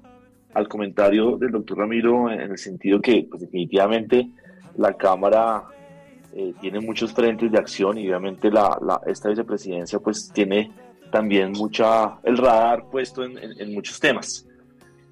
al 0.53 0.67
comentario 0.67 1.37
del 1.37 1.51
doctor 1.51 1.77
Ramiro 1.77 2.29
en 2.31 2.41
el 2.41 2.57
sentido 2.57 2.99
que 2.99 3.27
pues 3.29 3.41
definitivamente 3.41 4.29
la 4.77 4.93
Cámara 4.93 5.63
eh, 6.33 6.53
tiene 6.59 6.79
muchos 6.79 7.13
frentes 7.13 7.51
de 7.51 7.57
acción 7.57 7.97
y 7.97 8.07
obviamente 8.07 8.49
la, 8.49 8.77
la, 8.81 9.01
esta 9.05 9.29
vicepresidencia 9.29 9.99
pues 9.99 10.31
tiene 10.33 10.71
también 11.11 11.51
mucha, 11.51 12.17
el 12.23 12.37
radar 12.37 12.85
puesto 12.89 13.23
en, 13.23 13.37
en, 13.37 13.73
muchos 13.73 13.99
temas. 13.99 14.47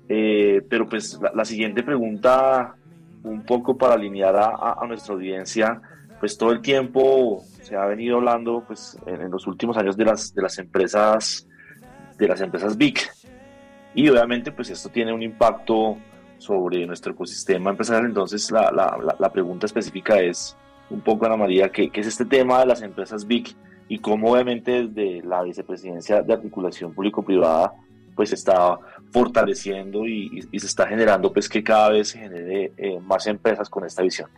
Eh, 0.08 0.62
pero 0.68 0.88
pues 0.90 1.20
la, 1.36 1.46
siguiente 1.46 1.84
pregunta, 1.84 2.76
un 3.24 3.44
poco 3.44 3.78
para 3.78 3.94
alinear 3.94 4.36
a, 4.36 4.78
a, 4.82 4.88
nuestra 4.88 5.14
audiencia, 5.14 5.82
pues 6.20 6.38
todo 6.38 6.52
el 6.52 6.62
tiempo 6.62 7.44
se 7.62 7.76
ha 7.76 7.86
venido 7.86 8.18
hablando 8.18 8.64
pues 8.66 8.98
en, 9.06 9.30
los 9.30 9.46
últimos 9.46 9.78
años 9.78 9.96
de 9.96 10.06
las, 10.06 10.34
de 10.34 10.42
las 10.42 10.58
empresas 10.58 11.46
de 12.18 12.28
las 12.28 12.42
empresas 12.42 12.76
big 12.76 12.98
y 13.94 14.10
obviamente 14.10 14.52
pues 14.52 14.70
esto 14.70 14.90
tiene 14.90 15.14
un 15.14 15.24
impacto 15.24 15.98
sobre 16.38 16.86
nuestro 16.86 17.14
ecosistema 17.14 17.70
empresarial. 17.70 18.08
Entonces 18.08 18.52
la, 18.52 18.72
la, 18.72 19.16
la 19.18 19.32
pregunta 19.32 19.68
específica 19.68 20.20
es 20.20 20.58
un 20.90 21.02
poco 21.02 21.26
Ana 21.26 21.38
María 21.38 21.70
¿qué, 21.70 21.90
¿qué, 21.90 22.02
es 22.02 22.08
este 22.08 22.26
tema 22.26 22.60
de 22.60 22.66
las 22.66 22.82
empresas 22.82 23.26
big 23.26 23.56
y 23.90 24.00
cómo 24.00 24.32
obviamente 24.32 24.88
desde 24.88 25.22
la 25.28 25.44
vicepresidencia 25.44 26.22
de 26.22 26.34
articulación 26.34 26.94
público-privada 26.94 27.74
pues 28.16 28.32
está 28.32 28.78
fortaleciendo 29.12 30.06
y, 30.06 30.42
se 30.42 30.68
está 30.68 30.88
generando 30.88 31.34
pues 31.34 31.50
que 31.50 31.64
cada 31.64 31.90
vez 31.90 32.10
se 32.10 32.20
genere 32.20 32.72
eh, 32.78 33.00
más 33.00 33.26
empresas 33.28 33.70
con 33.70 33.86
esta 33.86 34.04
visión. 34.04 34.30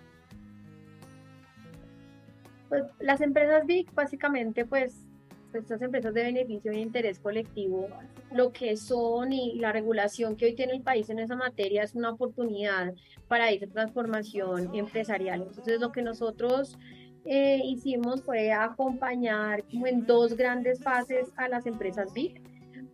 Pues 2.70 2.84
las 3.00 3.20
empresas 3.20 3.66
BIC 3.66 3.94
básicamente 3.94 4.66
pues 4.66 5.06
estas 5.54 5.82
empresas 5.82 6.14
de 6.14 6.24
beneficio 6.24 6.72
e 6.72 6.80
interés 6.80 7.20
colectivo, 7.20 7.90
lo 8.32 8.52
que 8.52 8.78
son 8.78 9.34
y 9.34 9.56
la 9.60 9.72
regulación 9.72 10.36
que 10.36 10.46
hoy 10.46 10.56
tiene 10.56 10.74
el 10.74 10.82
país 10.82 11.10
en 11.10 11.20
esa 11.20 11.36
materia 11.36 11.84
es 11.84 11.94
una 11.94 12.12
oportunidad 12.12 12.94
para 13.28 13.50
esa 13.50 13.68
transformación 13.68 14.74
empresarial. 14.74 15.42
Entonces, 15.42 15.80
lo 15.82 15.92
que 15.92 16.02
nosotros 16.02 16.78
eh, 17.26 17.62
hicimos 17.64 18.24
fue 18.24 18.52
acompañar 18.52 19.64
como 19.66 19.88
en 19.88 20.06
dos 20.06 20.36
grandes 20.36 20.82
fases 20.82 21.30
a 21.36 21.48
las 21.48 21.66
empresas 21.66 22.14
BIC. 22.14 22.42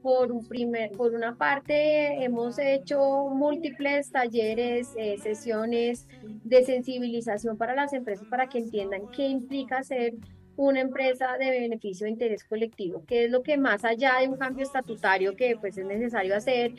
Por, 0.01 0.31
un 0.31 0.47
primer, 0.47 0.91
por 0.91 1.13
una 1.13 1.35
parte, 1.35 2.23
hemos 2.23 2.59
hecho 2.59 3.29
múltiples 3.29 4.09
talleres, 4.11 4.93
eh, 4.95 5.17
sesiones 5.17 6.07
de 6.43 6.63
sensibilización 6.63 7.57
para 7.57 7.75
las 7.75 7.91
empresas 7.93 8.25
para 8.29 8.47
que 8.47 8.59
entiendan 8.59 9.09
qué 9.11 9.27
implica 9.27 9.83
ser 9.83 10.13
una 10.55 10.81
empresa 10.81 11.37
de 11.37 11.51
beneficio 11.51 12.05
de 12.05 12.11
interés 12.11 12.43
colectivo, 12.43 13.03
qué 13.05 13.25
es 13.25 13.31
lo 13.31 13.43
que 13.43 13.57
más 13.57 13.83
allá 13.83 14.19
de 14.21 14.27
un 14.27 14.37
cambio 14.37 14.63
estatutario 14.63 15.35
que 15.35 15.57
pues 15.59 15.77
es 15.77 15.85
necesario 15.85 16.35
hacer, 16.35 16.73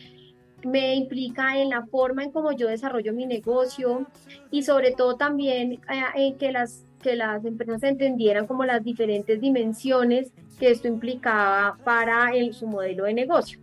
me 0.64 0.94
implica 0.94 1.58
en 1.58 1.70
la 1.70 1.86
forma 1.86 2.24
en 2.24 2.32
cómo 2.32 2.52
yo 2.52 2.68
desarrollo 2.68 3.12
mi 3.12 3.26
negocio 3.26 4.06
y 4.50 4.62
sobre 4.62 4.92
todo 4.92 5.16
también 5.16 5.72
eh, 5.72 6.02
en 6.16 6.36
que 6.36 6.50
las 6.50 6.87
que 6.98 7.16
las 7.16 7.44
empresas 7.44 7.82
entendieran 7.82 8.46
como 8.46 8.64
las 8.64 8.82
diferentes 8.84 9.40
dimensiones 9.40 10.32
que 10.58 10.70
esto 10.70 10.88
implicaba 10.88 11.78
para 11.84 12.32
el, 12.34 12.54
su 12.54 12.66
modelo 12.66 13.04
de 13.04 13.14
negocio. 13.14 13.60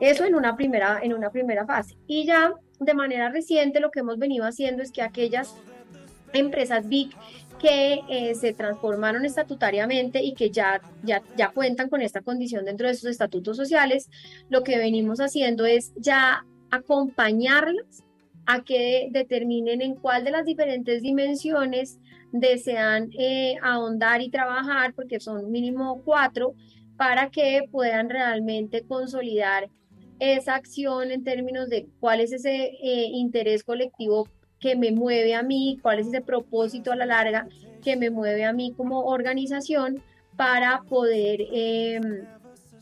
Eso 0.00 0.24
en 0.24 0.34
una, 0.34 0.56
primera, 0.56 1.00
en 1.02 1.12
una 1.12 1.30
primera 1.30 1.66
fase. 1.66 1.96
Y 2.06 2.24
ya 2.24 2.54
de 2.78 2.94
manera 2.94 3.30
reciente 3.30 3.80
lo 3.80 3.90
que 3.90 4.00
hemos 4.00 4.18
venido 4.18 4.44
haciendo 4.44 4.82
es 4.82 4.92
que 4.92 5.02
aquellas 5.02 5.54
empresas 6.32 6.88
BIC 6.88 7.14
que 7.58 8.00
eh, 8.08 8.34
se 8.36 8.52
transformaron 8.52 9.24
estatutariamente 9.24 10.22
y 10.22 10.34
que 10.34 10.50
ya, 10.50 10.80
ya, 11.02 11.22
ya 11.36 11.50
cuentan 11.50 11.88
con 11.88 12.02
esta 12.02 12.20
condición 12.20 12.64
dentro 12.64 12.86
de 12.86 12.94
sus 12.94 13.10
estatutos 13.10 13.56
sociales, 13.56 14.08
lo 14.48 14.62
que 14.62 14.78
venimos 14.78 15.20
haciendo 15.20 15.66
es 15.66 15.92
ya 15.96 16.44
acompañarlas 16.70 18.04
a 18.46 18.62
que 18.62 19.08
determinen 19.10 19.82
en 19.82 19.94
cuál 19.96 20.24
de 20.24 20.30
las 20.30 20.44
diferentes 20.44 21.02
dimensiones 21.02 21.98
desean 22.32 23.10
eh, 23.18 23.56
ahondar 23.62 24.22
y 24.22 24.30
trabajar, 24.30 24.94
porque 24.94 25.20
son 25.20 25.50
mínimo 25.50 26.02
cuatro, 26.04 26.54
para 26.96 27.30
que 27.30 27.62
puedan 27.70 28.10
realmente 28.10 28.84
consolidar 28.86 29.70
esa 30.18 30.56
acción 30.56 31.10
en 31.10 31.22
términos 31.22 31.68
de 31.68 31.88
cuál 32.00 32.20
es 32.20 32.32
ese 32.32 32.70
eh, 32.82 33.08
interés 33.12 33.62
colectivo 33.62 34.28
que 34.58 34.74
me 34.74 34.90
mueve 34.90 35.34
a 35.34 35.42
mí, 35.42 35.78
cuál 35.82 36.00
es 36.00 36.08
ese 36.08 36.20
propósito 36.20 36.90
a 36.92 36.96
la 36.96 37.06
larga 37.06 37.46
que 37.82 37.96
me 37.96 38.10
mueve 38.10 38.44
a 38.44 38.52
mí 38.52 38.74
como 38.76 39.04
organización 39.04 40.02
para 40.36 40.82
poder 40.88 41.40
em, 41.52 42.24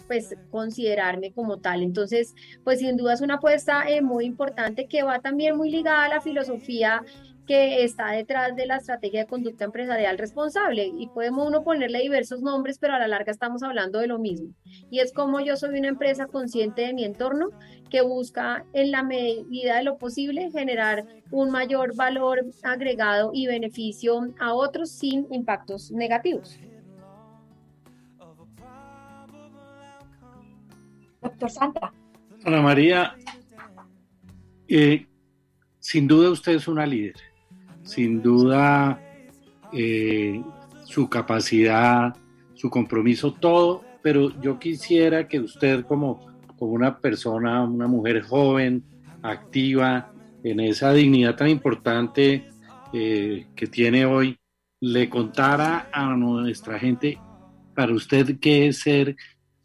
pues 0.06 0.34
considerarme 0.50 1.32
como 1.32 1.58
tal. 1.58 1.82
Entonces, 1.82 2.34
pues 2.64 2.78
sin 2.78 2.96
duda 2.96 3.14
es 3.14 3.20
una 3.20 3.34
apuesta 3.34 3.88
eh, 3.88 4.00
muy 4.00 4.24
importante 4.24 4.86
que 4.86 5.02
va 5.02 5.20
también 5.20 5.56
muy 5.56 5.70
ligada 5.70 6.04
a 6.04 6.08
la 6.08 6.20
filosofía 6.20 7.02
que 7.46 7.84
está 7.84 8.10
detrás 8.10 8.56
de 8.56 8.66
la 8.66 8.76
estrategia 8.76 9.20
de 9.20 9.26
conducta 9.26 9.64
empresarial 9.64 10.18
responsable 10.18 10.90
y 10.98 11.06
podemos 11.08 11.46
uno 11.46 11.62
ponerle 11.62 12.00
diversos 12.00 12.42
nombres, 12.42 12.78
pero 12.78 12.94
a 12.94 12.98
la 12.98 13.08
larga 13.08 13.30
estamos 13.30 13.62
hablando 13.62 14.00
de 14.00 14.08
lo 14.08 14.18
mismo. 14.18 14.52
Y 14.90 14.98
es 14.98 15.12
como 15.12 15.40
yo 15.40 15.56
soy 15.56 15.78
una 15.78 15.88
empresa 15.88 16.26
consciente 16.26 16.82
de 16.82 16.92
mi 16.92 17.04
entorno 17.04 17.50
que 17.88 18.02
busca 18.02 18.64
en 18.72 18.90
la 18.90 19.04
medida 19.04 19.76
de 19.76 19.84
lo 19.84 19.96
posible 19.96 20.50
generar 20.50 21.06
un 21.30 21.50
mayor 21.50 21.94
valor 21.94 22.44
agregado 22.64 23.30
y 23.32 23.46
beneficio 23.46 24.34
a 24.40 24.52
otros 24.52 24.90
sin 24.90 25.26
impactos 25.30 25.92
negativos. 25.92 26.58
Doctor 31.22 31.50
Santa. 31.50 31.92
Ana 32.44 32.62
María, 32.62 33.16
eh, 34.68 35.06
sin 35.78 36.06
duda 36.06 36.30
usted 36.30 36.52
es 36.52 36.68
una 36.68 36.86
líder 36.86 37.35
sin 37.86 38.20
duda 38.20 39.00
eh, 39.72 40.42
su 40.84 41.08
capacidad, 41.08 42.14
su 42.54 42.68
compromiso, 42.68 43.32
todo, 43.32 43.82
pero 44.02 44.38
yo 44.40 44.58
quisiera 44.58 45.26
que 45.26 45.40
usted 45.40 45.84
como, 45.84 46.26
como 46.58 46.72
una 46.72 46.98
persona, 46.98 47.62
una 47.64 47.86
mujer 47.86 48.22
joven, 48.22 48.84
activa, 49.22 50.12
en 50.42 50.60
esa 50.60 50.92
dignidad 50.92 51.34
tan 51.34 51.48
importante 51.48 52.48
eh, 52.92 53.46
que 53.56 53.66
tiene 53.66 54.04
hoy, 54.04 54.38
le 54.80 55.08
contara 55.08 55.88
a 55.92 56.14
nuestra 56.14 56.78
gente 56.78 57.18
para 57.74 57.92
usted 57.92 58.38
qué 58.38 58.68
es 58.68 58.80
ser 58.80 59.16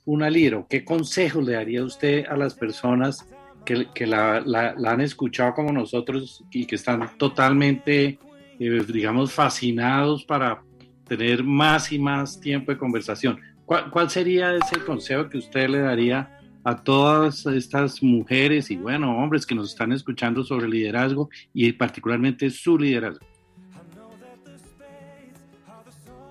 una 0.06 0.30
líder 0.30 0.56
o 0.56 0.68
qué 0.68 0.84
consejo 0.84 1.42
le 1.42 1.54
daría 1.54 1.84
usted 1.84 2.26
a 2.26 2.36
las 2.36 2.56
personas 2.56 3.28
que, 3.66 4.08
la, 4.08 4.38
han 4.86 5.02
escuchado 5.02 5.54
como 5.54 5.72
nosotros 5.72 6.44
y 6.52 6.66
que 6.66 6.76
están 6.76 7.18
totalmente, 7.18 8.20
eh, 8.60 8.86
digamos, 8.88 9.34
fascinados 9.34 10.26
para 10.26 10.62
tener 11.08 11.44
más 11.44 11.92
y 11.92 12.00
más 12.00 12.40
tiempo 12.40 12.72
de 12.72 12.78
conversación. 12.78 13.40
¿Cuál, 13.66 14.10
sería 14.10 14.54
ese 14.56 14.80
consejo 14.84 15.30
que 15.30 15.38
usted 15.38 15.70
le 15.70 15.80
daría 15.80 16.38
a 16.64 16.76
todas 16.76 17.46
estas 17.46 18.04
mujeres 18.04 18.70
y, 18.70 18.76
bueno, 18.76 19.18
hombres 19.18 19.46
que 19.46 19.56
nos 19.56 19.70
están 19.70 19.92
escuchando 19.94 20.44
sobre 20.44 20.68
liderazgo 20.68 21.30
y 21.54 21.72
particularmente 21.72 22.50
su 22.50 22.78
liderazgo? 22.78 23.26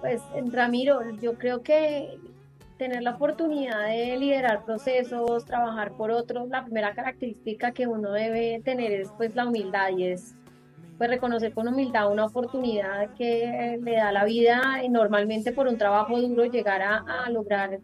Pues, 0.01 0.23
Ramiro, 0.53 1.01
yo 1.21 1.35
creo 1.35 1.63
que 1.63 2.19
tener 2.81 3.03
la 3.03 3.11
oportunidad 3.11 3.89
de 3.89 4.17
liderar 4.17 4.65
procesos, 4.65 5.45
trabajar 5.45 5.93
por 5.99 6.11
otros, 6.11 6.49
la 6.49 6.65
primera 6.65 6.95
característica 6.95 7.73
que 7.73 7.87
uno 7.87 8.11
debe 8.13 8.63
tener 8.65 8.91
es 8.93 9.11
pues 9.19 9.37
la 9.37 9.47
humildad 9.47 9.91
y 9.99 10.05
es 10.07 10.35
pues 10.97 11.11
reconocer 11.11 11.53
con 11.53 11.69
humildad 11.69 12.11
una 12.11 12.25
oportunidad 12.25 13.13
que 13.17 13.79
le 13.83 13.97
da 13.97 14.13
la 14.13 14.25
vida 14.25 14.83
y 14.83 14.89
normalmente 14.89 15.53
por 15.53 15.69
un 15.69 15.77
trabajo 15.77 16.19
duro 16.19 16.47
llegar 16.47 16.81
a, 16.81 17.29
lograr 17.29 17.81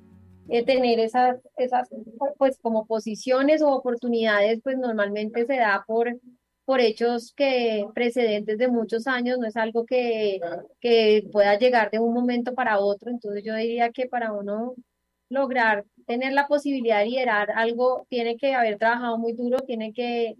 eh, 0.48 0.64
tener 0.64 0.98
esas, 0.98 1.36
esas 1.58 1.90
pues 2.38 2.58
como 2.58 2.86
posiciones 2.86 3.60
o 3.60 3.68
oportunidades 3.68 4.60
pues 4.64 4.78
normalmente 4.78 5.44
se 5.44 5.58
da 5.58 5.84
por 5.86 6.08
por 6.66 6.80
hechos 6.80 7.32
que 7.32 7.86
precedentes 7.94 8.58
de 8.58 8.68
muchos 8.68 9.06
años, 9.06 9.38
no 9.38 9.46
es 9.46 9.56
algo 9.56 9.86
que, 9.86 10.40
que 10.80 11.28
pueda 11.32 11.56
llegar 11.56 11.92
de 11.92 12.00
un 12.00 12.12
momento 12.12 12.54
para 12.54 12.80
otro. 12.80 13.08
Entonces 13.08 13.44
yo 13.44 13.54
diría 13.54 13.92
que 13.92 14.06
para 14.08 14.32
uno 14.32 14.74
lograr 15.28 15.84
tener 16.06 16.32
la 16.32 16.46
posibilidad 16.46 17.00
de 17.00 17.06
liderar 17.06 17.50
algo, 17.52 18.06
tiene 18.08 18.36
que 18.36 18.54
haber 18.54 18.78
trabajado 18.78 19.18
muy 19.18 19.32
duro, 19.32 19.58
tiene 19.60 19.92
que, 19.92 20.36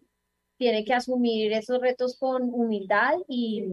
tiene 0.57 0.84
que 0.84 0.95
asumir 0.95 1.53
esos 1.53 1.80
retos 1.80 2.18
con 2.18 2.43
humildad 2.55 3.14
y, 3.28 3.64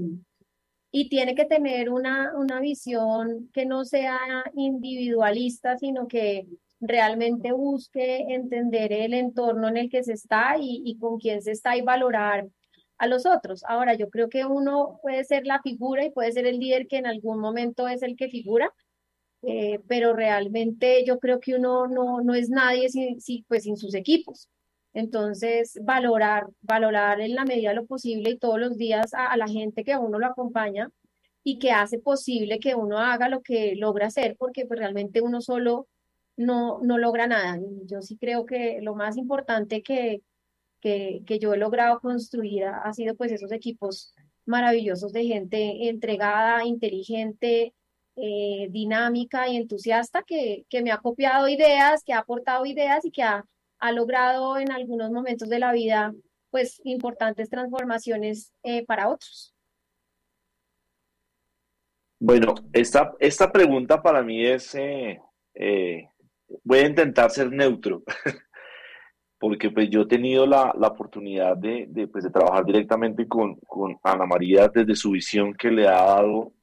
y 0.91 1.09
tiene 1.09 1.35
que 1.35 1.45
tener 1.45 1.89
una, 1.89 2.33
una 2.37 2.59
visión 2.59 3.49
que 3.53 3.65
no 3.65 3.85
sea 3.85 4.19
individualista, 4.55 5.77
sino 5.77 6.07
que 6.07 6.47
realmente 6.83 7.51
busque 7.53 8.33
entender 8.33 8.91
el 8.91 9.13
entorno 9.13 9.69
en 9.69 9.77
el 9.77 9.89
que 9.89 10.03
se 10.03 10.13
está 10.13 10.55
y, 10.59 10.97
con 10.99 11.17
quién 11.17 11.41
se 11.41 11.51
está 11.51 11.77
y 11.77 11.81
valorar 11.81 12.47
a 12.97 13.07
los 13.07 13.25
otros. 13.25 13.63
Ahora, 13.67 13.95
yo 13.95 14.09
creo 14.09 14.29
que 14.29 14.45
uno 14.45 14.99
puede 15.01 15.23
ser 15.23 15.45
la 15.45 15.61
figura 15.61 16.05
y 16.05 16.11
puede 16.11 16.31
ser 16.31 16.45
el 16.45 16.59
líder 16.59 16.87
que 16.87 16.97
en 16.97 17.07
algún 17.07 17.39
momento 17.39 17.87
es 17.87 18.03
el 18.03 18.15
que 18.15 18.29
figura, 18.29 18.71
eh, 19.43 19.81
pero 19.87 20.13
realmente 20.13 21.03
yo 21.05 21.19
creo 21.19 21.39
que 21.39 21.55
uno 21.55 21.87
no, 21.87 22.21
no 22.21 22.33
es 22.33 22.49
nadie 22.49 22.89
sin, 22.89 23.17
pues, 23.47 23.63
sin 23.63 23.77
sus 23.77 23.93
equipos. 23.93 24.49
Entonces, 24.93 25.79
valorar, 25.83 26.47
valorar 26.61 27.19
en 27.21 27.35
la 27.35 27.45
medida 27.45 27.69
de 27.69 27.75
lo 27.75 27.85
posible 27.85 28.31
y 28.31 28.37
todos 28.37 28.59
los 28.59 28.77
días 28.77 29.13
a, 29.13 29.35
la 29.37 29.47
gente 29.47 29.83
que 29.83 29.93
a 29.93 29.99
uno 29.99 30.19
lo 30.19 30.27
acompaña 30.27 30.89
y 31.43 31.59
que 31.59 31.71
hace 31.71 31.99
posible 31.99 32.59
que 32.59 32.75
uno 32.75 32.99
haga 32.99 33.27
lo 33.29 33.41
que 33.41 33.75
logra 33.75 34.07
hacer, 34.07 34.35
porque 34.37 34.65
pues, 34.65 34.79
realmente 34.79 35.21
uno 35.21 35.41
solo 35.41 35.87
no, 36.37 36.79
no 36.81 36.97
logra 36.97 37.27
nada. 37.27 37.59
Yo 37.85 38.01
sí 38.01 38.17
creo 38.17 38.45
que 38.45 38.79
lo 38.81 38.95
más 38.95 39.17
importante 39.17 39.83
que, 39.83 40.21
que, 40.81 41.21
que 41.25 41.39
yo 41.39 41.53
he 41.53 41.57
logrado 41.57 41.99
construir 41.99 42.65
ha, 42.65 42.93
sido 42.93 43.15
pues 43.15 43.31
esos 43.31 43.51
equipos 43.51 44.13
maravillosos 44.45 45.13
de 45.13 45.25
gente 45.25 45.89
entregada, 45.89 46.65
inteligente, 46.65 47.73
eh, 48.15 48.67
dinámica 48.69 49.47
y 49.47 49.57
entusiasta 49.57 50.23
que, 50.23 50.65
que, 50.69 50.81
me 50.83 50.91
ha 50.91 50.97
copiado 50.97 51.47
ideas, 51.47 52.03
que 52.03 52.13
ha 52.13 52.19
aportado 52.19 52.65
ideas 52.65 53.03
y 53.05 53.11
que 53.11 53.23
ha, 53.23 53.45
ha 53.79 53.91
logrado 53.91 54.57
en 54.57 54.71
algunos 54.71 55.11
momentos 55.11 55.49
de 55.49 55.59
la 55.59 55.71
vida 55.71 56.13
pues 56.51 56.79
importantes 56.83 57.49
transformaciones 57.49 58.53
eh, 58.61 58.85
para 58.85 59.09
otros. 59.09 59.55
Bueno, 62.19 62.53
esta, 62.71 63.13
esta 63.19 63.51
pregunta 63.51 64.01
para 64.01 64.21
mí 64.21 64.45
es 64.45 64.75
eh, 64.75 65.19
voy 66.63 66.79
a 66.79 66.87
intentar 66.87 67.31
ser 67.31 67.51
neutro, 67.51 68.03
porque 69.39 69.71
pues 69.71 69.89
yo 69.89 70.01
he 70.01 70.07
tenido 70.07 70.45
la, 70.45 70.73
la 70.77 70.87
oportunidad 70.87 71.57
de, 71.57 71.85
de, 71.89 72.07
pues, 72.07 72.23
de, 72.23 72.29
trabajar 72.29 72.65
directamente 72.65 73.27
con, 73.27 73.55
con, 73.67 73.97
Ana 74.03 74.25
María 74.25 74.69
desde 74.69 74.95
su 74.95 75.11
visión 75.11 75.53
que 75.53 75.69
le 75.69 75.87
ha 75.87 76.03
dado 76.05 76.53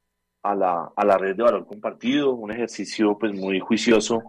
a 0.43 0.55
la, 0.55 0.93
a 0.95 1.05
la 1.05 1.19
red 1.19 1.37
de 1.37 1.43
valor 1.43 1.67
compartido, 1.67 2.35
un 2.35 2.51
ejercicio 2.51 3.19
pues 3.19 3.33
muy 3.33 3.61
juicioso 3.61 4.23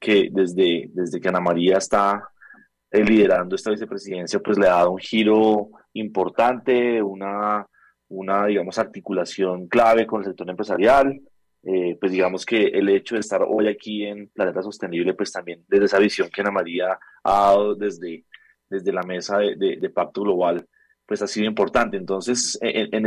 que 0.00 0.28
desde, 0.32 0.90
desde 0.92 1.20
que 1.20 1.28
Ana 1.28 1.40
María 1.40 1.78
está 1.78 2.28
eh, 2.90 3.04
liderando 3.04 3.56
esta 3.56 3.70
vicepresidencia 3.70 4.40
pues 4.40 4.58
le 4.58 4.66
ha 4.66 4.72
dado 4.72 4.92
un 4.92 4.98
giro 4.98 5.70
importante, 5.94 7.02
una, 7.02 7.66
una 8.08 8.46
digamos 8.46 8.78
articulación 8.78 9.68
clave 9.68 10.06
con 10.06 10.20
el 10.20 10.26
sector 10.26 10.48
empresarial, 10.48 11.20
eh, 11.64 11.96
pues 12.00 12.12
digamos 12.12 12.46
que 12.46 12.66
el 12.66 12.88
hecho 12.88 13.16
de 13.16 13.20
estar 13.20 13.42
hoy 13.46 13.68
aquí 13.68 14.04
en 14.04 14.28
Planeta 14.28 14.62
Sostenible, 14.62 15.14
pues 15.14 15.32
también 15.32 15.64
desde 15.68 15.86
esa 15.86 15.98
visión 15.98 16.30
que 16.30 16.40
Ana 16.40 16.52
María 16.52 16.98
ha 17.24 17.32
dado 17.32 17.74
desde, 17.74 18.24
desde 18.70 18.92
la 18.92 19.02
mesa 19.02 19.38
de, 19.38 19.90
Pacto 19.94 20.22
Global, 20.22 20.66
pues 21.04 21.20
ha 21.20 21.26
sido 21.26 21.46
importante. 21.46 21.96
Entonces, 21.96 22.58
en, 22.62 23.06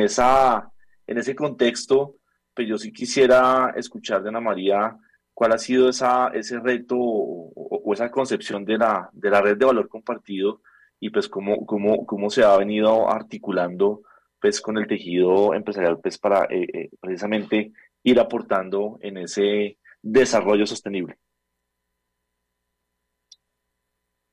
esa, 0.00 0.72
en 1.06 1.18
ese 1.18 1.34
contexto, 1.34 2.16
pues 2.54 2.68
yo 2.68 2.78
sí 2.78 2.92
quisiera 2.92 3.72
escuchar 3.76 4.22
de 4.22 4.28
Ana 4.28 4.40
María 4.40 4.96
cuál 5.32 5.52
ha 5.52 5.58
sido 5.58 5.88
esa, 5.88 6.28
ese 6.28 6.60
reto 6.60 6.96
o, 6.96 7.92
esa 7.92 8.10
concepción 8.10 8.64
de 8.64 8.78
la, 8.78 9.10
de 9.12 9.30
la 9.30 9.40
red 9.40 9.56
de 9.56 9.66
valor 9.66 9.88
compartido 9.88 10.62
y 11.00 11.10
pues 11.10 11.28
cómo, 11.28 11.66
cómo, 11.66 12.06
cómo 12.06 12.30
se 12.30 12.44
ha 12.44 12.56
venido 12.56 13.10
articulando 13.10 14.02
pues 14.40 14.60
con 14.60 14.78
el 14.78 14.86
tejido 14.86 15.54
empresarial 15.54 15.98
pues 16.00 16.18
para 16.18 16.44
eh, 16.44 16.66
eh, 16.72 16.90
precisamente 17.00 17.72
ir 18.02 18.20
aportando 18.20 18.98
en 19.00 19.18
ese 19.18 19.78
desarrollo 20.02 20.66
sostenible. 20.66 21.18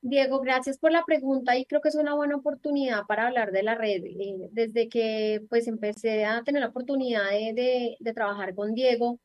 Diego, 0.02 0.40
gracias 0.40 0.78
por 0.78 0.90
la 0.90 1.04
pregunta 1.04 1.56
y 1.56 1.64
creo 1.64 1.80
que 1.80 1.88
es 1.88 1.94
una 1.94 2.14
buena 2.14 2.36
oportunidad 2.36 3.04
para 3.06 3.28
hablar 3.28 3.52
de 3.52 3.62
la 3.62 3.76
red. 3.76 4.02
Eh, 4.04 4.48
desde 4.50 4.88
que 4.88 5.42
pues 5.48 5.68
empecé 5.68 6.24
a 6.24 6.42
tener 6.42 6.60
la 6.60 6.68
oportunidad 6.68 7.30
de, 7.30 7.52
de, 7.54 7.96
de, 8.00 8.12
trabajar 8.12 8.54
con 8.54 8.74
Diego, 8.74 9.20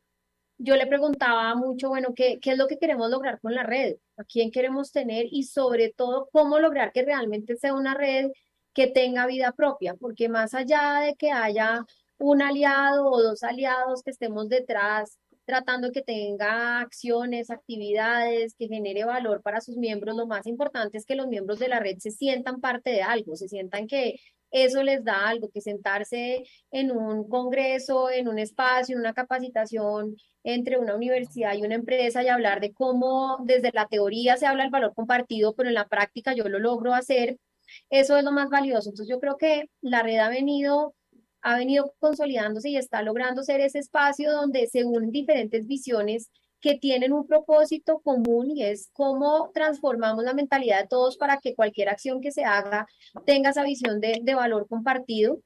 yo 0.59 0.75
le 0.75 0.87
preguntaba 0.87 1.55
mucho, 1.55 1.89
bueno, 1.89 2.13
¿qué, 2.15 2.39
¿qué 2.39 2.51
es 2.51 2.57
lo 2.59 2.67
que 2.67 2.77
queremos 2.77 3.09
lograr 3.09 3.39
con 3.39 3.55
la 3.55 3.63
red? 3.63 3.95
¿A 4.17 4.23
quién 4.23 4.51
queremos 4.51 4.91
tener? 4.91 5.25
Y 5.31 5.43
sobre 5.43 5.91
todo, 5.93 6.29
¿cómo 6.31 6.59
lograr 6.59 6.91
que 6.91 7.03
realmente 7.03 7.57
sea 7.57 7.73
una 7.73 7.95
red 7.95 8.31
que 8.73 8.87
tenga 8.87 9.27
vida 9.27 9.53
propia? 9.53 9.95
Porque 9.95 10.29
más 10.29 10.53
allá 10.53 11.01
de 11.01 11.15
que 11.15 11.31
haya 11.31 11.85
un 12.19 12.41
aliado 12.41 13.09
o 13.09 13.21
dos 13.23 13.43
aliados 13.43 14.03
que 14.03 14.11
estemos 14.11 14.49
detrás 14.49 15.17
tratando 15.47 15.91
que 15.93 16.01
tenga 16.01 16.81
acciones, 16.81 17.49
actividades, 17.49 18.53
que 18.55 18.67
genere 18.67 19.05
valor 19.05 19.41
para 19.41 19.61
sus 19.61 19.77
miembros. 19.77 20.15
Lo 20.15 20.27
más 20.27 20.45
importante 20.45 20.97
es 20.97 21.05
que 21.05 21.15
los 21.15 21.27
miembros 21.27 21.57
de 21.57 21.69
la 21.69 21.79
red 21.79 21.97
se 21.99 22.11
sientan 22.11 22.59
parte 22.59 22.89
de 22.91 23.01
algo, 23.01 23.37
se 23.37 23.47
sientan 23.47 23.87
que 23.87 24.19
eso 24.51 24.83
les 24.83 25.03
da 25.05 25.27
algo, 25.29 25.49
que 25.49 25.61
sentarse 25.61 26.43
en 26.71 26.91
un 26.91 27.29
congreso, 27.29 28.09
en 28.09 28.27
un 28.27 28.39
espacio, 28.39 28.95
en 28.95 29.01
una 29.01 29.13
capacitación 29.13 30.17
entre 30.43 30.77
una 30.77 30.95
universidad 30.95 31.55
y 31.55 31.63
una 31.63 31.75
empresa 31.75 32.23
y 32.23 32.27
hablar 32.27 32.59
de 32.59 32.73
cómo 32.73 33.37
desde 33.45 33.71
la 33.73 33.87
teoría 33.87 34.35
se 34.37 34.47
habla 34.47 34.65
el 34.65 34.69
valor 34.69 34.93
compartido, 34.95 35.55
pero 35.55 35.69
en 35.69 35.75
la 35.75 35.87
práctica 35.87 36.33
yo 36.33 36.47
lo 36.49 36.59
logro 36.59 36.93
hacer. 36.93 37.37
Eso 37.89 38.17
es 38.17 38.23
lo 38.23 38.31
más 38.33 38.49
valioso. 38.49 38.89
Entonces 38.89 39.09
yo 39.09 39.19
creo 39.21 39.37
que 39.37 39.69
la 39.81 40.03
red 40.03 40.17
ha 40.17 40.29
venido 40.29 40.93
ha 41.47 41.57
venido 41.57 41.93
consolidándose 41.99 42.69
y 42.69 42.75
está 42.75 43.01
logrando 43.01 43.41
ser 43.41 43.61
ese 43.61 43.79
espacio 43.79 44.33
donde 44.33 44.67
se 44.67 44.83
unen 44.83 45.11
diferentes 45.11 45.65
visiones 45.65 46.29
que 46.59 46.75
tienen 46.77 47.13
un 47.13 47.25
propósito 47.25 48.01
común 48.03 48.51
y 48.51 48.63
es 48.63 48.89
cómo 48.91 49.49
transformamos 49.53 50.25
la 50.25 50.33
mentalidad 50.33 50.81
de 50.81 50.87
todos 50.89 51.15
para 51.15 51.37
que 51.37 51.55
cualquier 51.55 51.87
acción 51.87 52.19
que 52.19 52.33
se 52.33 52.43
haga 52.43 52.85
tenga 53.25 53.51
esa 53.51 53.63
visión 53.63 54.01
de, 54.01 54.19
de 54.21 54.35
valor 54.35 54.67
compartido. 54.67 55.39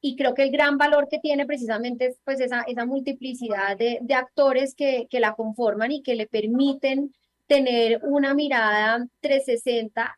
Y 0.00 0.14
creo 0.14 0.32
que 0.32 0.44
el 0.44 0.52
gran 0.52 0.78
valor 0.78 1.08
que 1.10 1.18
tiene 1.18 1.44
precisamente 1.44 2.06
es 2.06 2.20
pues 2.24 2.38
esa, 2.38 2.62
esa 2.62 2.86
multiplicidad 2.86 3.76
de, 3.76 3.98
de 4.00 4.14
actores 4.14 4.76
que, 4.76 5.08
que 5.10 5.18
la 5.18 5.34
conforman 5.34 5.90
y 5.90 6.02
que 6.02 6.14
le 6.14 6.28
permiten 6.28 7.12
tener 7.48 8.00
una 8.04 8.32
mirada 8.32 9.04
360 9.22 10.16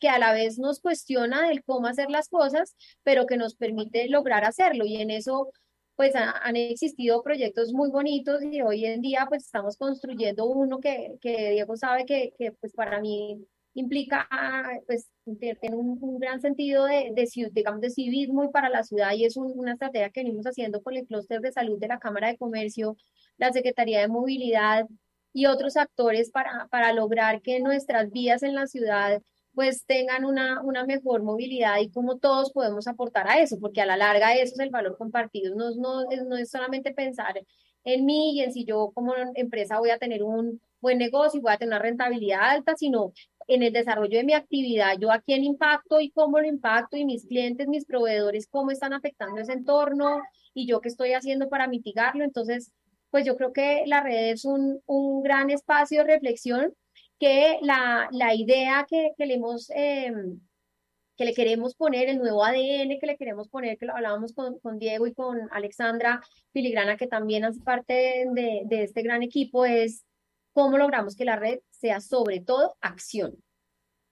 que 0.00 0.08
a 0.08 0.18
la 0.18 0.32
vez 0.32 0.58
nos 0.58 0.80
cuestiona 0.80 1.48
del 1.48 1.62
cómo 1.64 1.86
hacer 1.86 2.10
las 2.10 2.28
cosas, 2.28 2.76
pero 3.02 3.26
que 3.26 3.36
nos 3.36 3.54
permite 3.54 4.08
lograr 4.08 4.44
hacerlo. 4.44 4.84
Y 4.84 4.96
en 4.96 5.10
eso, 5.10 5.50
pues 5.96 6.14
han 6.16 6.56
existido 6.56 7.22
proyectos 7.22 7.72
muy 7.72 7.90
bonitos 7.90 8.42
y 8.42 8.62
hoy 8.62 8.86
en 8.86 9.00
día, 9.02 9.26
pues 9.28 9.44
estamos 9.44 9.76
construyendo 9.76 10.46
uno 10.46 10.80
que, 10.80 11.16
que 11.20 11.50
Diego 11.50 11.76
sabe 11.76 12.04
que, 12.06 12.32
que, 12.38 12.52
pues 12.52 12.72
para 12.72 13.00
mí 13.00 13.46
implica, 13.74 14.28
pues, 14.86 15.08
tiene 15.38 15.76
un, 15.76 15.98
un 16.00 16.18
gran 16.18 16.40
sentido 16.40 16.86
de, 16.86 17.12
de, 17.14 17.50
digamos, 17.52 17.80
de 17.80 17.90
civismo 17.90 18.44
y 18.44 18.48
para 18.48 18.68
la 18.68 18.82
ciudad 18.82 19.12
y 19.14 19.24
es 19.24 19.36
una 19.36 19.72
estrategia 19.72 20.10
que 20.10 20.22
venimos 20.22 20.46
haciendo 20.46 20.82
con 20.82 20.96
el 20.96 21.06
clúster 21.06 21.40
de 21.40 21.52
salud 21.52 21.78
de 21.78 21.88
la 21.88 21.98
Cámara 21.98 22.28
de 22.28 22.36
Comercio, 22.36 22.96
la 23.36 23.52
Secretaría 23.52 24.00
de 24.00 24.08
Movilidad 24.08 24.86
y 25.32 25.46
otros 25.46 25.76
actores 25.76 26.30
para, 26.30 26.66
para 26.70 26.92
lograr 26.92 27.42
que 27.42 27.60
nuestras 27.60 28.10
vías 28.10 28.42
en 28.42 28.54
la 28.54 28.66
ciudad 28.66 29.22
pues 29.54 29.84
tengan 29.84 30.24
una, 30.24 30.62
una 30.62 30.84
mejor 30.84 31.22
movilidad 31.22 31.78
y 31.80 31.90
cómo 31.90 32.18
todos 32.18 32.52
podemos 32.52 32.86
aportar 32.86 33.28
a 33.28 33.40
eso, 33.40 33.58
porque 33.60 33.80
a 33.80 33.86
la 33.86 33.96
larga 33.96 34.34
eso 34.34 34.54
es 34.54 34.60
el 34.60 34.70
valor 34.70 34.96
compartido, 34.96 35.54
no, 35.54 35.70
no, 35.74 36.04
no 36.04 36.36
es 36.36 36.50
solamente 36.50 36.92
pensar 36.92 37.42
en 37.84 38.04
mí 38.04 38.34
y 38.34 38.42
en 38.42 38.52
si 38.52 38.64
yo 38.64 38.90
como 38.94 39.14
empresa 39.34 39.78
voy 39.78 39.90
a 39.90 39.98
tener 39.98 40.22
un 40.22 40.60
buen 40.80 40.98
negocio 40.98 41.38
y 41.38 41.42
voy 41.42 41.52
a 41.52 41.56
tener 41.56 41.74
una 41.74 41.82
rentabilidad 41.82 42.40
alta, 42.42 42.74
sino 42.76 43.12
en 43.46 43.62
el 43.62 43.72
desarrollo 43.72 44.18
de 44.18 44.24
mi 44.24 44.32
actividad, 44.32 44.96
yo 44.98 45.10
a 45.10 45.20
quién 45.20 45.44
impacto 45.44 46.00
y 46.00 46.10
cómo 46.10 46.38
lo 46.38 46.46
impacto 46.46 46.96
y 46.96 47.04
mis 47.04 47.26
clientes, 47.26 47.66
mis 47.68 47.84
proveedores, 47.84 48.46
cómo 48.46 48.70
están 48.70 48.92
afectando 48.92 49.40
ese 49.40 49.52
entorno 49.52 50.20
y 50.54 50.66
yo 50.66 50.80
qué 50.80 50.88
estoy 50.88 51.14
haciendo 51.14 51.48
para 51.48 51.66
mitigarlo. 51.66 52.22
Entonces, 52.22 52.72
pues 53.10 53.24
yo 53.24 53.36
creo 53.36 53.52
que 53.52 53.82
la 53.86 54.02
red 54.02 54.30
es 54.30 54.44
un, 54.44 54.80
un 54.86 55.22
gran 55.22 55.50
espacio 55.50 56.00
de 56.00 56.12
reflexión 56.12 56.72
que 57.20 57.58
la, 57.62 58.08
la 58.12 58.34
idea 58.34 58.86
que, 58.88 59.12
que 59.16 59.26
le 59.26 59.34
hemos... 59.34 59.70
Em, 59.70 60.40
que 61.16 61.26
le 61.26 61.34
queremos 61.34 61.74
poner, 61.74 62.08
el 62.08 62.16
nuevo 62.16 62.42
ADN 62.42 62.98
que 62.98 63.06
le 63.06 63.18
queremos 63.18 63.46
poner, 63.50 63.76
que 63.76 63.84
lo 63.84 63.94
hablábamos 63.94 64.32
con, 64.32 64.58
con 64.60 64.78
Diego 64.78 65.06
y 65.06 65.12
con 65.12 65.50
Alexandra 65.52 66.22
Filigrana, 66.50 66.96
que 66.96 67.06
también 67.06 67.44
hace 67.44 67.60
parte 67.60 68.24
de, 68.32 68.62
de, 68.64 68.82
este 68.84 69.02
gran 69.02 69.22
equipo, 69.22 69.66
es 69.66 70.06
cómo 70.54 70.78
logramos 70.78 71.16
que 71.16 71.26
la 71.26 71.36
red 71.36 71.58
sea 71.68 72.00
sobre 72.00 72.40
todo 72.40 72.74
acción. 72.80 73.34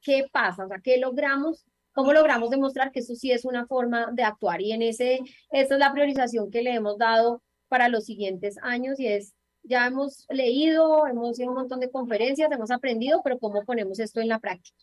¿Qué 0.03 0.27
pasa? 0.31 0.67
O 0.67 0.69
sea, 0.69 0.81
¿qué 0.85 0.99
logramos? 0.99 1.65
¿Cómo 1.93 2.13
logramos 2.13 2.51
demostrar 2.51 2.93
que 2.93 3.01
eso 3.01 3.15
sí 3.15 3.33
es 3.33 3.47
una 3.47 3.67
forma 3.67 4.11
de 4.13 4.25
actuar? 4.25 4.61
Y 4.61 4.73
en 4.73 4.83
ese, 4.83 5.21
esta 5.51 5.75
es 5.77 5.81
la 5.81 5.95
priorización 5.95 6.51
que 6.51 6.61
le 6.61 6.75
hemos 6.75 6.99
dado 6.99 7.43
para 7.69 7.89
los 7.89 8.05
siguientes 8.05 8.57
años 8.61 9.01
y 9.01 9.07
es 9.07 9.35
ya 9.63 9.87
hemos 9.87 10.27
leído, 10.31 11.07
hemos 11.07 11.39
ido 11.39 11.51
un 11.51 11.57
montón 11.57 11.81
de 11.81 11.91
conferencias, 11.91 12.51
hemos 12.51 12.71
aprendido, 12.71 13.21
pero 13.23 13.39
¿cómo 13.39 13.65
ponemos 13.65 13.99
esto 13.99 14.21
en 14.21 14.29
la 14.29 14.39
práctica? 14.39 14.77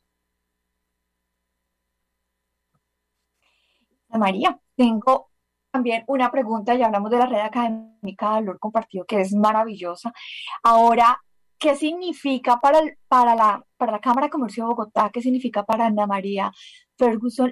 María, 4.10 4.60
tengo 4.76 5.30
también 5.72 6.04
una 6.08 6.32
pregunta, 6.32 6.74
ya 6.76 6.86
hablamos 6.86 7.12
de 7.12 7.18
la 7.18 7.26
red 7.26 7.40
académica 7.40 8.28
de 8.28 8.34
valor 8.36 8.60
compartido, 8.60 9.06
que 9.06 9.20
es 9.22 9.34
maravillosa. 9.34 10.14
Ahora, 10.64 11.22
¿qué 11.58 11.76
significa 11.76 12.60
para, 12.62 12.80
para, 13.08 13.36
la, 13.36 13.66
para 13.78 13.94
la 13.94 14.00
Cámara 14.00 14.28
de 14.28 14.32
Comercio 14.32 14.64
de 14.64 14.70
Bogotá, 14.70 15.10
qué 15.12 15.22
significa 15.22 15.64
para 15.66 15.88
Ana 15.88 16.08
María 16.08 16.52
Ferguson 16.98 17.52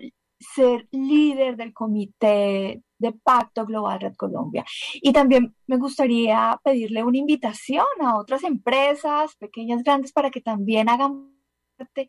ser 0.55 0.87
líder 0.91 1.55
del 1.57 1.73
comité 1.73 2.81
de 2.97 3.11
Pacto 3.11 3.65
Global 3.65 3.99
Red 3.99 4.15
Colombia. 4.15 4.65
Y 4.95 5.11
también 5.13 5.55
me 5.67 5.77
gustaría 5.77 6.59
pedirle 6.63 7.03
una 7.03 7.17
invitación 7.17 7.85
a 8.01 8.17
otras 8.17 8.43
empresas, 8.43 9.35
pequeñas, 9.35 9.83
grandes, 9.83 10.11
para 10.11 10.31
que 10.31 10.41
también 10.41 10.89
hagan 10.89 11.33
parte 11.77 12.07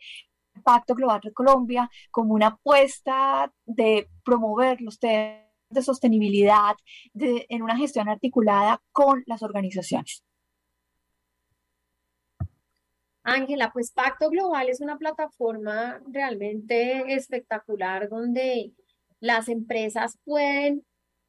del 0.55 0.63
Pacto 0.63 0.95
Global 0.95 1.21
Red 1.23 1.33
Colombia 1.33 1.91
como 2.11 2.35
una 2.35 2.49
apuesta 2.49 3.53
de 3.65 4.09
promover 4.25 4.81
los 4.81 4.99
temas 4.99 5.45
de 5.71 5.83
sostenibilidad 5.83 6.77
de, 7.13 7.47
en 7.49 7.63
una 7.63 7.77
gestión 7.77 8.09
articulada 8.09 8.81
con 8.93 9.25
las 9.27 9.43
organizaciones. 9.43 10.23
Ángela, 13.25 13.71
pues 13.73 13.91
Pacto 13.91 14.29
Global 14.29 14.69
es 14.69 14.81
una 14.81 14.99
plataforma 14.99 16.01
realmente 16.07 17.15
espectacular 17.15 18.09
donde 18.09 18.73
las 19.19 19.49
empresas 19.49 20.19
pueden 20.25 20.85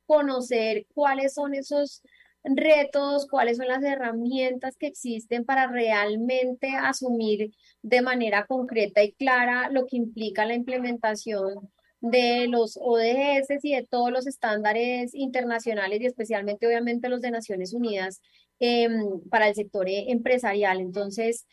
conocer 0.05 0.85
cuáles 0.93 1.33
son 1.33 1.55
esos 1.55 2.03
retos, 2.43 3.27
cuáles 3.27 3.57
son 3.57 3.67
las 3.67 3.83
herramientas 3.83 4.75
que 4.77 4.87
existen 4.87 5.45
para 5.45 5.67
realmente 5.67 6.75
asumir 6.75 7.51
de 7.81 8.01
manera 8.01 8.45
concreta 8.45 9.01
y 9.01 9.13
clara 9.13 9.69
lo 9.69 9.85
que 9.87 9.97
implica 9.97 10.45
la 10.45 10.53
implementación 10.53 11.71
de 12.01 12.47
los 12.47 12.77
ODS 12.79 13.63
y 13.63 13.73
de 13.73 13.87
todos 13.89 14.11
los 14.11 14.27
estándares 14.27 15.15
internacionales 15.15 16.01
y 16.01 16.05
especialmente 16.05 16.67
obviamente 16.67 17.09
los 17.09 17.21
de 17.21 17.31
Naciones 17.31 17.73
Unidas 17.73 18.21
eh, 18.59 18.89
para 19.29 19.47
el 19.47 19.55
sector 19.55 19.87
empresarial. 19.89 20.81
Entonces, 20.81 21.47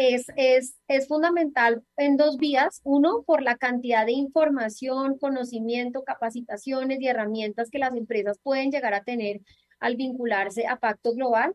es, 0.00 0.26
es, 0.36 0.76
es 0.88 1.08
fundamental 1.08 1.82
en 1.98 2.16
dos 2.16 2.38
vías. 2.38 2.80
Uno, 2.84 3.22
por 3.26 3.42
la 3.42 3.56
cantidad 3.56 4.06
de 4.06 4.12
información, 4.12 5.18
conocimiento, 5.18 6.04
capacitaciones 6.04 7.00
y 7.02 7.08
herramientas 7.08 7.68
que 7.70 7.78
las 7.78 7.94
empresas 7.94 8.38
pueden 8.42 8.70
llegar 8.70 8.94
a 8.94 9.04
tener 9.04 9.42
al 9.78 9.96
vincularse 9.96 10.66
a 10.66 10.76
Pacto 10.76 11.12
Global, 11.12 11.54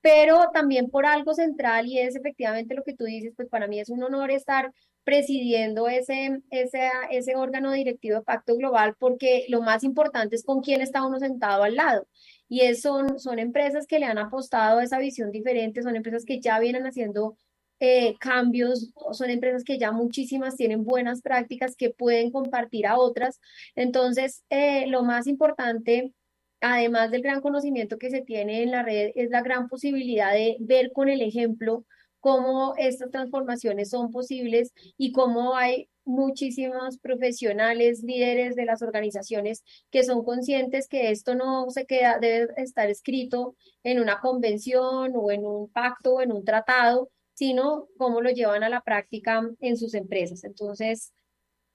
pero 0.00 0.50
también 0.54 0.88
por 0.90 1.04
algo 1.04 1.34
central 1.34 1.86
y 1.86 1.98
es 1.98 2.16
efectivamente 2.16 2.74
lo 2.74 2.82
que 2.82 2.94
tú 2.94 3.04
dices, 3.04 3.34
pues 3.36 3.48
para 3.48 3.68
mí 3.68 3.78
es 3.78 3.90
un 3.90 4.02
honor 4.02 4.30
estar 4.30 4.72
presidiendo 5.04 5.88
ese, 5.88 6.40
ese, 6.50 6.90
ese 7.10 7.36
órgano 7.36 7.72
directivo 7.72 8.18
de 8.18 8.24
Pacto 8.24 8.56
Global 8.56 8.94
porque 8.98 9.44
lo 9.48 9.60
más 9.60 9.84
importante 9.84 10.36
es 10.36 10.44
con 10.44 10.62
quién 10.62 10.80
está 10.80 11.04
uno 11.04 11.18
sentado 11.18 11.62
al 11.62 11.76
lado. 11.76 12.06
Y 12.48 12.62
es, 12.62 12.80
son, 12.80 13.18
son 13.18 13.38
empresas 13.38 13.86
que 13.86 13.98
le 13.98 14.06
han 14.06 14.18
apostado 14.18 14.78
a 14.78 14.84
esa 14.84 14.98
visión 14.98 15.30
diferente, 15.30 15.82
son 15.82 15.96
empresas 15.96 16.24
que 16.24 16.40
ya 16.40 16.58
vienen 16.58 16.86
haciendo 16.86 17.36
eh, 17.84 18.14
cambios, 18.20 18.92
son 19.10 19.28
empresas 19.28 19.64
que 19.64 19.76
ya 19.76 19.90
muchísimas 19.90 20.54
tienen 20.54 20.84
buenas 20.84 21.20
prácticas 21.20 21.74
que 21.74 21.90
pueden 21.90 22.30
compartir 22.30 22.86
a 22.86 22.96
otras. 22.96 23.40
Entonces, 23.74 24.44
eh, 24.50 24.86
lo 24.86 25.02
más 25.02 25.26
importante, 25.26 26.12
además 26.60 27.10
del 27.10 27.22
gran 27.22 27.40
conocimiento 27.40 27.98
que 27.98 28.10
se 28.10 28.20
tiene 28.20 28.62
en 28.62 28.70
la 28.70 28.84
red, 28.84 29.10
es 29.16 29.30
la 29.30 29.42
gran 29.42 29.68
posibilidad 29.68 30.32
de 30.32 30.58
ver 30.60 30.92
con 30.92 31.08
el 31.08 31.22
ejemplo 31.22 31.84
cómo 32.20 32.74
estas 32.76 33.10
transformaciones 33.10 33.90
son 33.90 34.12
posibles 34.12 34.72
y 34.96 35.10
cómo 35.10 35.56
hay 35.56 35.88
muchísimos 36.04 36.98
profesionales, 36.98 38.04
líderes 38.04 38.54
de 38.54 38.64
las 38.64 38.82
organizaciones 38.82 39.64
que 39.90 40.04
son 40.04 40.22
conscientes 40.24 40.86
que 40.86 41.10
esto 41.10 41.34
no 41.34 41.68
se 41.70 41.84
queda, 41.84 42.20
debe 42.20 42.46
estar 42.58 42.88
escrito 42.88 43.56
en 43.82 43.98
una 43.98 44.20
convención 44.20 45.14
o 45.16 45.32
en 45.32 45.44
un 45.44 45.68
pacto 45.68 46.14
o 46.14 46.20
en 46.20 46.30
un 46.30 46.44
tratado, 46.44 47.10
sino 47.34 47.88
cómo 47.98 48.20
lo 48.20 48.30
llevan 48.30 48.62
a 48.62 48.68
la 48.68 48.82
práctica 48.82 49.42
en 49.60 49.76
sus 49.76 49.94
empresas. 49.94 50.44
Entonces, 50.44 51.12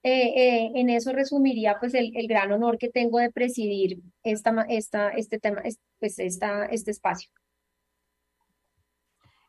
eh, 0.03 0.33
eh, 0.35 0.71
en 0.75 0.89
eso 0.89 1.11
resumiría 1.11 1.77
pues 1.79 1.93
el, 1.93 2.15
el, 2.15 2.27
gran 2.27 2.51
honor 2.51 2.77
que 2.77 2.89
tengo 2.89 3.19
de 3.19 3.31
presidir 3.31 4.01
esta, 4.23 4.65
esta, 4.69 5.09
este 5.09 5.39
tema, 5.39 5.61
pues 5.99 6.19
esta, 6.19 6.65
este 6.67 6.91
espacio. 6.91 7.29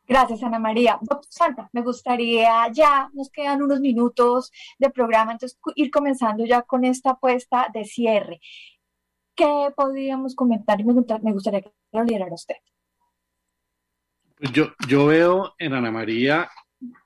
Gracias, 0.09 0.41
Ana 0.41 0.57
María. 0.57 0.97
Doctor 1.01 1.29
Santa, 1.29 1.69
me 1.71 1.83
gustaría 1.83 2.67
ya, 2.73 3.09
nos 3.13 3.29
quedan 3.29 3.61
unos 3.61 3.79
minutos 3.79 4.51
de 4.79 4.89
programa, 4.89 5.33
entonces 5.33 5.59
ir 5.75 5.91
comenzando 5.91 6.45
ya 6.45 6.63
con 6.63 6.83
esta 6.83 7.11
apuesta 7.11 7.67
de 7.71 7.85
cierre. 7.85 8.39
¿Qué 9.35 9.69
podríamos 9.75 10.35
comentar? 10.35 10.83
Me 10.83 11.31
gustaría 11.31 11.61
que 11.61 11.71
lo 11.91 12.03
liderara 12.03 12.33
usted. 12.33 12.55
Yo, 14.39 14.73
yo 14.87 15.07
veo 15.07 15.53
en 15.59 15.73
Ana 15.73 15.91
María, 15.91 16.49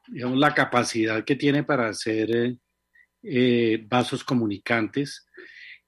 digamos, 0.08 0.38
la 0.38 0.54
capacidad 0.54 1.24
que 1.24 1.36
tiene 1.36 1.64
para 1.64 1.90
hacer 1.90 2.58
eh, 3.24 3.86
vasos 3.88 4.24
comunicantes 4.24 5.26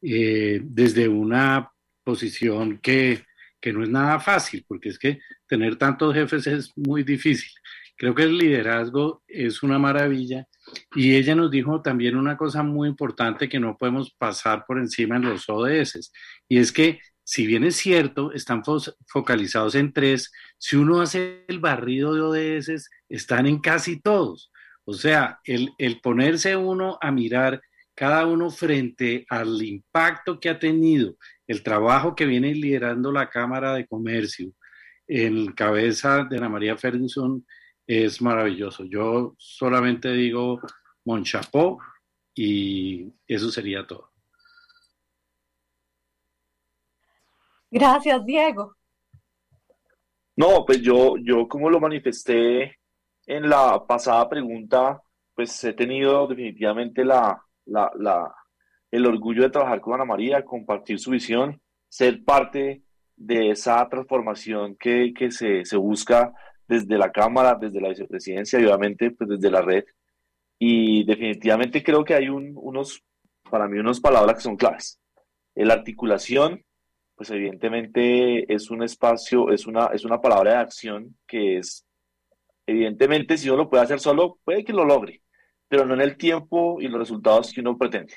eh, 0.01 0.59
desde 0.63 1.07
una 1.07 1.71
posición 2.03 2.79
que, 2.79 3.25
que 3.61 3.73
no 3.73 3.83
es 3.83 3.89
nada 3.89 4.19
fácil, 4.19 4.65
porque 4.67 4.89
es 4.89 4.97
que 4.97 5.19
tener 5.47 5.75
tantos 5.75 6.15
jefes 6.15 6.47
es 6.47 6.71
muy 6.75 7.03
difícil. 7.03 7.51
Creo 7.95 8.15
que 8.15 8.23
el 8.23 8.37
liderazgo 8.37 9.23
es 9.27 9.63
una 9.63 9.77
maravilla 9.77 10.47
y 10.95 11.15
ella 11.15 11.35
nos 11.35 11.51
dijo 11.51 11.81
también 11.81 12.17
una 12.17 12.37
cosa 12.37 12.63
muy 12.63 12.89
importante 12.89 13.47
que 13.47 13.59
no 13.59 13.77
podemos 13.77 14.11
pasar 14.17 14.65
por 14.65 14.79
encima 14.79 15.15
en 15.17 15.23
los 15.23 15.47
ODS 15.47 16.11
y 16.49 16.57
es 16.57 16.71
que 16.71 16.99
si 17.25 17.47
bien 17.47 17.63
es 17.63 17.75
cierto, 17.75 18.31
están 18.31 18.61
focalizados 19.07 19.73
en 19.73 19.91
tres, 19.91 20.31
si 20.59 20.75
uno 20.75 21.01
hace 21.01 21.43
el 21.47 21.59
barrido 21.59 22.13
de 22.13 22.21
ODS, 22.21 22.89
están 23.09 23.47
en 23.47 23.59
casi 23.59 23.99
todos. 23.99 24.51
O 24.85 24.93
sea, 24.93 25.39
el, 25.43 25.71
el 25.79 25.99
ponerse 26.01 26.55
uno 26.55 26.99
a 27.01 27.11
mirar 27.11 27.61
cada 27.95 28.27
uno 28.27 28.51
frente 28.51 29.25
al 29.29 29.59
impacto 29.63 30.39
que 30.39 30.49
ha 30.49 30.59
tenido 30.59 31.17
el 31.47 31.63
trabajo 31.63 32.15
que 32.15 32.25
viene 32.25 32.53
liderando 32.53 33.11
la 33.11 33.29
Cámara 33.29 33.73
de 33.73 33.87
Comercio, 33.87 34.51
en 35.07 35.51
cabeza 35.53 36.25
de 36.29 36.37
Ana 36.37 36.49
María 36.49 36.77
Ferguson 36.77 37.43
es 37.87 38.21
maravilloso. 38.21 38.83
Yo 38.85 39.35
solamente 39.37 40.11
digo 40.13 40.59
Monchapó 41.05 41.79
y 42.35 43.11
eso 43.27 43.51
sería 43.51 43.85
todo. 43.87 44.14
Gracias, 47.75 48.25
Diego. 48.25 48.73
No, 50.37 50.63
pues 50.65 50.81
yo, 50.81 51.15
yo 51.17 51.45
como 51.45 51.69
lo 51.69 51.81
manifesté 51.81 52.77
en 53.25 53.49
la 53.49 53.85
pasada 53.85 54.29
pregunta, 54.29 55.01
pues 55.33 55.61
he 55.65 55.73
tenido 55.73 56.25
definitivamente 56.25 57.03
la, 57.03 57.37
la, 57.65 58.33
el 58.91 59.05
orgullo 59.05 59.43
de 59.43 59.49
trabajar 59.49 59.81
con 59.81 59.93
Ana 59.93 60.05
María, 60.05 60.45
compartir 60.45 60.99
su 60.99 61.11
visión, 61.11 61.61
ser 61.89 62.23
parte 62.23 62.83
de 63.17 63.49
esa 63.49 63.85
transformación 63.89 64.77
que, 64.77 65.13
que 65.13 65.29
se, 65.29 65.65
se, 65.65 65.75
busca 65.75 66.33
desde 66.69 66.97
la 66.97 67.11
Cámara, 67.11 67.57
desde 67.59 67.81
la 67.81 67.89
vicepresidencia 67.89 68.57
y 68.57 68.63
obviamente 68.63 69.11
pues 69.11 69.31
desde 69.31 69.51
la 69.51 69.61
red. 69.61 69.83
Y 70.57 71.03
definitivamente 71.03 71.83
creo 71.83 72.05
que 72.05 72.13
hay 72.13 72.29
un, 72.29 72.53
unos, 72.55 73.03
para 73.49 73.67
mí, 73.67 73.79
unas 73.79 73.99
palabras 73.99 74.35
que 74.35 74.43
son 74.43 74.55
claves. 74.55 74.97
La 75.55 75.73
articulación, 75.73 76.64
pues 77.15 77.29
evidentemente 77.31 78.53
es 78.53 78.69
un 78.69 78.83
espacio, 78.83 79.51
es 79.51 79.65
una, 79.67 79.87
es 79.87 80.03
una 80.05 80.21
palabra 80.21 80.51
de 80.51 80.57
acción 80.57 81.17
que 81.25 81.57
es, 81.57 81.85
evidentemente 82.67 83.37
si 83.37 83.49
uno 83.49 83.59
lo 83.63 83.69
puede 83.69 83.83
hacer 83.83 83.99
solo, 83.99 84.39
puede 84.43 84.63
que 84.63 84.73
lo 84.73 84.85
logre, 84.85 85.21
pero 85.67 85.85
no 85.85 85.93
en 85.93 86.01
el 86.01 86.17
tiempo 86.17 86.81
y 86.81 86.87
los 86.87 86.99
resultados 86.99 87.51
que 87.53 87.61
uno 87.61 87.77
pretende. 87.77 88.13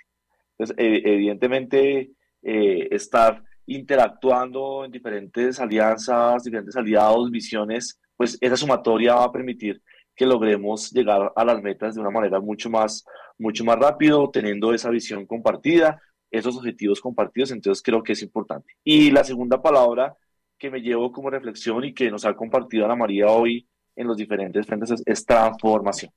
Entonces, 0.58 0.76
evidentemente, 0.78 2.10
eh, 2.42 2.88
estar 2.90 3.42
interactuando 3.66 4.84
en 4.84 4.90
diferentes 4.90 5.60
alianzas, 5.60 6.42
diferentes 6.42 6.76
aliados, 6.76 7.30
visiones, 7.30 8.00
pues 8.16 8.36
esa 8.40 8.56
sumatoria 8.56 9.14
va 9.14 9.24
a 9.24 9.32
permitir 9.32 9.80
que 10.16 10.26
logremos 10.26 10.90
llegar 10.90 11.32
a 11.36 11.44
las 11.44 11.62
metas 11.62 11.94
de 11.94 12.00
una 12.00 12.10
manera 12.10 12.40
mucho 12.40 12.68
más, 12.68 13.04
mucho 13.38 13.64
más 13.64 13.78
rápido, 13.78 14.28
teniendo 14.30 14.74
esa 14.74 14.90
visión 14.90 15.26
compartida, 15.26 16.02
esos 16.30 16.56
objetivos 16.56 17.00
compartidos, 17.00 17.50
entonces 17.52 17.82
creo 17.82 18.02
que 18.02 18.12
es 18.12 18.22
importante. 18.22 18.74
Y 18.84 19.10
la 19.10 19.24
segunda 19.24 19.60
palabra 19.62 20.16
que 20.58 20.70
me 20.70 20.80
llevo 20.80 21.12
como 21.12 21.30
reflexión 21.30 21.84
y 21.84 21.94
que 21.94 22.10
nos 22.10 22.24
ha 22.24 22.34
compartido 22.34 22.84
Ana 22.84 22.96
María 22.96 23.28
hoy 23.28 23.68
en 23.96 24.06
los 24.06 24.16
diferentes 24.16 24.66
frentes 24.66 25.02
es, 25.04 25.24
transformación. 25.24 26.12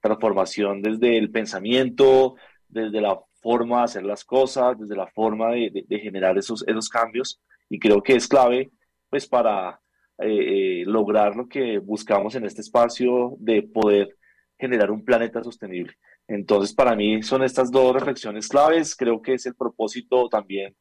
Transformación 0.00 0.82
desde 0.82 1.16
el 1.18 1.30
pensamiento, 1.30 2.36
desde 2.68 3.00
la 3.00 3.18
forma 3.40 3.78
de 3.78 3.84
hacer 3.84 4.02
las 4.04 4.24
cosas, 4.24 4.78
desde 4.78 4.96
la 4.96 5.06
forma 5.06 5.50
de, 5.52 5.84
de, 5.86 5.98
generar 6.00 6.36
esos, 6.38 6.66
esos 6.66 6.88
cambios 6.88 7.40
y 7.68 7.78
creo 7.78 8.02
que 8.02 8.16
es 8.16 8.26
clave 8.26 8.70
pues 9.08 9.26
para 9.26 9.80
eh, 10.18 10.80
eh, 10.80 10.84
lograr 10.86 11.34
lo 11.34 11.48
que 11.48 11.78
buscamos 11.78 12.34
en 12.36 12.44
este 12.44 12.60
espacio 12.60 13.34
de 13.38 13.62
poder 13.62 14.16
generar 14.58 14.90
un 14.90 15.04
planeta 15.04 15.42
sostenible. 15.42 15.94
Entonces, 16.28 16.74
para 16.74 16.96
mí 16.96 17.22
son 17.22 17.42
estas 17.42 17.70
dos 17.70 17.92
reflexiones 17.94 18.48
claves, 18.48 18.96
creo 18.96 19.20
que 19.20 19.34
es 19.34 19.46
el 19.46 19.54
propósito 19.54 20.28
también 20.28 20.74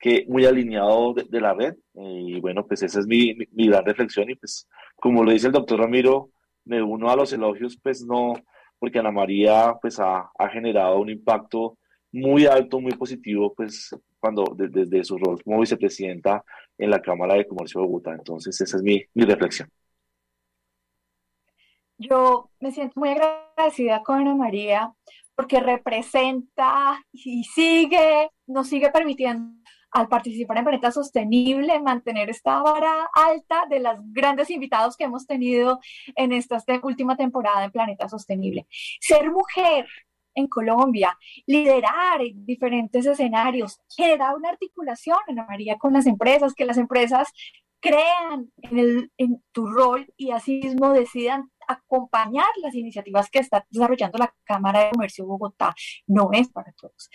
que 0.00 0.24
muy 0.28 0.46
alineado 0.46 1.12
de, 1.12 1.40
la 1.40 1.52
red 1.52 1.74
y 1.94 2.40
bueno, 2.40 2.66
pues 2.66 2.82
esa 2.82 3.00
es 3.00 3.06
mi, 3.06 3.34
mi, 3.52 3.68
gran 3.68 3.84
reflexión 3.84 4.30
y 4.30 4.34
pues 4.34 4.66
como 4.96 5.22
lo 5.22 5.30
dice 5.30 5.48
el 5.48 5.52
doctor 5.52 5.78
Ramiro, 5.78 6.30
me 6.64 6.82
uno 6.82 7.10
a 7.10 7.16
los 7.16 7.32
elogios, 7.34 7.78
pues 7.82 8.02
no, 8.02 8.32
porque 8.78 8.98
Ana 8.98 9.12
María 9.12 9.74
pues 9.80 10.00
ha, 10.00 10.30
generado 10.50 10.98
un 11.00 11.10
impacto 11.10 11.78
muy 12.12 12.46
alto, 12.46 12.80
muy 12.80 12.92
positivo, 12.92 13.54
pues 13.54 13.90
cuando 14.18 14.44
desde, 14.56 14.86
desde 14.86 15.04
su 15.04 15.18
rol 15.18 15.42
como 15.44 15.60
vicepresidenta 15.60 16.42
en 16.78 16.90
la 16.90 17.00
Cámara 17.00 17.34
de 17.34 17.46
Comercio 17.46 17.80
de 17.80 17.86
Bogotá. 17.86 18.12
Entonces, 18.12 18.58
esa 18.60 18.76
es 18.78 18.82
mi, 18.82 19.02
mi 19.14 19.24
reflexión. 19.24 19.68
Yo 22.00 22.50
me 22.60 22.72
siento 22.72 22.98
muy 22.98 23.10
agradecida 23.10 24.02
con 24.02 24.20
Ana 24.20 24.34
María 24.34 24.94
porque 25.36 25.60
representa 25.60 26.98
y 27.12 27.44
sigue, 27.44 28.30
nos 28.46 28.68
sigue 28.68 28.90
permitiendo 28.90 29.60
al 29.90 30.08
participar 30.08 30.56
en 30.56 30.64
Planeta 30.64 30.92
Sostenible, 30.92 31.78
mantener 31.80 32.30
esta 32.30 32.62
vara 32.62 33.10
alta 33.12 33.66
de 33.68 33.80
los 33.80 33.96
grandes 34.12 34.48
invitados 34.48 34.96
que 34.96 35.04
hemos 35.04 35.26
tenido 35.26 35.78
en 36.16 36.32
esta 36.32 36.62
última 36.82 37.16
temporada 37.18 37.64
en 37.64 37.70
Planeta 37.70 38.08
Sostenible. 38.08 38.66
Ser 38.98 39.30
mujer 39.30 39.86
en 40.34 40.46
Colombia, 40.46 41.18
liderar 41.44 42.22
en 42.22 42.46
diferentes 42.46 43.04
escenarios, 43.04 43.78
generar 43.94 44.36
una 44.36 44.48
articulación, 44.48 45.18
Ana 45.28 45.44
María, 45.46 45.76
con 45.76 45.92
las 45.92 46.06
empresas, 46.06 46.54
que 46.54 46.64
las 46.64 46.78
empresas 46.78 47.28
crean 47.80 48.52
en, 48.62 48.78
el, 48.78 49.12
en 49.18 49.42
tu 49.52 49.66
rol 49.66 50.06
y 50.16 50.30
así 50.30 50.60
mismo 50.62 50.92
decidan 50.92 51.50
acompañar 51.68 52.48
las 52.62 52.74
iniciativas 52.74 53.30
que 53.30 53.40
está 53.40 53.66
desarrollando 53.70 54.18
la 54.18 54.34
Cámara 54.44 54.84
de 54.84 54.90
Comercio 54.90 55.24
de 55.24 55.28
Bogotá. 55.28 55.74
No 56.06 56.30
es 56.32 56.48
para 56.50 56.72
todos. 56.72 57.10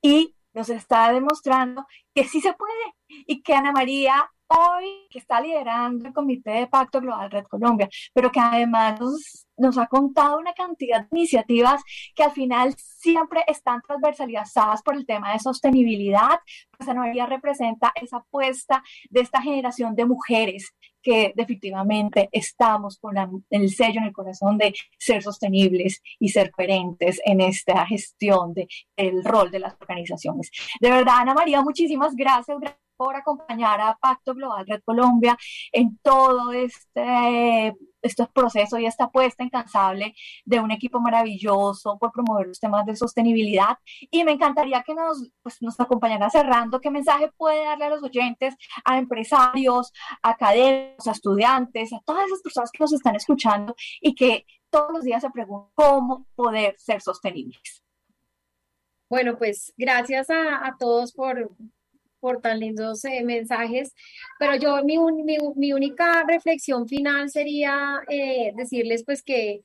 Y 0.00 0.36
nos 0.52 0.68
está 0.68 1.12
demostrando 1.12 1.86
que 2.14 2.24
sí 2.24 2.40
se 2.40 2.52
puede 2.52 2.94
y 3.08 3.42
que 3.42 3.54
Ana 3.54 3.72
María 3.72 4.30
hoy 4.58 5.06
que 5.10 5.18
está 5.18 5.40
liderando 5.40 6.06
el 6.06 6.12
Comité 6.14 6.50
de 6.50 6.66
Pacto 6.66 7.00
Global 7.00 7.30
Red 7.30 7.44
Colombia, 7.44 7.88
pero 8.12 8.30
que 8.30 8.40
además 8.40 9.00
nos, 9.00 9.46
nos, 9.56 9.78
ha 9.78 9.86
contado 9.86 10.38
una 10.38 10.52
cantidad 10.52 11.00
de 11.00 11.18
iniciativas 11.18 11.82
que 12.14 12.24
al 12.24 12.32
final 12.32 12.74
siempre 12.76 13.44
están 13.46 13.80
transversalizadas 13.82 14.82
por 14.82 14.96
el 14.96 15.06
tema 15.06 15.32
de 15.32 15.38
sostenibilidad, 15.38 16.38
pues 16.76 16.88
Ana 16.88 17.00
María 17.00 17.26
representa 17.26 17.92
esa 17.94 18.18
apuesta 18.18 18.82
de 19.10 19.20
esta 19.20 19.40
generación 19.42 19.94
de 19.94 20.06
mujeres 20.06 20.72
que 21.02 21.32
definitivamente 21.34 22.28
estamos 22.32 22.98
con 22.98 23.14
la, 23.14 23.28
el 23.50 23.70
sello 23.70 24.00
en 24.00 24.06
el 24.06 24.12
corazón 24.12 24.56
de 24.56 24.72
ser 24.98 25.22
sostenibles 25.22 26.00
y 26.18 26.28
ser 26.28 26.50
coherentes 26.50 27.20
en 27.24 27.40
esta 27.40 27.84
gestión 27.86 28.54
del 28.54 28.68
de, 28.96 29.22
rol 29.22 29.50
de 29.50 29.58
las 29.58 29.74
organizaciones. 29.80 30.50
De 30.80 30.90
verdad, 30.90 31.18
Ana 31.18 31.34
María, 31.34 31.60
muchísimas 31.60 32.14
gracias 32.14 32.56
por 33.02 33.16
acompañar 33.16 33.80
a 33.80 33.96
Pacto 34.00 34.32
Global 34.32 34.64
Red 34.64 34.82
Colombia 34.84 35.36
en 35.72 35.98
todo 35.98 36.52
este, 36.52 37.74
este 38.00 38.26
proceso 38.32 38.78
y 38.78 38.86
esta 38.86 39.04
apuesta 39.04 39.42
incansable 39.42 40.14
de 40.44 40.60
un 40.60 40.70
equipo 40.70 41.00
maravilloso 41.00 41.98
por 41.98 42.12
promover 42.12 42.46
los 42.46 42.60
temas 42.60 42.86
de 42.86 42.94
sostenibilidad. 42.94 43.76
Y 44.08 44.22
me 44.22 44.32
encantaría 44.32 44.84
que 44.84 44.94
nos, 44.94 45.30
pues, 45.42 45.60
nos 45.62 45.80
acompañara 45.80 46.30
cerrando. 46.30 46.80
¿Qué 46.80 46.90
mensaje 46.90 47.28
puede 47.36 47.64
darle 47.64 47.86
a 47.86 47.90
los 47.90 48.04
oyentes, 48.04 48.54
a 48.84 48.98
empresarios, 48.98 49.92
a 50.22 50.30
académicos, 50.30 51.08
a 51.08 51.10
estudiantes, 51.10 51.92
a 51.92 52.00
todas 52.06 52.26
esas 52.26 52.40
personas 52.40 52.70
que 52.70 52.84
nos 52.84 52.92
están 52.92 53.16
escuchando 53.16 53.74
y 54.00 54.14
que 54.14 54.46
todos 54.70 54.92
los 54.92 55.02
días 55.02 55.22
se 55.22 55.30
preguntan 55.30 55.72
cómo 55.74 56.26
poder 56.36 56.76
ser 56.78 57.00
sostenibles? 57.00 57.82
Bueno, 59.10 59.36
pues 59.36 59.74
gracias 59.76 60.30
a, 60.30 60.64
a 60.66 60.76
todos 60.78 61.12
por, 61.12 61.50
por 62.22 62.40
tan 62.40 62.60
lindos 62.60 63.04
eh, 63.04 63.24
mensajes. 63.24 63.94
Pero 64.38 64.54
yo, 64.56 64.84
mi, 64.84 64.96
mi, 64.98 65.36
mi, 65.56 65.72
única 65.72 66.24
reflexión 66.26 66.86
final 66.86 67.28
sería 67.30 68.00
eh, 68.08 68.52
decirles 68.56 69.02
pues 69.04 69.22
que 69.22 69.62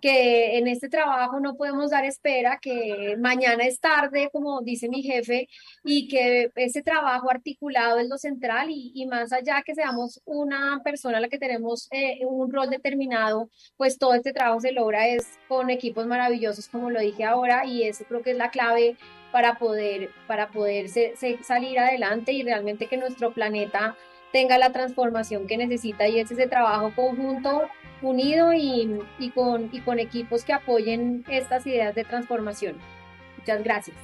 que 0.00 0.58
en 0.58 0.68
este 0.68 0.88
trabajo 0.88 1.40
no 1.40 1.56
podemos 1.56 1.90
dar 1.90 2.04
espera, 2.04 2.58
que 2.60 3.16
mañana 3.18 3.64
es 3.64 3.80
tarde, 3.80 4.30
como 4.32 4.62
dice 4.62 4.88
mi 4.88 5.02
jefe, 5.02 5.48
y 5.84 6.08
que 6.08 6.50
ese 6.54 6.82
trabajo 6.82 7.30
articulado 7.30 7.98
es 7.98 8.08
lo 8.08 8.16
central 8.16 8.68
y, 8.70 9.06
más 9.06 9.32
allá 9.32 9.62
que 9.62 9.74
seamos 9.74 10.20
una 10.24 10.80
persona 10.84 11.18
a 11.18 11.20
la 11.20 11.28
que 11.28 11.38
tenemos 11.38 11.88
eh, 11.90 12.20
un 12.24 12.52
rol 12.52 12.70
determinado, 12.70 13.50
pues 13.76 13.98
todo 13.98 14.14
este 14.14 14.32
trabajo 14.32 14.60
se 14.60 14.72
logra 14.72 15.08
es 15.08 15.38
con 15.48 15.70
equipos 15.70 16.06
maravillosos, 16.06 16.68
como 16.68 16.90
lo 16.90 17.00
dije 17.00 17.24
ahora, 17.24 17.66
y 17.66 17.82
eso 17.82 18.04
creo 18.04 18.22
que 18.22 18.30
es 18.30 18.36
la 18.36 18.50
clave 18.50 18.96
para 19.32 19.54
poder, 19.54 20.10
para 20.26 20.48
poder 20.48 20.88
salir 21.42 21.78
adelante 21.78 22.32
y 22.32 22.42
realmente 22.42 22.86
que 22.86 22.96
nuestro 22.96 23.32
planeta 23.32 23.96
tenga 24.32 24.58
la 24.58 24.72
transformación 24.72 25.46
que 25.46 25.56
necesita 25.56 26.06
y 26.08 26.20
es 26.20 26.30
ese 26.30 26.46
trabajo 26.46 26.92
conjunto 26.94 27.68
unido 28.02 28.52
y, 28.52 29.00
y, 29.18 29.30
con, 29.30 29.68
y 29.72 29.80
con 29.80 29.98
equipos 29.98 30.44
que 30.44 30.52
apoyen 30.52 31.24
estas 31.28 31.66
ideas 31.66 31.94
de 31.94 32.04
transformación. 32.04 32.76
Muchas 33.38 33.62
gracias. 33.62 33.96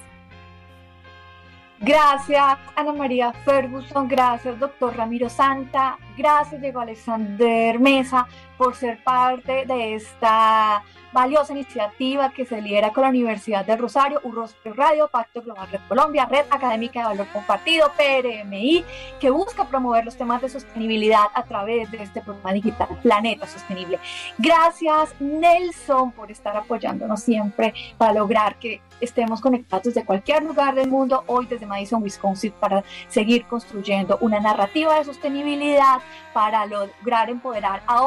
Gracias, 1.79 2.57
Ana 2.75 2.93
María 2.93 3.31
Ferguson. 3.31 4.07
Gracias, 4.07 4.59
doctor 4.59 4.97
Ramiro 4.97 5.29
Santa. 5.29 5.97
Gracias, 6.17 6.59
Diego 6.59 6.79
Alexander 6.79 7.79
Mesa, 7.79 8.27
por 8.57 8.75
ser 8.75 9.03
parte 9.03 9.65
de 9.65 9.95
esta 9.95 10.83
valiosa 11.13 11.53
iniciativa 11.53 12.31
que 12.31 12.45
se 12.45 12.61
lidera 12.61 12.91
con 12.91 13.03
la 13.03 13.09
Universidad 13.09 13.65
del 13.65 13.79
Rosario, 13.79 14.19
Urrostro 14.23 14.73
Radio, 14.73 15.07
Pacto 15.07 15.41
Global 15.41 15.67
Red 15.71 15.79
Colombia, 15.87 16.25
Red 16.25 16.45
Académica 16.49 16.99
de 16.99 17.05
Valor 17.05 17.27
Compartido, 17.33 17.91
PRMI, 17.97 18.83
que 19.19 19.29
busca 19.29 19.65
promover 19.65 20.05
los 20.05 20.15
temas 20.15 20.41
de 20.41 20.49
sostenibilidad 20.49 21.25
a 21.33 21.43
través 21.43 21.89
de 21.91 22.03
este 22.03 22.21
programa 22.21 22.53
digital 22.53 22.89
Planeta 23.01 23.47
Sostenible. 23.47 23.99
Gracias, 24.37 25.15
Nelson, 25.19 26.11
por 26.11 26.29
estar 26.29 26.55
apoyándonos 26.55 27.21
siempre 27.21 27.73
para 27.97 28.13
lograr 28.13 28.59
que 28.59 28.81
estemos 28.99 29.41
conectados 29.41 29.85
desde 29.85 30.05
cualquier 30.05 30.43
lugar 30.43 30.75
del 30.75 30.89
mundo, 30.89 31.23
hoy 31.27 31.45
desde 31.45 31.65
Madison, 31.65 32.01
Wisconsin, 32.01 32.51
para 32.59 32.83
seguir 33.09 33.45
construyendo 33.45 34.17
una 34.21 34.39
narrativa 34.39 34.97
de 34.97 35.05
sostenibilidad, 35.05 35.99
para 36.33 36.65
lograr 36.65 37.29
empoderar 37.29 37.81
a 37.87 38.03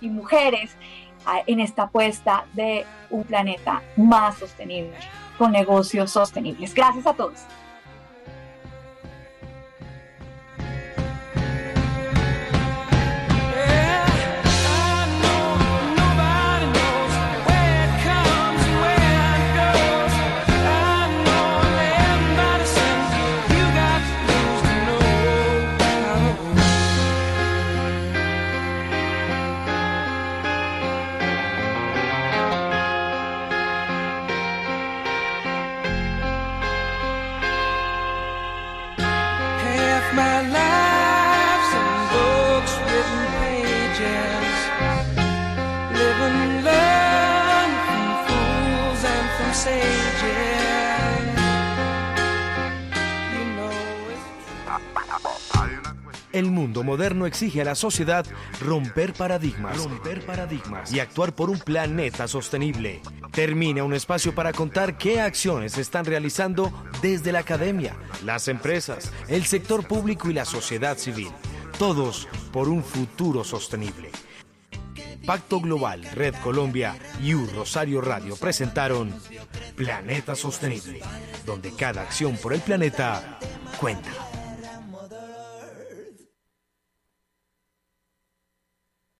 y 0.00 0.08
mujeres 0.08 0.76
en 1.46 1.60
esta 1.60 1.84
apuesta 1.84 2.46
de 2.54 2.86
un 3.10 3.24
planeta 3.24 3.82
más 3.96 4.38
sostenible, 4.38 4.96
con 5.36 5.52
negocios 5.52 6.10
sostenibles. 6.10 6.74
Gracias 6.74 7.06
a 7.06 7.14
todos. 7.14 7.40
El 56.38 56.52
mundo 56.52 56.84
moderno 56.84 57.26
exige 57.26 57.62
a 57.62 57.64
la 57.64 57.74
sociedad 57.74 58.24
romper 58.60 59.12
paradigmas, 59.12 59.76
romper 59.76 60.24
paradigmas 60.24 60.92
y 60.92 61.00
actuar 61.00 61.34
por 61.34 61.50
un 61.50 61.58
planeta 61.58 62.28
sostenible. 62.28 63.02
Termina 63.32 63.82
un 63.82 63.92
espacio 63.92 64.32
para 64.36 64.52
contar 64.52 64.96
qué 64.98 65.20
acciones 65.20 65.72
se 65.72 65.80
están 65.80 66.04
realizando 66.04 66.72
desde 67.02 67.32
la 67.32 67.40
academia, 67.40 67.96
las 68.24 68.46
empresas, 68.46 69.12
el 69.26 69.46
sector 69.46 69.84
público 69.88 70.30
y 70.30 70.32
la 70.32 70.44
sociedad 70.44 70.96
civil. 70.96 71.32
Todos 71.76 72.28
por 72.52 72.68
un 72.68 72.84
futuro 72.84 73.42
sostenible. 73.42 74.12
Pacto 75.26 75.60
Global, 75.60 76.04
Red 76.14 76.36
Colombia 76.36 76.96
y 77.20 77.34
U 77.34 77.48
Rosario 77.52 78.00
Radio 78.00 78.36
presentaron 78.36 79.12
Planeta 79.74 80.36
Sostenible, 80.36 81.00
donde 81.44 81.72
cada 81.72 82.02
acción 82.02 82.36
por 82.36 82.54
el 82.54 82.60
planeta 82.60 83.40
cuenta. 83.80 84.27